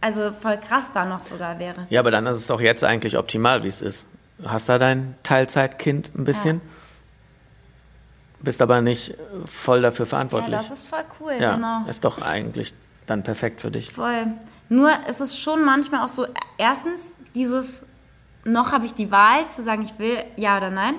also 0.00 0.32
voll 0.32 0.58
krass 0.58 0.92
da 0.92 1.04
noch 1.04 1.20
sogar 1.20 1.58
wäre. 1.58 1.86
Ja, 1.90 2.00
aber 2.00 2.10
dann 2.10 2.26
ist 2.26 2.38
es 2.38 2.46
doch 2.46 2.60
jetzt 2.60 2.84
eigentlich 2.84 3.16
optimal, 3.16 3.62
wie 3.64 3.68
es 3.68 3.80
ist. 3.80 4.06
Du 4.38 4.50
hast 4.50 4.68
da 4.68 4.78
dein 4.78 5.16
Teilzeitkind 5.22 6.12
ein 6.16 6.24
bisschen, 6.24 6.60
bist 8.42 8.62
aber 8.62 8.80
nicht 8.80 9.14
voll 9.44 9.82
dafür 9.82 10.06
Ja, 10.06 10.10
verantwortlich. 10.10 10.54
das 10.56 10.70
ist 10.70 10.88
voll 10.88 11.04
cool, 11.20 11.32
Ja, 11.38 11.54
genau. 11.54 11.84
ist 11.88 12.04
doch 12.04 12.22
eigentlich 12.22 12.74
dann 13.06 13.22
perfekt 13.22 13.60
für 13.60 13.70
dich. 13.70 13.90
Voll. 13.92 14.26
Nur 14.68 14.90
ist 15.08 15.20
es 15.20 15.38
schon 15.38 15.64
manchmal 15.64 16.04
auch 16.04 16.08
so, 16.08 16.26
erstens, 16.58 17.14
dieses, 17.34 17.86
noch 18.44 18.72
habe 18.72 18.86
ich 18.86 18.94
die 18.94 19.10
Wahl 19.10 19.48
zu 19.48 19.62
sagen, 19.62 19.82
ich 19.82 19.98
will 19.98 20.16
ja 20.36 20.56
oder 20.56 20.70
nein. 20.70 20.94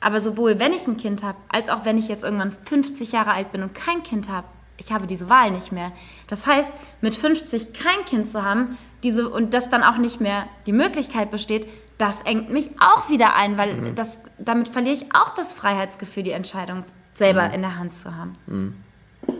Aber 0.00 0.20
sowohl 0.20 0.60
wenn 0.60 0.72
ich 0.72 0.86
ein 0.86 0.96
Kind 0.96 1.24
habe, 1.24 1.36
als 1.48 1.68
auch 1.68 1.84
wenn 1.84 1.98
ich 1.98 2.06
jetzt 2.08 2.22
irgendwann 2.22 2.52
50 2.52 3.10
Jahre 3.12 3.32
alt 3.32 3.50
bin 3.50 3.62
und 3.62 3.74
kein 3.74 4.02
Kind 4.04 4.28
habe, 4.28 4.46
ich 4.76 4.92
habe 4.92 5.08
diese 5.08 5.28
Wahl 5.28 5.50
nicht 5.50 5.72
mehr. 5.72 5.90
Das 6.28 6.46
heißt, 6.46 6.70
mit 7.00 7.16
50 7.16 7.72
kein 7.72 8.04
Kind 8.06 8.28
zu 8.28 8.44
haben 8.44 8.78
diese, 9.02 9.28
und 9.28 9.52
das 9.54 9.68
dann 9.68 9.82
auch 9.82 9.98
nicht 9.98 10.20
mehr 10.20 10.46
die 10.66 10.72
Möglichkeit 10.72 11.32
besteht, 11.32 11.66
das 11.98 12.22
engt 12.22 12.50
mich 12.50 12.70
auch 12.80 13.10
wieder 13.10 13.34
ein, 13.34 13.58
weil 13.58 13.92
das, 13.92 14.20
damit 14.38 14.68
verliere 14.68 14.94
ich 14.94 15.14
auch 15.14 15.30
das 15.30 15.52
Freiheitsgefühl, 15.52 16.22
die 16.22 16.30
Entscheidung 16.30 16.84
selber 17.14 17.52
in 17.52 17.60
der 17.62 17.76
Hand 17.76 17.92
zu 17.94 18.16
haben. 18.16 18.84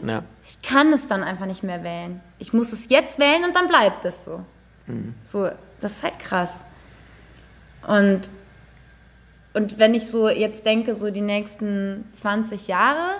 Ja. 0.04 0.24
Ich 0.44 0.60
kann 0.62 0.92
es 0.92 1.06
dann 1.06 1.22
einfach 1.22 1.46
nicht 1.46 1.62
mehr 1.62 1.84
wählen. 1.84 2.20
Ich 2.38 2.52
muss 2.52 2.72
es 2.72 2.88
jetzt 2.90 3.20
wählen 3.20 3.44
und 3.44 3.54
dann 3.54 3.68
bleibt 3.68 4.04
es 4.04 4.24
so. 4.24 4.44
So, 5.22 5.48
das 5.80 5.92
ist 5.92 6.02
halt 6.02 6.18
krass. 6.18 6.64
Und, 7.86 8.22
und 9.52 9.78
wenn 9.78 9.94
ich 9.94 10.06
so 10.06 10.28
jetzt 10.28 10.66
denke, 10.66 10.94
so 10.94 11.10
die 11.10 11.20
nächsten 11.20 12.04
20 12.14 12.68
Jahre, 12.68 13.10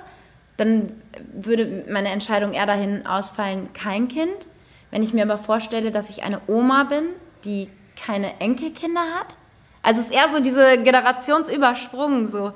dann 0.57 0.92
würde 1.33 1.85
meine 1.90 2.09
Entscheidung 2.09 2.53
eher 2.53 2.66
dahin 2.66 3.07
ausfallen, 3.07 3.72
kein 3.72 4.09
Kind. 4.09 4.46
Wenn 4.90 5.03
ich 5.03 5.12
mir 5.12 5.22
aber 5.22 5.38
vorstelle, 5.38 5.90
dass 5.90 6.11
ich 6.11 6.24
eine 6.24 6.40
Oma 6.48 6.85
bin, 6.85 7.05
die 7.44 7.68
keine 8.01 8.41
Enkelkinder 8.41 9.03
hat, 9.19 9.37
also 9.83 10.01
es 10.01 10.09
ist 10.09 10.15
eher 10.15 10.29
so 10.29 10.41
diese 10.41 10.83
Generationsübersprung 10.83 12.27
so. 12.27 12.53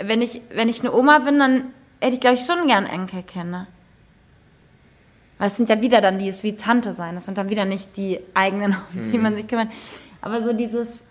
Wenn 0.00 0.22
ich, 0.22 0.42
wenn 0.50 0.68
ich 0.68 0.80
eine 0.80 0.92
Oma 0.92 1.20
bin, 1.20 1.38
dann 1.38 1.72
hätte 2.00 2.14
ich, 2.14 2.20
glaube 2.20 2.36
ich, 2.36 2.44
schon 2.44 2.66
gern 2.66 2.86
Enkelkinder. 2.86 3.66
Weil 5.38 5.46
es 5.46 5.56
sind 5.56 5.68
ja 5.68 5.80
wieder 5.80 6.00
dann 6.00 6.18
die, 6.18 6.28
es 6.28 6.42
wie 6.42 6.56
Tante 6.56 6.92
sein. 6.92 7.14
Das 7.14 7.26
sind 7.26 7.38
dann 7.38 7.48
wieder 7.48 7.64
nicht 7.64 7.96
die 7.96 8.20
eigenen, 8.34 8.76
um 8.94 9.12
die 9.12 9.18
man 9.18 9.36
sich 9.36 9.46
kümmert. 9.46 9.68
Aber 10.20 10.42
so 10.42 10.52
dieses, 10.52 11.04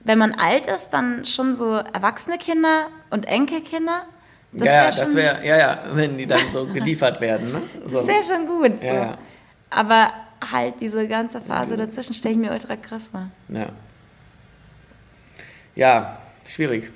wenn 0.00 0.18
man 0.18 0.32
alt 0.32 0.66
ist, 0.66 0.90
dann 0.90 1.24
schon 1.24 1.56
so 1.56 1.74
erwachsene 1.74 2.38
Kinder 2.38 2.88
und 3.10 3.26
Enkelkinder. 3.26 4.04
Das 4.52 4.66
ja, 4.66 4.74
ja, 4.74 4.80
wär 4.80 4.86
das 4.86 5.14
wäre, 5.14 5.46
ja, 5.46 5.56
ja, 5.56 5.84
wenn 5.92 6.18
die 6.18 6.26
dann 6.26 6.48
so 6.48 6.66
geliefert 6.66 7.20
werden. 7.20 7.52
Ne? 7.52 7.62
So. 7.86 7.98
Das 7.98 8.08
wäre 8.08 8.22
schon 8.22 8.46
gut. 8.46 8.80
So. 8.80 8.86
Ja, 8.86 8.94
ja. 8.94 9.18
Aber 9.70 10.12
halt 10.50 10.80
diese 10.80 11.06
ganze 11.08 11.40
Phase 11.40 11.76
dazwischen 11.76 12.14
stelle 12.14 12.34
ich 12.34 12.40
mir 12.40 12.52
ultra 12.52 12.76
krass 12.76 13.08
vor. 13.10 13.30
Ja. 13.48 13.68
Ja, 15.74 16.18
schwierig. 16.46 16.90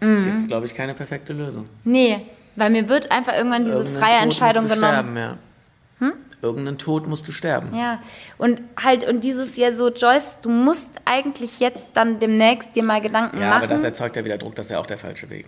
Mhm. 0.00 0.24
Gibt 0.24 0.36
es, 0.38 0.48
glaube 0.48 0.66
ich, 0.66 0.74
keine 0.74 0.94
perfekte 0.94 1.32
Lösung. 1.32 1.68
Nee, 1.84 2.20
weil 2.56 2.70
mir 2.70 2.88
wird 2.88 3.10
einfach 3.10 3.34
irgendwann 3.34 3.64
diese 3.64 3.78
Irgendeinen 3.78 4.00
freie 4.00 4.14
Tod 4.14 4.22
Entscheidung 4.24 4.62
musst 4.64 4.76
du 4.76 4.80
genommen. 4.80 4.94
Sterben, 4.94 5.16
ja. 5.16 5.38
Irgendeinen 6.40 6.78
Tod 6.78 7.08
musst 7.08 7.26
du 7.26 7.32
sterben. 7.32 7.76
Ja, 7.76 8.00
und 8.36 8.62
halt, 8.80 9.02
und 9.02 9.24
dieses 9.24 9.56
ja 9.56 9.74
so, 9.74 9.88
Joyce, 9.88 10.38
du 10.40 10.50
musst 10.50 10.90
eigentlich 11.04 11.58
jetzt 11.58 11.88
dann 11.94 12.20
demnächst 12.20 12.76
dir 12.76 12.84
mal 12.84 13.00
Gedanken 13.00 13.40
Ja, 13.40 13.48
machen. 13.48 13.64
aber 13.64 13.66
das 13.66 13.82
erzeugt 13.82 14.14
ja 14.14 14.24
wieder 14.24 14.38
Druck, 14.38 14.54
das 14.54 14.66
ist 14.66 14.70
ja 14.70 14.78
auch 14.78 14.86
der 14.86 14.98
falsche 14.98 15.28
Weg. 15.30 15.46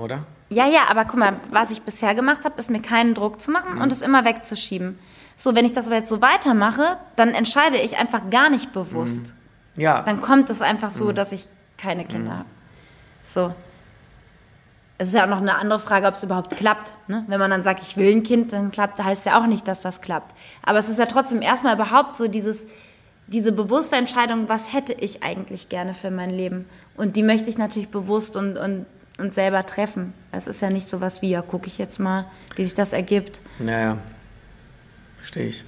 Oder? 0.00 0.24
Ja, 0.48 0.66
ja, 0.66 0.88
aber 0.88 1.04
guck 1.04 1.18
mal, 1.18 1.34
was 1.50 1.70
ich 1.70 1.82
bisher 1.82 2.14
gemacht 2.14 2.44
habe, 2.44 2.58
ist 2.58 2.70
mir 2.70 2.82
keinen 2.82 3.14
Druck 3.14 3.40
zu 3.40 3.50
machen 3.50 3.80
und 3.80 3.92
es 3.92 4.02
immer 4.02 4.24
wegzuschieben. 4.24 4.98
So, 5.36 5.54
wenn 5.54 5.64
ich 5.64 5.72
das 5.72 5.86
aber 5.86 5.96
jetzt 5.96 6.08
so 6.08 6.20
weitermache, 6.20 6.98
dann 7.16 7.30
entscheide 7.30 7.76
ich 7.76 7.98
einfach 7.98 8.30
gar 8.30 8.50
nicht 8.50 8.72
bewusst. 8.72 9.34
Ja. 9.76 10.02
Dann 10.02 10.20
kommt 10.20 10.50
es 10.50 10.60
einfach 10.60 10.90
so, 10.90 11.12
dass 11.12 11.32
ich 11.32 11.48
keine 11.78 12.04
Kinder 12.04 12.38
habe. 12.38 12.48
So. 13.22 13.54
Es 14.98 15.08
ist 15.08 15.14
ja 15.14 15.24
auch 15.24 15.28
noch 15.28 15.40
eine 15.40 15.56
andere 15.56 15.78
Frage, 15.78 16.06
ob 16.06 16.14
es 16.14 16.22
überhaupt 16.22 16.54
klappt. 16.56 16.94
Ne? 17.06 17.24
Wenn 17.26 17.40
man 17.40 17.50
dann 17.50 17.62
sagt, 17.62 17.82
ich 17.82 17.96
will 17.96 18.14
ein 18.14 18.22
Kind, 18.22 18.52
dann 18.52 18.70
klappt, 18.70 19.02
heißt 19.02 19.24
ja 19.24 19.40
auch 19.40 19.46
nicht, 19.46 19.66
dass 19.66 19.80
das 19.80 20.02
klappt. 20.02 20.34
Aber 20.62 20.78
es 20.78 20.90
ist 20.90 20.98
ja 20.98 21.06
trotzdem 21.06 21.40
erstmal 21.40 21.74
überhaupt 21.74 22.18
so 22.18 22.28
dieses, 22.28 22.66
diese 23.26 23.52
bewusste 23.52 23.96
Entscheidung, 23.96 24.48
was 24.50 24.74
hätte 24.74 24.92
ich 24.92 25.22
eigentlich 25.22 25.70
gerne 25.70 25.94
für 25.94 26.10
mein 26.10 26.28
Leben? 26.28 26.66
Und 26.96 27.16
die 27.16 27.22
möchte 27.22 27.48
ich 27.48 27.56
natürlich 27.56 27.88
bewusst 27.88 28.36
und, 28.36 28.58
und, 28.58 28.84
und 29.20 29.34
selber 29.34 29.64
treffen. 29.66 30.12
Es 30.32 30.46
ist 30.46 30.62
ja 30.62 30.70
nicht 30.70 30.88
so 30.88 31.00
was 31.00 31.22
wie, 31.22 31.30
ja, 31.30 31.42
gucke 31.42 31.66
ich 31.66 31.78
jetzt 31.78 32.00
mal, 32.00 32.26
wie 32.56 32.64
sich 32.64 32.74
das 32.74 32.92
ergibt. 32.92 33.42
Naja. 33.58 33.98
Verstehe 35.16 35.46
ich. 35.46 35.64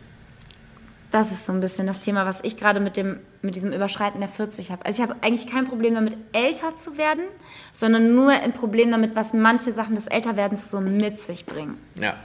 Das 1.11 1.31
ist 1.31 1.45
so 1.45 1.53
ein 1.53 1.61
bisschen 1.61 1.87
das 1.87 2.01
Thema, 2.01 2.25
was 2.25 2.41
ich 2.43 2.57
gerade 2.57 2.81
mit, 2.81 2.97
dem, 2.97 3.21
mit 3.43 3.55
diesem 3.55 3.71
Überschreiten 3.71 4.21
der 4.21 4.31
40 4.31 4.71
habe. 4.71 4.85
Also 4.87 5.03
ich 5.03 5.09
habe 5.09 5.21
eigentlich 5.23 5.47
kein 5.47 5.69
Problem 5.69 5.95
damit, 5.95 6.17
älter 6.33 6.75
zu 6.77 6.97
werden, 6.97 7.25
sondern 7.73 8.15
nur 8.15 8.31
ein 8.31 8.55
Problem 8.55 8.91
damit, 8.91 9.15
was 9.15 9.35
manche 9.35 9.75
Sachen 9.75 9.95
des 9.95 10.07
Älterwerdens 10.07 10.71
so 10.71 10.81
mit 10.81 11.21
sich 11.21 11.45
bringen. 11.45 11.77
Ja. 11.97 12.17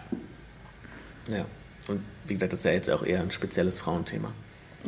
Ja. 1.28 1.46
Und 1.90 2.02
wie 2.28 2.34
gesagt, 2.34 2.54
das 2.54 2.60
ist 2.60 2.66
ja 2.66 2.72
jetzt 2.72 2.90
auch 2.90 3.04
eher 3.04 3.20
ein 3.20 3.32
spezielles 3.32 3.78
Frauenthema. 3.78 4.32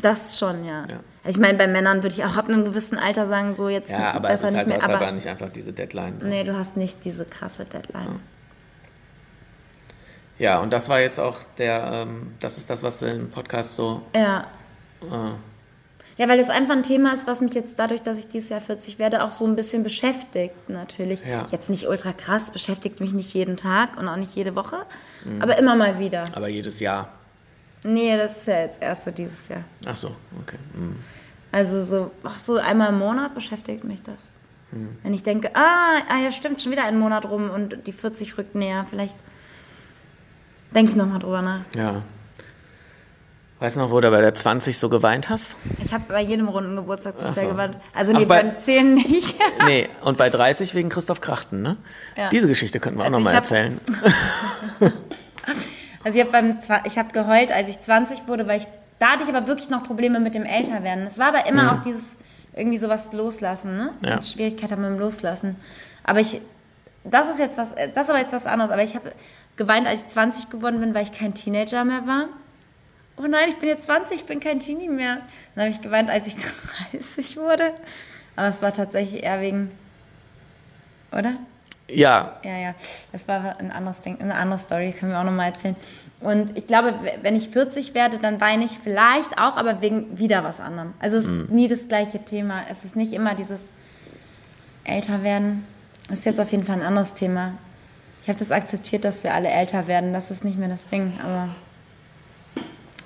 Das 0.02 0.38
schon, 0.40 0.64
ja. 0.66 0.86
Ja. 0.90 1.00
Also 1.24 1.38
ich 1.38 1.42
meine, 1.42 1.58
bei 1.58 1.68
Männern 1.68 2.04
würde 2.04 2.16
ich 2.16 2.24
auch 2.24 2.38
ab 2.38 2.48
einem 2.48 2.64
gewissen 2.64 2.98
Alter 2.98 3.28
sagen, 3.28 3.56
so 3.56 3.68
jetzt 3.70 3.90
Ja, 3.92 4.12
aber 4.14 4.30
es 4.30 4.42
besser 4.42 4.52
ist 4.54 4.58
halt, 4.58 4.68
nicht 4.68 4.78
du 4.80 4.82
hast 4.84 4.88
mehr. 4.88 4.98
aber 5.02 5.12
nicht 5.12 5.28
einfach 5.28 5.50
diese 5.50 5.74
Deadline. 5.74 6.18
nee, 6.24 6.44
du 6.44 6.58
hast 6.58 6.78
nicht 6.78 7.04
diese 7.06 7.26
krasse 7.26 7.66
Deadline. 7.66 8.20
Ja, 10.38 10.60
und 10.60 10.72
das 10.72 10.88
war 10.88 11.02
jetzt 11.02 11.20
auch 11.20 11.38
der, 11.58 11.90
ähm, 12.08 12.34
das 12.40 12.58
ist 12.58 12.70
das, 12.70 12.82
was 12.82 13.02
im 13.02 13.30
Podcast 13.30 13.76
so. 13.76 14.02
Ja. 14.16 14.48
Ah. 15.12 15.32
Ja, 16.18 16.28
weil 16.28 16.38
das 16.38 16.50
einfach 16.50 16.76
ein 16.76 16.84
Thema 16.84 17.14
ist, 17.14 17.28
was 17.28 17.40
mich 17.42 17.54
jetzt 17.54 17.80
dadurch, 17.80 18.02
dass 18.02 18.20
ich 18.20 18.28
dieses 18.28 18.50
Jahr 18.50 18.60
40 18.62 19.00
werde, 19.00 19.24
auch 19.24 19.32
so 19.32 19.46
ein 19.46 19.56
bisschen 19.56 19.84
beschäftigt, 19.84 20.70
natürlich. 20.70 21.22
Ja. 21.26 21.46
Jetzt 21.52 21.70
nicht 21.70 21.88
ultra 21.88 22.12
krass, 22.14 22.52
beschäftigt 22.52 23.00
mich 23.00 23.14
nicht 23.14 23.34
jeden 23.34 23.56
Tag 23.58 23.98
und 23.98 24.08
auch 24.08 24.18
nicht 24.18 24.36
jede 24.36 24.56
Woche, 24.56 24.78
Mhm. 25.26 25.42
aber 25.42 25.58
immer 25.58 25.76
mal 25.76 26.00
wieder. 26.00 26.24
Aber 26.36 26.48
jedes 26.50 26.80
Jahr. 26.80 27.10
Nee, 27.84 28.18
das 28.18 28.38
ist 28.38 28.48
ja 28.48 28.60
jetzt 28.62 28.82
erst 28.82 29.04
so 29.06 29.12
dieses 29.12 29.48
Jahr. 29.48 29.64
Ach 29.86 29.96
so, 29.96 30.08
okay. 30.42 30.58
Hm. 30.74 30.96
Also 31.52 31.84
so, 31.84 32.12
ach 32.24 32.38
so 32.38 32.58
einmal 32.58 32.90
im 32.90 33.00
Monat 33.00 33.34
beschäftigt 33.36 33.84
mich 33.84 34.04
das. 34.04 34.34
Hm. 34.72 34.98
Wenn 35.02 35.14
ich 35.14 35.24
denke, 35.24 35.50
ah, 35.56 36.00
ah, 36.10 36.20
ja 36.24 36.32
stimmt, 36.32 36.62
schon 36.62 36.72
wieder 36.72 36.84
ein 36.84 37.00
Monat 37.00 37.26
rum 37.26 37.50
und 37.50 37.88
die 37.88 37.92
40 37.94 38.38
rückt 38.38 38.54
näher, 38.56 38.86
vielleicht 38.90 39.16
denke 40.76 40.92
ich 40.92 40.96
nochmal 40.98 41.20
drüber 41.20 41.42
nach. 41.42 41.62
Ja. 41.76 42.04
Weißt 43.60 43.76
du 43.76 43.82
noch, 43.82 43.92
wo 43.92 44.00
du 44.00 44.10
bei 44.10 44.22
der 44.22 44.34
20 44.34 44.78
so 44.78 44.88
geweint 44.88 45.30
hast? 45.30 45.58
Ich 45.84 45.94
habe 45.94 46.06
bei 46.08 46.22
jedem 46.22 46.48
runden 46.48 46.78
Geburtstag 46.78 47.18
bisher 47.18 47.44
so. 47.44 47.50
gewandt. 47.50 47.78
Also 47.94 48.14
Ach, 48.16 48.20
nee, 48.20 48.26
bei- 48.26 48.44
beim 48.44 48.58
10 48.58 48.94
nicht. 48.94 49.36
Nee, 49.66 49.90
und 50.02 50.18
bei 50.18 50.30
30 50.30 50.76
wegen 50.76 50.88
Christoph 50.90 51.20
Krachten, 51.20 51.62
ne? 51.62 51.76
Ja. 52.16 52.30
Diese 52.30 52.48
Geschichte 52.48 52.80
könnten 52.80 53.00
wir 53.00 53.04
auch 53.04 53.08
Also 53.08 53.18
nochmal 53.18 53.34
ich 53.34 53.38
hab- 53.38 53.44
erzählen. 53.44 53.82
Also 56.04 56.18
ich 56.18 56.24
habe 56.26 56.32
beim 56.32 56.58
Zwa- 56.60 56.86
ich 56.86 56.98
habe 56.98 57.12
geheult, 57.12 57.52
als 57.52 57.70
ich 57.70 57.80
20 57.82 58.28
wurde, 58.28 58.48
weil 58.48 58.58
ich 58.58 58.68
da 59.00 59.12
hatte 59.12 59.24
ich 59.24 59.30
aber 59.30 59.48
wirklich 59.48 59.70
noch 59.70 59.84
Probleme 59.84 60.20
mit 60.20 60.36
dem 60.36 60.44
Älterwerden. 60.44 61.06
Es 61.08 61.18
war 61.18 61.28
aber 61.28 61.46
immer 61.48 61.74
auch 61.74 61.80
dieses 61.80 62.20
irgendwie 62.54 62.78
sowas 62.78 63.12
loslassen, 63.14 63.76
ne? 63.78 63.92
Mhm. 64.02 64.08
Ja. 64.08 64.22
Schwierigkeit 64.22 64.72
haben 64.72 64.82
mit 64.82 64.92
dem 64.92 65.00
Loslassen. 65.00 65.56
Aber 66.04 66.20
ich 66.20 66.42
das 67.06 67.30
ist 67.30 67.40
jetzt 67.40 67.58
was 67.58 67.72
äh, 67.74 67.90
das 67.94 68.06
ist 68.06 68.10
aber 68.10 68.20
jetzt 68.20 68.34
was 68.34 68.46
anderes, 68.46 68.72
aber 68.72 68.84
ich 68.84 68.96
habe 68.96 69.14
geweint, 69.56 69.88
als 69.88 70.04
ich 70.04 70.08
20 70.10 70.50
geworden 70.50 70.80
bin, 70.80 70.94
weil 70.94 71.04
ich 71.04 71.12
kein 71.14 71.34
Teenager 71.34 71.84
mehr 71.86 72.06
war. 72.08 72.26
Oh 73.18 73.28
nein, 73.28 73.50
ich 73.50 73.58
bin 73.58 73.68
jetzt 73.70 73.84
20, 73.84 74.18
ich 74.18 74.26
bin 74.26 74.40
kein 74.40 74.60
Teenie 74.60 74.88
mehr. 74.90 75.18
Dann 75.56 75.64
habe 75.66 75.70
ich 75.72 75.82
geweint, 75.82 76.10
als 76.10 76.28
ich 76.28 76.36
30 76.92 77.38
wurde. 77.38 77.74
Aber 78.36 78.48
es 78.48 78.62
war 78.62 78.74
tatsächlich 78.74 79.24
eher 79.24 79.42
wegen 79.42 79.72
oder? 81.12 81.34
Ja, 81.94 82.40
Ja, 82.44 82.58
ja, 82.58 82.76
das 83.12 83.28
war 83.28 83.58
ein 83.60 83.72
anderes 83.72 84.02
Ding, 84.02 84.20
eine 84.20 84.36
andere 84.36 84.60
Story, 84.60 84.94
können 84.98 85.12
wir 85.12 85.20
auch 85.20 85.24
nochmal 85.24 85.52
erzählen. 85.52 85.76
Und 86.22 86.58
ich 86.58 86.68
glaube, 86.68 86.94
wenn 87.22 87.36
ich 87.36 87.50
40 87.50 87.94
werde, 87.94 88.18
dann 88.18 88.42
weine 88.42 88.66
ich 88.66 88.80
vielleicht 88.84 89.38
auch, 89.38 89.56
aber 89.58 89.82
wegen 89.82 90.20
wieder 90.20 90.44
was 90.44 90.60
anderem. 90.60 90.94
Also 91.00 91.18
es 91.18 91.26
ist 91.26 91.50
nie 91.50 91.68
das 91.68 91.88
gleiche 91.88 92.20
Thema. 92.24 92.64
Es 92.70 92.84
ist 92.84 92.96
nicht 92.96 93.14
immer 93.14 93.36
dieses 93.36 93.72
Älterwerden. 94.84 95.66
Das 96.10 96.20
ist 96.20 96.26
jetzt 96.26 96.40
auf 96.40 96.52
jeden 96.52 96.64
Fall 96.64 96.76
ein 96.78 96.84
anderes 96.84 97.14
Thema. 97.14 97.54
Ich 98.22 98.28
habe 98.28 98.38
das 98.38 98.52
akzeptiert, 98.52 99.06
dass 99.06 99.24
wir 99.24 99.34
alle 99.34 99.48
älter 99.50 99.88
werden. 99.88 100.12
Das 100.12 100.30
ist 100.30 100.44
nicht 100.44 100.58
mehr 100.58 100.68
das 100.70 100.88
Ding, 100.88 101.14
aber 101.24 101.50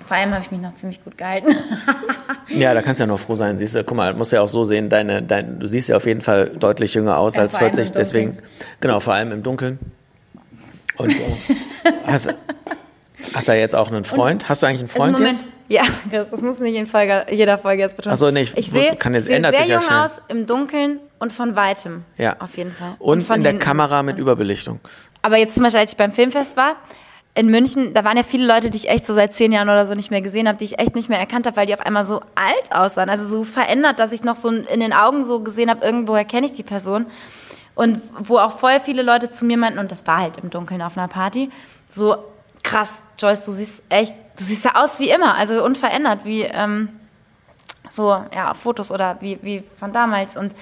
vor 0.04 0.16
allem 0.16 0.32
habe 0.32 0.42
ich 0.42 0.50
mich 0.50 0.60
noch 0.60 0.74
ziemlich 0.74 1.02
gut 1.04 1.16
gehalten. 1.16 1.48
ja, 2.48 2.74
da 2.74 2.82
kannst 2.82 3.00
du 3.00 3.04
ja 3.04 3.06
noch 3.06 3.18
froh 3.18 3.34
sein. 3.34 3.58
Siehst 3.58 3.74
du, 3.74 3.84
guck 3.84 3.96
mal, 3.96 4.14
musst 4.14 4.32
ja 4.32 4.40
auch 4.40 4.48
so 4.48 4.64
sehen, 4.64 4.88
deine, 4.88 5.22
dein, 5.22 5.60
du 5.60 5.66
siehst 5.66 5.88
ja 5.88 5.96
auf 5.96 6.06
jeden 6.06 6.20
Fall 6.20 6.50
deutlich 6.50 6.94
jünger 6.94 7.18
aus 7.18 7.36
Ja, 7.36 7.42
als 7.42 7.54
vor 7.54 7.62
allem 7.62 7.70
im 7.70 7.74
40, 7.76 7.92
deswegen, 7.92 8.36
genau, 8.80 9.00
vor 9.00 9.14
allem 9.14 9.32
im 9.32 9.42
Dunkeln. 9.42 9.78
Und 10.96 11.10
äh, 11.10 11.14
hast, 12.06 12.32
hast 13.34 13.48
du 13.48 13.52
ja 13.52 13.58
jetzt 13.58 13.74
auch 13.74 13.90
einen 13.90 14.04
Freund? 14.04 14.48
hast 14.48 14.62
du 14.62 14.66
eigentlich 14.66 14.80
einen 14.80 14.88
Freund 14.88 15.14
also 15.14 15.24
jetzt? 15.24 15.48
Ja, 15.68 15.82
das 16.10 16.42
muss 16.42 16.58
nicht 16.58 16.76
in 16.76 16.86
Folge, 16.86 17.24
jeder 17.30 17.58
Folge 17.58 17.82
jetzt 17.82 17.96
betonen. 17.96 18.14
Ach 18.14 18.18
so, 18.18 18.30
nee, 18.30 18.42
ich 18.42 18.56
ich 18.56 18.70
sehe, 18.70 18.90
ändert 18.90 19.56
sehr 19.56 19.66
ja 19.66 19.74
jung 19.74 19.80
schnell. 19.80 19.98
aus, 19.98 20.20
im 20.28 20.46
Dunkeln 20.46 21.00
und 21.18 21.32
von 21.32 21.56
Weitem. 21.56 22.04
Ja. 22.18 22.36
Auf 22.40 22.56
jeden 22.56 22.72
Fall. 22.72 22.94
Und, 22.98 23.22
von 23.22 23.36
in 23.36 23.44
der. 23.44 23.56
Kamera 23.58 24.02
mit 24.02 24.18
Überbelichtung. 24.18 24.80
Aber 25.22 25.38
jetzt 25.38 25.54
zum 25.54 25.62
Beispiel, 25.62 25.80
als 25.80 25.92
ich 25.92 25.96
beim 25.96 26.12
Filmfest 26.12 26.56
war, 26.58 26.76
in 27.36 27.48
München, 27.48 27.94
da 27.94 28.04
waren 28.04 28.16
ja 28.16 28.22
viele 28.22 28.46
Leute, 28.46 28.70
die 28.70 28.78
ich 28.78 28.88
echt 28.88 29.06
so 29.06 29.14
seit 29.14 29.34
zehn 29.34 29.50
Jahren 29.50 29.68
oder 29.68 29.86
so 29.86 29.94
nicht 29.94 30.10
mehr 30.10 30.22
gesehen 30.22 30.46
habe, 30.46 30.56
die 30.56 30.64
ich 30.64 30.78
echt 30.78 30.94
nicht 30.94 31.08
mehr 31.08 31.18
erkannt 31.18 31.46
habe, 31.46 31.56
weil 31.56 31.66
die 31.66 31.74
auf 31.74 31.80
einmal 31.80 32.04
so 32.04 32.20
alt 32.36 32.72
aussahen. 32.72 33.10
Also 33.10 33.28
so 33.28 33.42
verändert, 33.42 33.98
dass 33.98 34.12
ich 34.12 34.22
noch 34.22 34.36
so 34.36 34.50
in 34.50 34.80
den 34.80 34.92
Augen 34.92 35.24
so 35.24 35.40
gesehen 35.40 35.68
habe, 35.68 35.84
irgendwoher 35.84 36.24
kenne 36.24 36.46
ich 36.46 36.52
die 36.52 36.62
Person. 36.62 37.06
Und 37.74 38.00
wo 38.20 38.38
auch 38.38 38.58
voll 38.58 38.78
viele 38.78 39.02
Leute 39.02 39.32
zu 39.32 39.44
mir 39.44 39.58
meinten, 39.58 39.80
und 39.80 39.90
das 39.90 40.06
war 40.06 40.18
halt 40.18 40.38
im 40.38 40.50
Dunkeln 40.50 40.80
auf 40.80 40.96
einer 40.96 41.08
Party, 41.08 41.50
so 41.88 42.16
krass, 42.62 43.08
Joyce, 43.18 43.44
du 43.44 43.50
siehst 43.50 43.82
echt, 43.88 44.14
du 44.36 44.44
siehst 44.44 44.64
ja 44.64 44.76
aus 44.76 45.00
wie 45.00 45.10
immer, 45.10 45.34
also 45.34 45.64
unverändert, 45.64 46.24
wie 46.24 46.42
ähm, 46.42 46.88
so, 47.90 48.24
ja, 48.32 48.54
Fotos 48.54 48.92
oder 48.92 49.16
wie, 49.20 49.40
wie 49.42 49.64
von 49.76 49.92
damals. 49.92 50.36
Und 50.36 50.54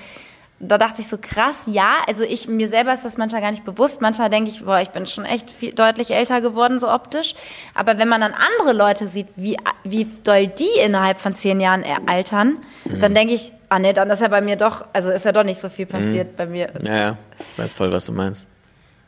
da 0.65 0.79
dachte 0.79 1.01
ich 1.01 1.09
so, 1.09 1.19
krass, 1.21 1.65
ja, 1.71 1.95
also 2.07 2.23
ich, 2.25 2.47
mir 2.49 2.69
selber 2.69 2.93
ist 2.93 3.05
das 3.05 3.17
manchmal 3.19 3.43
gar 3.43 3.51
nicht 3.51 3.65
bewusst. 3.65 4.01
Manchmal 4.01 4.31
denke 4.31 4.49
ich, 4.49 4.65
boah, 4.65 4.81
ich 4.81 4.91
bin 4.91 5.07
schon 5.07 5.25
echt 5.25 5.51
viel, 5.51 5.73
deutlich 5.75 6.13
älter 6.13 6.41
geworden, 6.41 6.79
so 6.79 6.89
optisch. 6.91 7.35
Aber 7.75 7.99
wenn 7.99 8.09
man 8.09 8.21
dann 8.21 8.33
andere 8.33 8.73
Leute 8.77 9.09
sieht, 9.09 9.27
wie, 9.37 9.57
wie 9.83 10.07
doll 10.25 10.47
die 10.47 10.69
innerhalb 10.85 11.19
von 11.19 11.35
zehn 11.35 11.61
Jahren 11.61 11.83
er- 11.83 12.09
altern, 12.09 12.59
dann 12.85 13.13
denke 13.13 13.35
ich, 13.35 13.53
ah 13.69 13.79
nee, 13.79 13.93
dann 13.93 14.09
ist 14.11 14.23
ja 14.23 14.29
bei 14.29 14.41
mir 14.41 14.57
doch, 14.57 14.85
also 14.93 15.11
ist 15.11 15.25
ja 15.25 15.33
doch 15.33 15.45
nicht 15.45 15.59
so 15.59 15.69
viel 15.69 15.87
passiert 15.87 16.37
bei 16.37 16.47
mir. 16.47 16.73
Ja, 16.87 16.95
ja, 16.97 17.17
ich 17.55 17.59
weiß 17.59 17.73
voll, 17.73 17.91
was 17.93 18.07
du 18.07 18.13
meinst. 18.13 18.49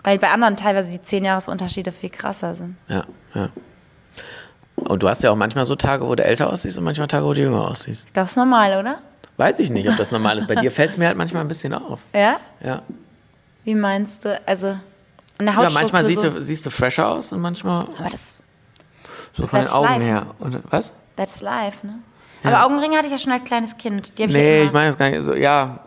Weil 0.03 0.19
bei 0.19 0.31
anderen 0.31 0.57
teilweise 0.57 0.91
die 0.91 1.01
zehn 1.01 1.25
Jahresunterschiede 1.25 1.93
viel 1.93 2.11
krasser 2.11 2.57
sind. 2.57 2.77
Ja, 2.89 3.05
ja. 3.35 3.49
Und 4.77 5.03
du 5.03 5.09
hast 5.09 5.23
ja 5.23 5.31
auch 5.31 5.37
manchmal 5.37 5.65
so 5.65 5.77
Tage, 5.77 6.07
wo 6.07 6.15
du 6.15 6.25
älter 6.25 6.51
aussiehst 6.53 6.77
und 6.79 6.85
manchmal 6.85 7.07
Tage, 7.09 7.25
wo 7.25 7.33
du 7.33 7.41
jünger 7.41 7.69
aussiehst. 7.71 8.09
Das 8.15 8.33
ist 8.33 8.37
normal, 8.37 8.79
oder? 8.79 8.99
Weiß 9.37 9.59
ich 9.59 9.71
nicht, 9.71 9.89
ob 9.89 9.97
das 9.97 10.13
normal 10.13 10.39
ist. 10.39 10.47
Bei 10.49 10.55
dir 10.55 10.71
fällt 10.73 10.91
es 10.91 10.97
mir 10.97 11.07
halt 11.09 11.17
manchmal 11.17 11.43
ein 11.43 11.49
bisschen 11.49 11.75
auf. 11.75 12.01
Ja? 12.15 12.37
Ja. 12.61 12.83
Wie 13.65 13.75
meinst 13.75 14.25
du? 14.25 14.41
Also, 14.47 14.77
eine 15.39 15.51
Ja, 15.51 15.57
Hautstruktur 15.57 15.81
manchmal 15.83 16.05
siehst 16.05 16.21
so, 16.21 16.31
du, 16.31 16.43
siehst 16.43 16.65
du 16.67 16.71
fresher 16.71 17.09
aus 17.09 17.33
und 17.33 17.41
manchmal 17.41 17.87
Aber 17.99 18.09
das, 18.11 18.39
so 19.37 19.47
von 19.47 19.61
den 19.61 19.69
Augen 19.69 19.85
life. 19.89 20.03
her. 20.03 20.27
Und, 20.39 20.61
was? 20.71 20.93
that's 21.17 21.41
life, 21.41 21.87
ne? 21.87 21.95
Aber 22.47 22.67
Augenringe 22.67 22.97
hatte 22.97 23.07
ich 23.07 23.13
ja 23.13 23.19
schon 23.19 23.33
als 23.33 23.45
kleines 23.45 23.77
Kind. 23.79 24.19
Die 24.19 24.25
ich 24.25 24.31
Nee, 24.31 24.51
ja 24.51 24.57
immer. 24.59 24.67
ich 24.67 24.73
meine 24.73 24.87
das 24.89 24.99
gar 24.99 25.09
nicht 25.09 25.23
so, 25.23 25.33
ja, 25.35 25.81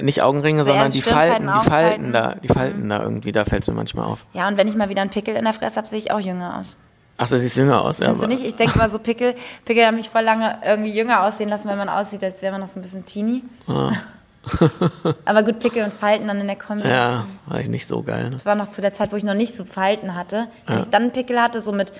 nicht 0.00 0.22
Augenringe, 0.22 0.60
So 0.64 0.70
sondern 0.70 0.90
die 0.90 1.02
Falten, 1.02 1.50
die 1.62 1.68
Falten 1.70 2.12
da, 2.12 2.34
die 2.36 2.48
Falten 2.48 2.88
da 2.88 3.02
irgendwie, 3.02 3.32
da 3.32 3.44
fällt 3.44 3.62
es 3.62 3.68
mir 3.68 3.74
manchmal 3.74 4.06
auf. 4.06 4.24
Ja, 4.32 4.48
und 4.48 4.56
wenn 4.56 4.66
ich 4.66 4.76
mal 4.76 4.88
wieder 4.88 5.02
einen 5.02 5.10
Pickel 5.10 5.36
in 5.36 5.44
der 5.44 5.52
Fresse 5.52 5.76
habe, 5.76 5.86
sehe 5.88 5.98
ich 5.98 6.10
auch 6.10 6.20
jünger 6.20 6.58
aus. 6.58 6.76
Ach, 7.16 7.26
so 7.26 7.36
siehst 7.36 7.56
jünger 7.56 7.82
aus, 7.82 7.98
ja. 7.98 8.06
Kennst 8.06 8.22
du 8.22 8.26
nicht? 8.26 8.44
Ich 8.44 8.54
denke 8.54 8.78
mal 8.78 8.90
so, 8.90 8.98
Pickel, 8.98 9.34
Pickel 9.64 9.86
haben 9.86 9.96
mich 9.96 10.08
voll 10.08 10.22
lange 10.22 10.58
irgendwie 10.64 10.92
jünger 10.92 11.24
aussehen 11.24 11.48
lassen, 11.48 11.68
wenn 11.68 11.78
man 11.78 11.88
aussieht, 11.88 12.24
als 12.24 12.42
wäre 12.42 12.52
man 12.52 12.60
noch 12.60 12.68
so 12.68 12.78
ein 12.78 12.82
bisschen 12.82 13.04
teeny. 13.04 13.42
Aber 15.24 15.42
gut, 15.42 15.60
Pickel 15.60 15.84
und 15.84 15.94
Falten 15.94 16.26
dann 16.26 16.40
in 16.40 16.46
der 16.46 16.56
Kombi. 16.56 16.84
Ah. 16.84 16.88
Ja, 16.88 17.26
war 17.46 17.60
ich 17.60 17.68
nicht 17.68 17.86
so 17.86 18.02
geil. 18.02 18.24
Ne? 18.24 18.30
Das 18.30 18.46
war 18.46 18.54
noch 18.54 18.68
zu 18.68 18.80
der 18.80 18.92
Zeit, 18.92 19.12
wo 19.12 19.16
ich 19.16 19.24
noch 19.24 19.34
nicht 19.34 19.54
so 19.54 19.64
Falten 19.64 20.14
hatte. 20.14 20.48
Wenn 20.66 20.80
ich 20.80 20.86
dann 20.86 21.02
einen 21.02 21.10
Pickel 21.12 21.40
hatte, 21.40 21.60
so 21.60 21.72
mit 21.72 21.92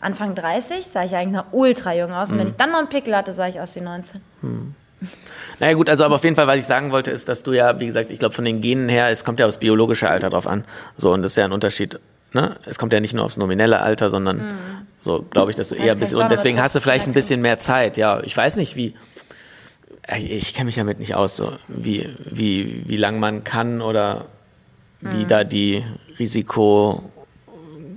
Anfang 0.00 0.34
30, 0.34 0.86
sah 0.86 1.04
ich 1.04 1.16
eigentlich 1.16 1.34
noch 1.34 1.46
ultra 1.52 1.94
jung 1.94 2.12
aus. 2.12 2.28
Mhm. 2.28 2.34
Und 2.34 2.38
wenn 2.40 2.46
ich 2.48 2.56
dann 2.56 2.70
noch 2.70 2.78
einen 2.78 2.88
Pickel 2.88 3.16
hatte, 3.16 3.32
sah 3.32 3.48
ich 3.48 3.60
aus 3.60 3.74
wie 3.74 3.80
19. 3.80 4.20
Naja 5.60 5.74
gut, 5.74 5.88
also 5.90 6.04
aber 6.04 6.16
auf 6.16 6.24
jeden 6.24 6.36
Fall, 6.36 6.46
was 6.46 6.56
ich 6.56 6.66
sagen 6.66 6.92
wollte, 6.92 7.10
ist, 7.10 7.28
dass 7.28 7.42
du 7.42 7.52
ja, 7.52 7.78
wie 7.80 7.86
gesagt, 7.86 8.10
ich 8.10 8.18
glaube 8.18 8.34
von 8.34 8.44
den 8.44 8.60
Genen 8.60 8.88
her, 8.88 9.08
es 9.08 9.24
kommt 9.24 9.40
ja 9.40 9.46
aufs 9.46 9.58
biologische 9.58 10.08
Alter 10.08 10.30
drauf 10.30 10.46
an. 10.46 10.64
So, 10.96 11.12
und 11.12 11.22
das 11.22 11.32
ist 11.32 11.36
ja 11.36 11.44
ein 11.44 11.52
Unterschied. 11.52 11.98
Ne? 12.32 12.56
Es 12.66 12.78
kommt 12.78 12.92
ja 12.92 13.00
nicht 13.00 13.14
nur 13.14 13.24
aufs 13.24 13.36
nominelle 13.38 13.80
Alter, 13.80 14.10
sondern 14.10 14.58
so, 15.00 15.24
glaube 15.30 15.50
ich, 15.50 15.56
dass 15.56 15.70
du 15.70 15.76
eher 15.76 15.92
ein 15.92 15.98
bisschen, 15.98 16.18
und 16.18 16.30
deswegen 16.30 16.60
hast 16.60 16.74
du 16.74 16.80
vielleicht 16.80 17.06
ein 17.06 17.12
40 17.12 17.14
bisschen 17.14 17.40
mehr 17.40 17.58
Zeit. 17.58 17.96
Ja, 17.96 18.20
ich 18.22 18.36
weiß 18.36 18.56
nicht, 18.56 18.76
wie, 18.76 18.94
äh, 20.06 20.18
ich 20.18 20.52
kenne 20.54 20.66
mich 20.66 20.74
damit 20.76 20.98
nicht 20.98 21.14
aus, 21.14 21.36
so, 21.36 21.52
wie, 21.68 22.08
wie, 22.24 22.84
wie 22.86 22.96
lang 22.96 23.18
man 23.18 23.44
kann 23.44 23.80
oder 23.80 24.26
wie 25.00 25.22
Hm. 25.22 25.28
da 25.28 25.44
die 25.44 25.84
Risiko, 26.18 27.02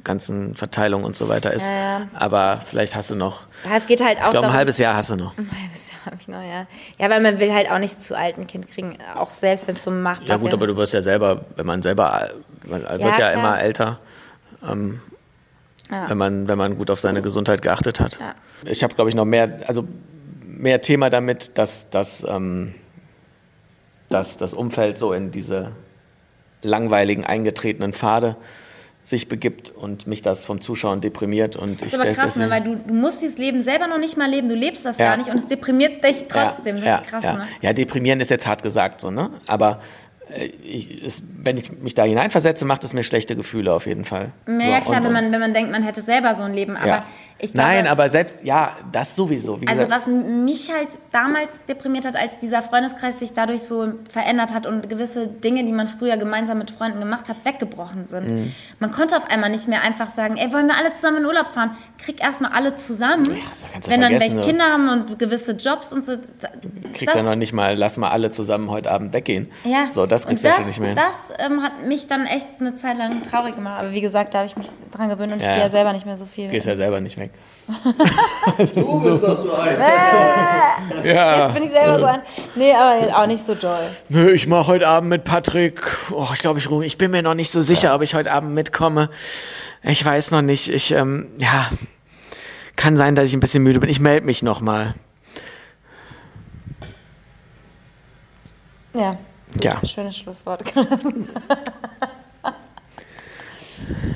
ganzen 0.04 0.56
Verteilung 0.56 1.04
und 1.04 1.16
so 1.16 1.30
weiter 1.30 1.52
ist. 1.54 1.68
Ja, 1.68 1.74
ja. 2.00 2.08
Aber 2.14 2.62
vielleicht 2.66 2.96
hast 2.96 3.12
du 3.12 3.16
noch, 3.16 3.42
Ja, 3.70 3.76
es 3.76 3.86
geht 3.86 4.04
halt 4.04 4.20
auch 4.20 4.26
ich 4.26 4.32
glaube, 4.32 4.48
ein 4.48 4.54
halbes 4.54 4.78
Jahr 4.80 4.96
hast 4.96 5.12
du 5.12 5.16
noch. 5.16 5.38
Ein 5.38 5.50
halbes 5.62 5.92
Jahr 5.92 6.06
habe 6.06 6.18
ich 6.20 6.28
noch, 6.28 6.42
ja. 6.42 6.66
Ja, 7.00 7.10
weil 7.10 7.20
man 7.22 7.40
will 7.40 7.54
halt 7.54 7.70
auch 7.70 7.78
nicht 7.80 8.02
zu 8.04 8.18
alt 8.18 8.38
ein 8.38 8.48
Kind 8.48 8.68
kriegen, 8.68 8.98
auch 9.16 9.32
selbst 9.32 9.68
wenn 9.68 9.76
es 9.76 9.84
so 9.84 9.92
machbar 9.92 10.28
Ja 10.28 10.36
gut, 10.38 10.46
wäre. 10.46 10.56
aber 10.56 10.68
du 10.68 10.78
wirst 10.78 10.94
ja 10.94 11.02
selber, 11.04 11.46
wenn 11.56 11.66
man 11.68 11.82
selber, 11.84 12.32
man 12.66 12.82
wird 12.82 13.02
ja 13.02 13.12
klar. 13.12 13.34
immer 13.34 13.60
älter, 13.62 14.00
ähm, 14.68 15.00
Ja. 15.90 16.10
wenn, 16.10 16.18
man, 16.18 16.48
wenn 16.48 16.58
man 16.58 16.78
gut 16.78 16.90
auf 16.90 17.00
seine 17.00 17.22
Gesundheit 17.22 17.62
geachtet 17.62 18.00
hat. 18.00 18.20
Ja. 18.20 18.36
Ich 18.66 18.84
habe, 18.84 18.94
glaube 18.96 19.10
ich, 19.10 19.16
noch 19.16 19.26
mehr, 19.26 19.62
also 19.68 19.88
mehr 20.46 20.82
Thema 20.82 21.10
damit, 21.10 21.58
dass, 21.58 21.90
dass, 21.90 22.24
ähm, 22.28 22.74
dass 24.10 24.38
das 24.38 24.54
Umfeld 24.54 24.98
so 24.98 25.14
in 25.14 25.32
diese 25.32 25.72
langweiligen, 26.62 27.26
eingetretenen 27.26 27.94
Pfade 27.94 28.36
sich 29.04 29.28
begibt 29.28 29.72
und 29.72 30.06
mich 30.06 30.22
das 30.22 30.46
vom 30.46 30.62
Zuschauen 30.62 31.02
deprimiert. 31.02 31.56
Und 31.56 31.82
ich 31.82 31.92
Das 31.92 31.94
ist 31.94 32.00
aber 32.00 32.10
des- 32.10 32.18
krass, 32.20 32.36
ne? 32.38 32.50
weil 32.52 32.64
du, 32.64 32.76
du 32.76 32.94
musst 32.94 33.22
dieses 33.24 33.40
Leben 33.40 33.62
selber 33.62 33.88
noch 33.88 33.98
nicht 33.98 34.16
mal 34.16 34.30
leben, 34.30 34.48
du 34.48 34.54
lebst 34.56 34.86
das 34.86 35.00
Ja. 35.00 35.08
gar 35.10 35.18
nicht 35.18 35.30
und 35.32 35.38
es 35.38 35.48
deprimiert 35.48 36.04
dich 36.04 36.26
trotzdem. 36.28 36.78
Ja, 36.78 36.98
das 36.98 37.02
ist 37.02 37.08
krass, 37.10 37.24
ja. 37.24 37.34
ne? 37.34 37.48
Ja, 37.62 37.74
deprimieren 37.74 38.20
ist 38.20 38.30
jetzt 38.30 38.46
hart 38.46 38.62
gesagt, 38.62 39.02
so, 39.02 39.10
ne? 39.10 39.32
Aber 39.48 39.82
ich, 40.64 41.04
es, 41.04 41.24
wenn 41.38 41.58
ich 41.58 41.72
mich 41.82 41.94
da 41.94 42.04
hineinversetze, 42.04 42.66
macht 42.66 42.84
es 42.84 42.94
mir 42.94 43.04
schlechte 43.04 43.36
Gefühle 43.36 43.74
auf 43.74 43.86
jeden 43.86 44.06
Fall. 44.06 44.32
Ja, 44.48 44.80
So, 44.80 44.86
klar, 44.90 44.98
und- 45.00 45.04
wenn 45.06 45.12
man, 45.14 45.32
wenn 45.32 45.40
man 45.40 45.54
denkt, 45.54 45.72
man 45.72 45.84
hätte 45.84 46.02
selber 46.02 46.34
so 46.36 46.44
ein 46.44 46.54
Leben. 46.54 46.78
Aber 46.78 46.88
ja. 46.88 47.06
Ich 47.44 47.54
glaube, 47.54 47.68
Nein, 47.70 47.88
aber 47.88 48.08
selbst, 48.10 48.44
ja, 48.44 48.76
das 48.92 49.16
sowieso. 49.16 49.60
Wie 49.60 49.68
Also 49.68 49.84
gesagt, 49.86 50.02
was 50.02 50.08
mich 50.08 50.72
halt 50.72 50.90
damals 51.12 51.60
deprimiert 51.66 52.06
hat, 52.06 52.16
als 52.16 52.38
dieser 52.38 52.62
Freundeskreis 52.62 53.20
sich 53.20 53.34
dadurch 53.34 53.64
so 53.64 53.94
verändert 54.10 54.54
hat 54.54 54.68
und 54.68 54.90
gewisse 54.90 55.26
Dinge, 55.28 55.64
die 55.66 55.72
man 55.72 55.88
früher 55.88 56.18
gemeinsam 56.18 56.60
mit 56.60 56.70
Freunden 56.70 57.00
gemacht 57.00 57.30
hat, 57.30 57.38
weggebrochen 57.44 58.06
sind. 58.06 58.28
Mhm. 58.30 58.52
Man 58.80 58.92
konnte 58.92 59.18
auf 59.18 59.26
einmal 59.30 59.50
nicht 59.50 59.68
mehr 59.68 59.82
einfach 59.82 60.10
sagen, 60.10 60.38
ey, 60.38 60.54
wollen 60.54 60.68
wir 60.68 60.78
alle 60.78 60.94
zusammen 60.94 61.18
in 61.18 61.26
Urlaub 61.26 61.48
fahren? 61.50 61.72
Krieg 61.98 62.22
erstmal 62.24 62.52
alle 62.52 62.76
zusammen. 62.76 63.24
das 63.24 63.66
kannst 63.72 63.88
du 63.88 63.92
Wenn 63.92 64.02
dann 64.02 64.12
welche. 64.20 64.42
Kinder 64.42 64.66
haben 64.66 64.90
und 64.90 65.18
gewisse 65.18 65.54
Jobs 65.54 65.92
und 65.92 66.06
so. 66.06 66.14
kriegst 66.94 67.16
das- 67.16 67.22
ja 67.24 67.28
noch 67.28 67.36
nicht 67.36 67.54
mal, 67.54 67.76
lass 67.76 67.98
mal 67.98 68.12
alle 68.12 68.30
zusammen 68.30 68.70
heute 68.70 68.92
Abend 68.92 69.14
weggehen. 69.14 69.50
Ja. 69.64 69.88
So, 69.92 70.06
das 70.06 70.28
kriegst 70.28 70.44
du 70.44 70.48
ja 70.50 70.54
schon 70.54 70.68
nicht 70.68 70.80
mehr. 70.80 70.94
Das 70.96 71.34
ähm, 71.40 71.64
hat 71.64 71.86
mich 71.88 72.08
dann 72.08 72.26
echt 72.28 72.48
eine 72.60 72.76
Zeit 72.76 72.98
lang 72.98 73.24
traurig 73.24 73.56
gemacht. 73.56 73.80
Aber 73.80 73.92
wie 73.92 74.02
gesagt, 74.02 74.34
da 74.36 74.40
habe 74.40 74.48
ich 74.48 74.56
mich 74.58 74.68
dran 74.92 75.10
gewöhnt 75.10 75.34
und 75.34 75.40
ich 75.40 75.46
Ja, 75.46 75.52
gehe 75.54 75.60
ja. 75.60 75.66
ja 75.66 75.72
selber 75.72 75.94
nicht 75.94 76.06
mehr 76.06 76.18
so 76.18 76.26
viel. 76.26 76.48
Gehst 76.50 76.68
ja 76.68 76.76
selber 76.76 77.02
nicht 77.02 77.18
weg. 77.18 77.31
Du 77.68 79.00
bist 79.04 79.24
doch 79.24 79.38
so 79.38 79.54
ein. 79.54 79.80
Ja. 81.06 81.40
Jetzt 81.46 81.54
bin 81.54 81.64
ich 81.64 81.70
selber 81.70 82.00
so 82.00 82.06
ein. 82.06 82.22
Nee, 82.56 82.74
aber 82.74 83.18
auch 83.18 83.28
nicht 83.28 83.44
so 83.44 83.56
doll. 83.56 83.88
Nö, 84.10 84.32
ich 84.32 84.48
mache 84.48 84.68
heute 84.68 84.88
Abend 84.88 85.10
mit 85.10 85.24
Patrick. 85.24 85.82
Oh, 86.12 86.28
ich 86.34 86.40
glaube, 86.40 86.60
ich 86.60 86.70
ruhe. 86.70 86.84
Ich 86.86 86.98
bin 86.98 87.12
mir 87.12 87.22
noch 87.22 87.34
nicht 87.34 87.50
so 87.50 87.62
sicher, 87.62 87.96
ob 87.96 88.02
ich 88.02 88.14
heute 88.14 88.32
Abend 88.32 88.54
mitkomme. 88.54 89.10
Ich 89.84 90.04
weiß 90.04 90.32
noch 90.32 90.42
nicht. 90.42 90.70
Ich, 90.70 90.92
ähm, 90.92 91.30
ja, 91.38 91.70
kann 92.76 92.98
sein, 92.98 93.16
dass 93.16 93.26
ich 93.30 93.34
ein 93.34 93.40
bisschen 93.40 93.64
müde 93.64 93.80
bin. 93.80 93.90
Ich 93.90 94.00
melde 94.02 94.26
mich 94.26 94.44
noch 94.44 94.60
mal. 94.60 94.94
Ja. 98.94 99.16
Ja. 99.62 99.80
Schönes 99.86 100.18
Schlusswort. 100.18 100.64
ja, 100.76 100.84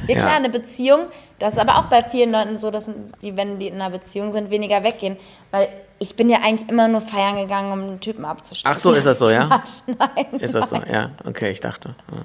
Ja. 0.07 0.15
klar, 0.15 0.31
eine 0.35 0.49
Beziehung, 0.49 1.07
das 1.39 1.53
ist 1.53 1.59
aber 1.59 1.77
auch 1.77 1.85
bei 1.85 2.01
vielen 2.03 2.31
Leuten 2.31 2.57
so, 2.57 2.71
dass 2.71 2.89
die, 3.21 3.35
wenn 3.35 3.59
die 3.59 3.67
in 3.67 3.75
einer 3.75 3.89
Beziehung 3.89 4.31
sind, 4.31 4.49
weniger 4.49 4.83
weggehen. 4.83 5.17
Weil 5.51 5.67
ich 5.99 6.15
bin 6.15 6.29
ja 6.29 6.39
eigentlich 6.43 6.69
immer 6.69 6.87
nur 6.87 7.01
feiern 7.01 7.35
gegangen, 7.35 7.71
um 7.71 7.79
einen 7.79 7.99
Typen 7.99 8.25
abzuschlagen. 8.25 8.75
Ach 8.75 8.79
so, 8.79 8.91
ist 8.91 9.05
das 9.05 9.19
so, 9.19 9.29
ja? 9.29 9.47
Nein, 9.87 10.39
Ist 10.39 10.55
das 10.55 10.69
so? 10.69 10.77
Ja, 10.77 11.11
okay, 11.25 11.51
ich 11.51 11.59
dachte. 11.61 11.95
Ja. 12.11 12.17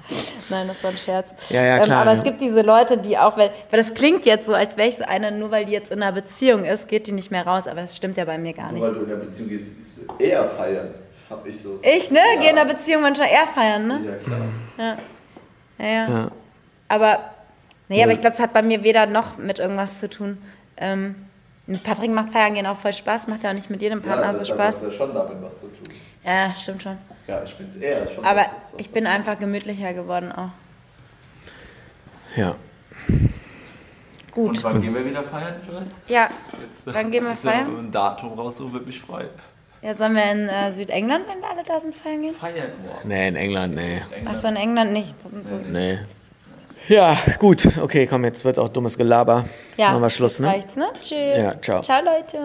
nein, 0.49 0.67
das 0.67 0.83
war 0.83 0.91
ein 0.91 0.97
Scherz. 0.97 1.33
Ja, 1.49 1.63
ja, 1.63 1.77
Ähm, 1.77 1.83
klar, 1.83 2.01
aber 2.01 2.11
ja. 2.11 2.17
es 2.17 2.23
gibt 2.23 2.41
diese 2.41 2.61
Leute, 2.61 2.97
die 2.97 3.17
auch, 3.17 3.37
weil, 3.37 3.49
weil 3.69 3.79
das 3.79 3.93
klingt 3.93 4.25
jetzt 4.25 4.45
so, 4.47 4.53
als 4.53 4.75
wäre 4.75 4.89
ich 4.89 4.97
so 4.97 5.05
eine, 5.05 5.31
nur 5.31 5.51
weil 5.51 5.65
die 5.65 5.71
jetzt 5.71 5.91
in 5.91 6.03
einer 6.03 6.11
Beziehung 6.11 6.65
ist, 6.65 6.87
geht 6.87 7.07
die 7.07 7.13
nicht 7.13 7.31
mehr 7.31 7.45
raus. 7.47 7.67
Aber 7.67 7.81
das 7.81 7.95
stimmt 7.95 8.17
ja 8.17 8.25
bei 8.25 8.37
mir 8.37 8.53
gar 8.53 8.71
nicht. 8.71 8.81
Weil 8.81 8.93
du 8.93 9.01
in 9.01 9.09
der 9.09 9.15
Beziehung 9.17 9.49
gehst, 9.49 9.77
gehst 9.77 9.99
du 9.99 10.23
eher 10.23 10.45
feiern. 10.45 10.89
Hab 11.29 11.45
ich 11.47 11.61
so. 11.61 11.79
Ich, 11.81 12.11
ne? 12.11 12.19
Ja. 12.35 12.41
Gehe 12.41 12.49
in 12.51 12.57
einer 12.57 12.73
Beziehung 12.73 13.01
manchmal 13.01 13.29
eher 13.29 13.47
feiern, 13.47 13.87
ne? 13.87 14.01
Ja, 14.05 14.15
klar. 14.17 14.97
Ja, 15.79 15.85
ja. 15.85 16.09
Ja. 16.09 16.31
Aber, 16.89 17.19
nee, 17.91 18.03
aber 18.03 18.11
ich 18.11 18.21
glaube, 18.21 18.33
es 18.35 18.39
hat 18.41 18.53
bei 18.53 18.61
mir 18.61 18.83
weder 18.83 19.05
noch 19.05 19.37
mit 19.37 19.59
irgendwas 19.59 19.99
zu 19.99 20.09
tun. 20.09 20.37
Ähm, 20.77 21.15
mit 21.67 21.83
Patrick 21.83 22.09
macht 22.11 22.31
Feiern 22.31 22.53
gehen 22.55 22.65
auch 22.65 22.77
voll 22.77 22.93
Spaß, 22.93 23.27
macht 23.27 23.43
ja 23.43 23.51
auch 23.51 23.53
nicht 23.53 23.69
mit 23.69 23.81
jedem 23.81 24.01
Partner 24.01 24.27
ja, 24.27 24.33
so 24.33 24.39
das 24.39 24.47
Spaß. 24.49 24.77
hat 24.77 24.83
ja 24.83 24.91
schon 24.91 25.13
damit 25.13 25.41
was 25.41 25.59
zu 25.59 25.67
tun. 25.67 25.93
Ja, 26.23 26.53
stimmt 26.55 26.83
schon. 26.83 26.97
Ja, 27.27 27.43
ich 27.43 27.53
finde 27.53 27.79
eher 27.85 28.07
schon. 28.07 28.25
Aber 28.25 28.41
das 28.43 28.73
was 28.73 28.79
ich 28.79 28.91
bin 28.91 29.05
einfach 29.07 29.37
gemütlicher 29.37 29.93
geworden 29.93 30.31
auch. 30.31 30.49
ja. 32.35 32.55
Gut. 34.31 34.49
Und 34.49 34.63
wann 34.63 34.81
gehen 34.81 34.93
wir 34.95 35.05
wieder 35.05 35.23
feiern, 35.23 35.55
Joyce? 35.69 35.97
Ja, 36.07 36.29
Jetzt, 36.61 36.83
Wann 36.85 37.11
gehen 37.11 37.25
wir 37.25 37.35
feiern? 37.35 37.77
Ein 37.77 37.91
Datum 37.91 38.31
raussuchen, 38.39 38.71
würde 38.71 38.85
mich 38.85 39.01
freuen. 39.01 39.27
jetzt 39.81 39.97
sollen 39.97 40.15
wir 40.15 40.31
in 40.31 40.47
äh, 40.47 40.71
Südengland, 40.71 41.25
wenn 41.27 41.41
wir 41.41 41.49
alle 41.49 41.63
da 41.63 41.81
sind, 41.81 41.93
feiern 41.93 42.21
gehen? 42.21 42.33
Feiern 42.33 42.69
morgen. 42.87 43.07
Nee, 43.09 43.27
in 43.27 43.35
England, 43.35 43.75
nee. 43.75 44.01
Achso, 44.25 44.47
in 44.47 44.55
England 44.55 44.93
nicht. 44.93 45.15
Das 45.21 45.31
sind 45.31 45.45
so, 45.45 45.55
Nee. 45.57 45.99
Ja, 46.87 47.17
gut. 47.39 47.67
Okay, 47.81 48.07
komm, 48.07 48.25
jetzt 48.25 48.43
wird's 48.43 48.59
auch 48.59 48.69
dummes 48.69 48.97
Gelaber. 48.97 49.45
ja, 49.77 49.89
Machen 49.89 50.01
wir 50.01 50.09
Schluss, 50.09 50.39
ne? 50.39 50.47
reicht's, 50.47 50.75
ne? 50.75 50.85
Tschüss. 50.99 51.37
Ja, 51.37 51.61
ciao. 51.61 51.81
Ciao, 51.81 52.01
Leute. 52.03 52.37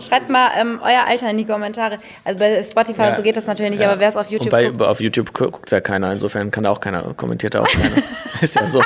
Schreibt 0.00 0.28
mal 0.30 0.50
ähm, 0.58 0.80
euer 0.82 1.04
Alter 1.06 1.30
in 1.30 1.38
die 1.38 1.44
Kommentare. 1.44 1.98
Also 2.24 2.38
bei 2.38 2.62
Spotify 2.62 3.02
Ja. 3.02 3.08
und 3.10 3.16
so 3.16 3.22
geht 3.22 3.36
das 3.36 3.46
natürlich 3.46 3.72
nicht, 3.72 3.84
aber 3.84 3.98
wer 3.98 4.08
es 4.08 4.16
auf 4.16 4.30
YouTube 4.30 4.46
Und 4.46 4.50
bei, 4.50 4.68
guckt, 4.68 4.82
auf 4.82 5.00
YouTube 5.00 5.32
gu- 5.34 5.50
guckt's 5.50 5.72
ja 5.72 5.80
keiner, 5.80 6.12
insofern 6.12 6.50
kann 6.50 6.64
da 6.64 6.70
auch 6.70 6.80
keiner, 6.80 7.02
kommentiert 7.14 7.54
da 7.54 7.62
auch 7.62 7.68
keiner. 7.68 7.96
Ist 8.40 8.54
ja 8.54 8.66
so. 8.68 8.80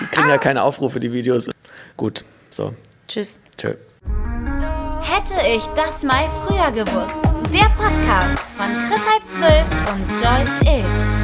Die 0.00 0.06
kriegen 0.06 0.28
ja 0.28 0.38
keine 0.38 0.62
Aufrufe, 0.62 1.00
die 1.00 1.12
Videos. 1.12 1.48
Gut, 1.96 2.24
so, 2.50 2.72
tschüss. 3.08 3.40
tschö. 3.56 3.74
Hätte 5.02 5.34
ich 5.48 5.64
das 5.76 6.02
mal 6.02 6.24
früher 6.46 6.70
gewusst. 6.72 7.18
Der 7.52 7.70
Podcast 7.76 8.38
von 8.56 8.66
Chris 8.88 9.00
halb 9.08 9.28
zwölf 9.28 9.64
und 9.92 10.10
Joyce 10.10 10.74
Ill. 10.76 11.23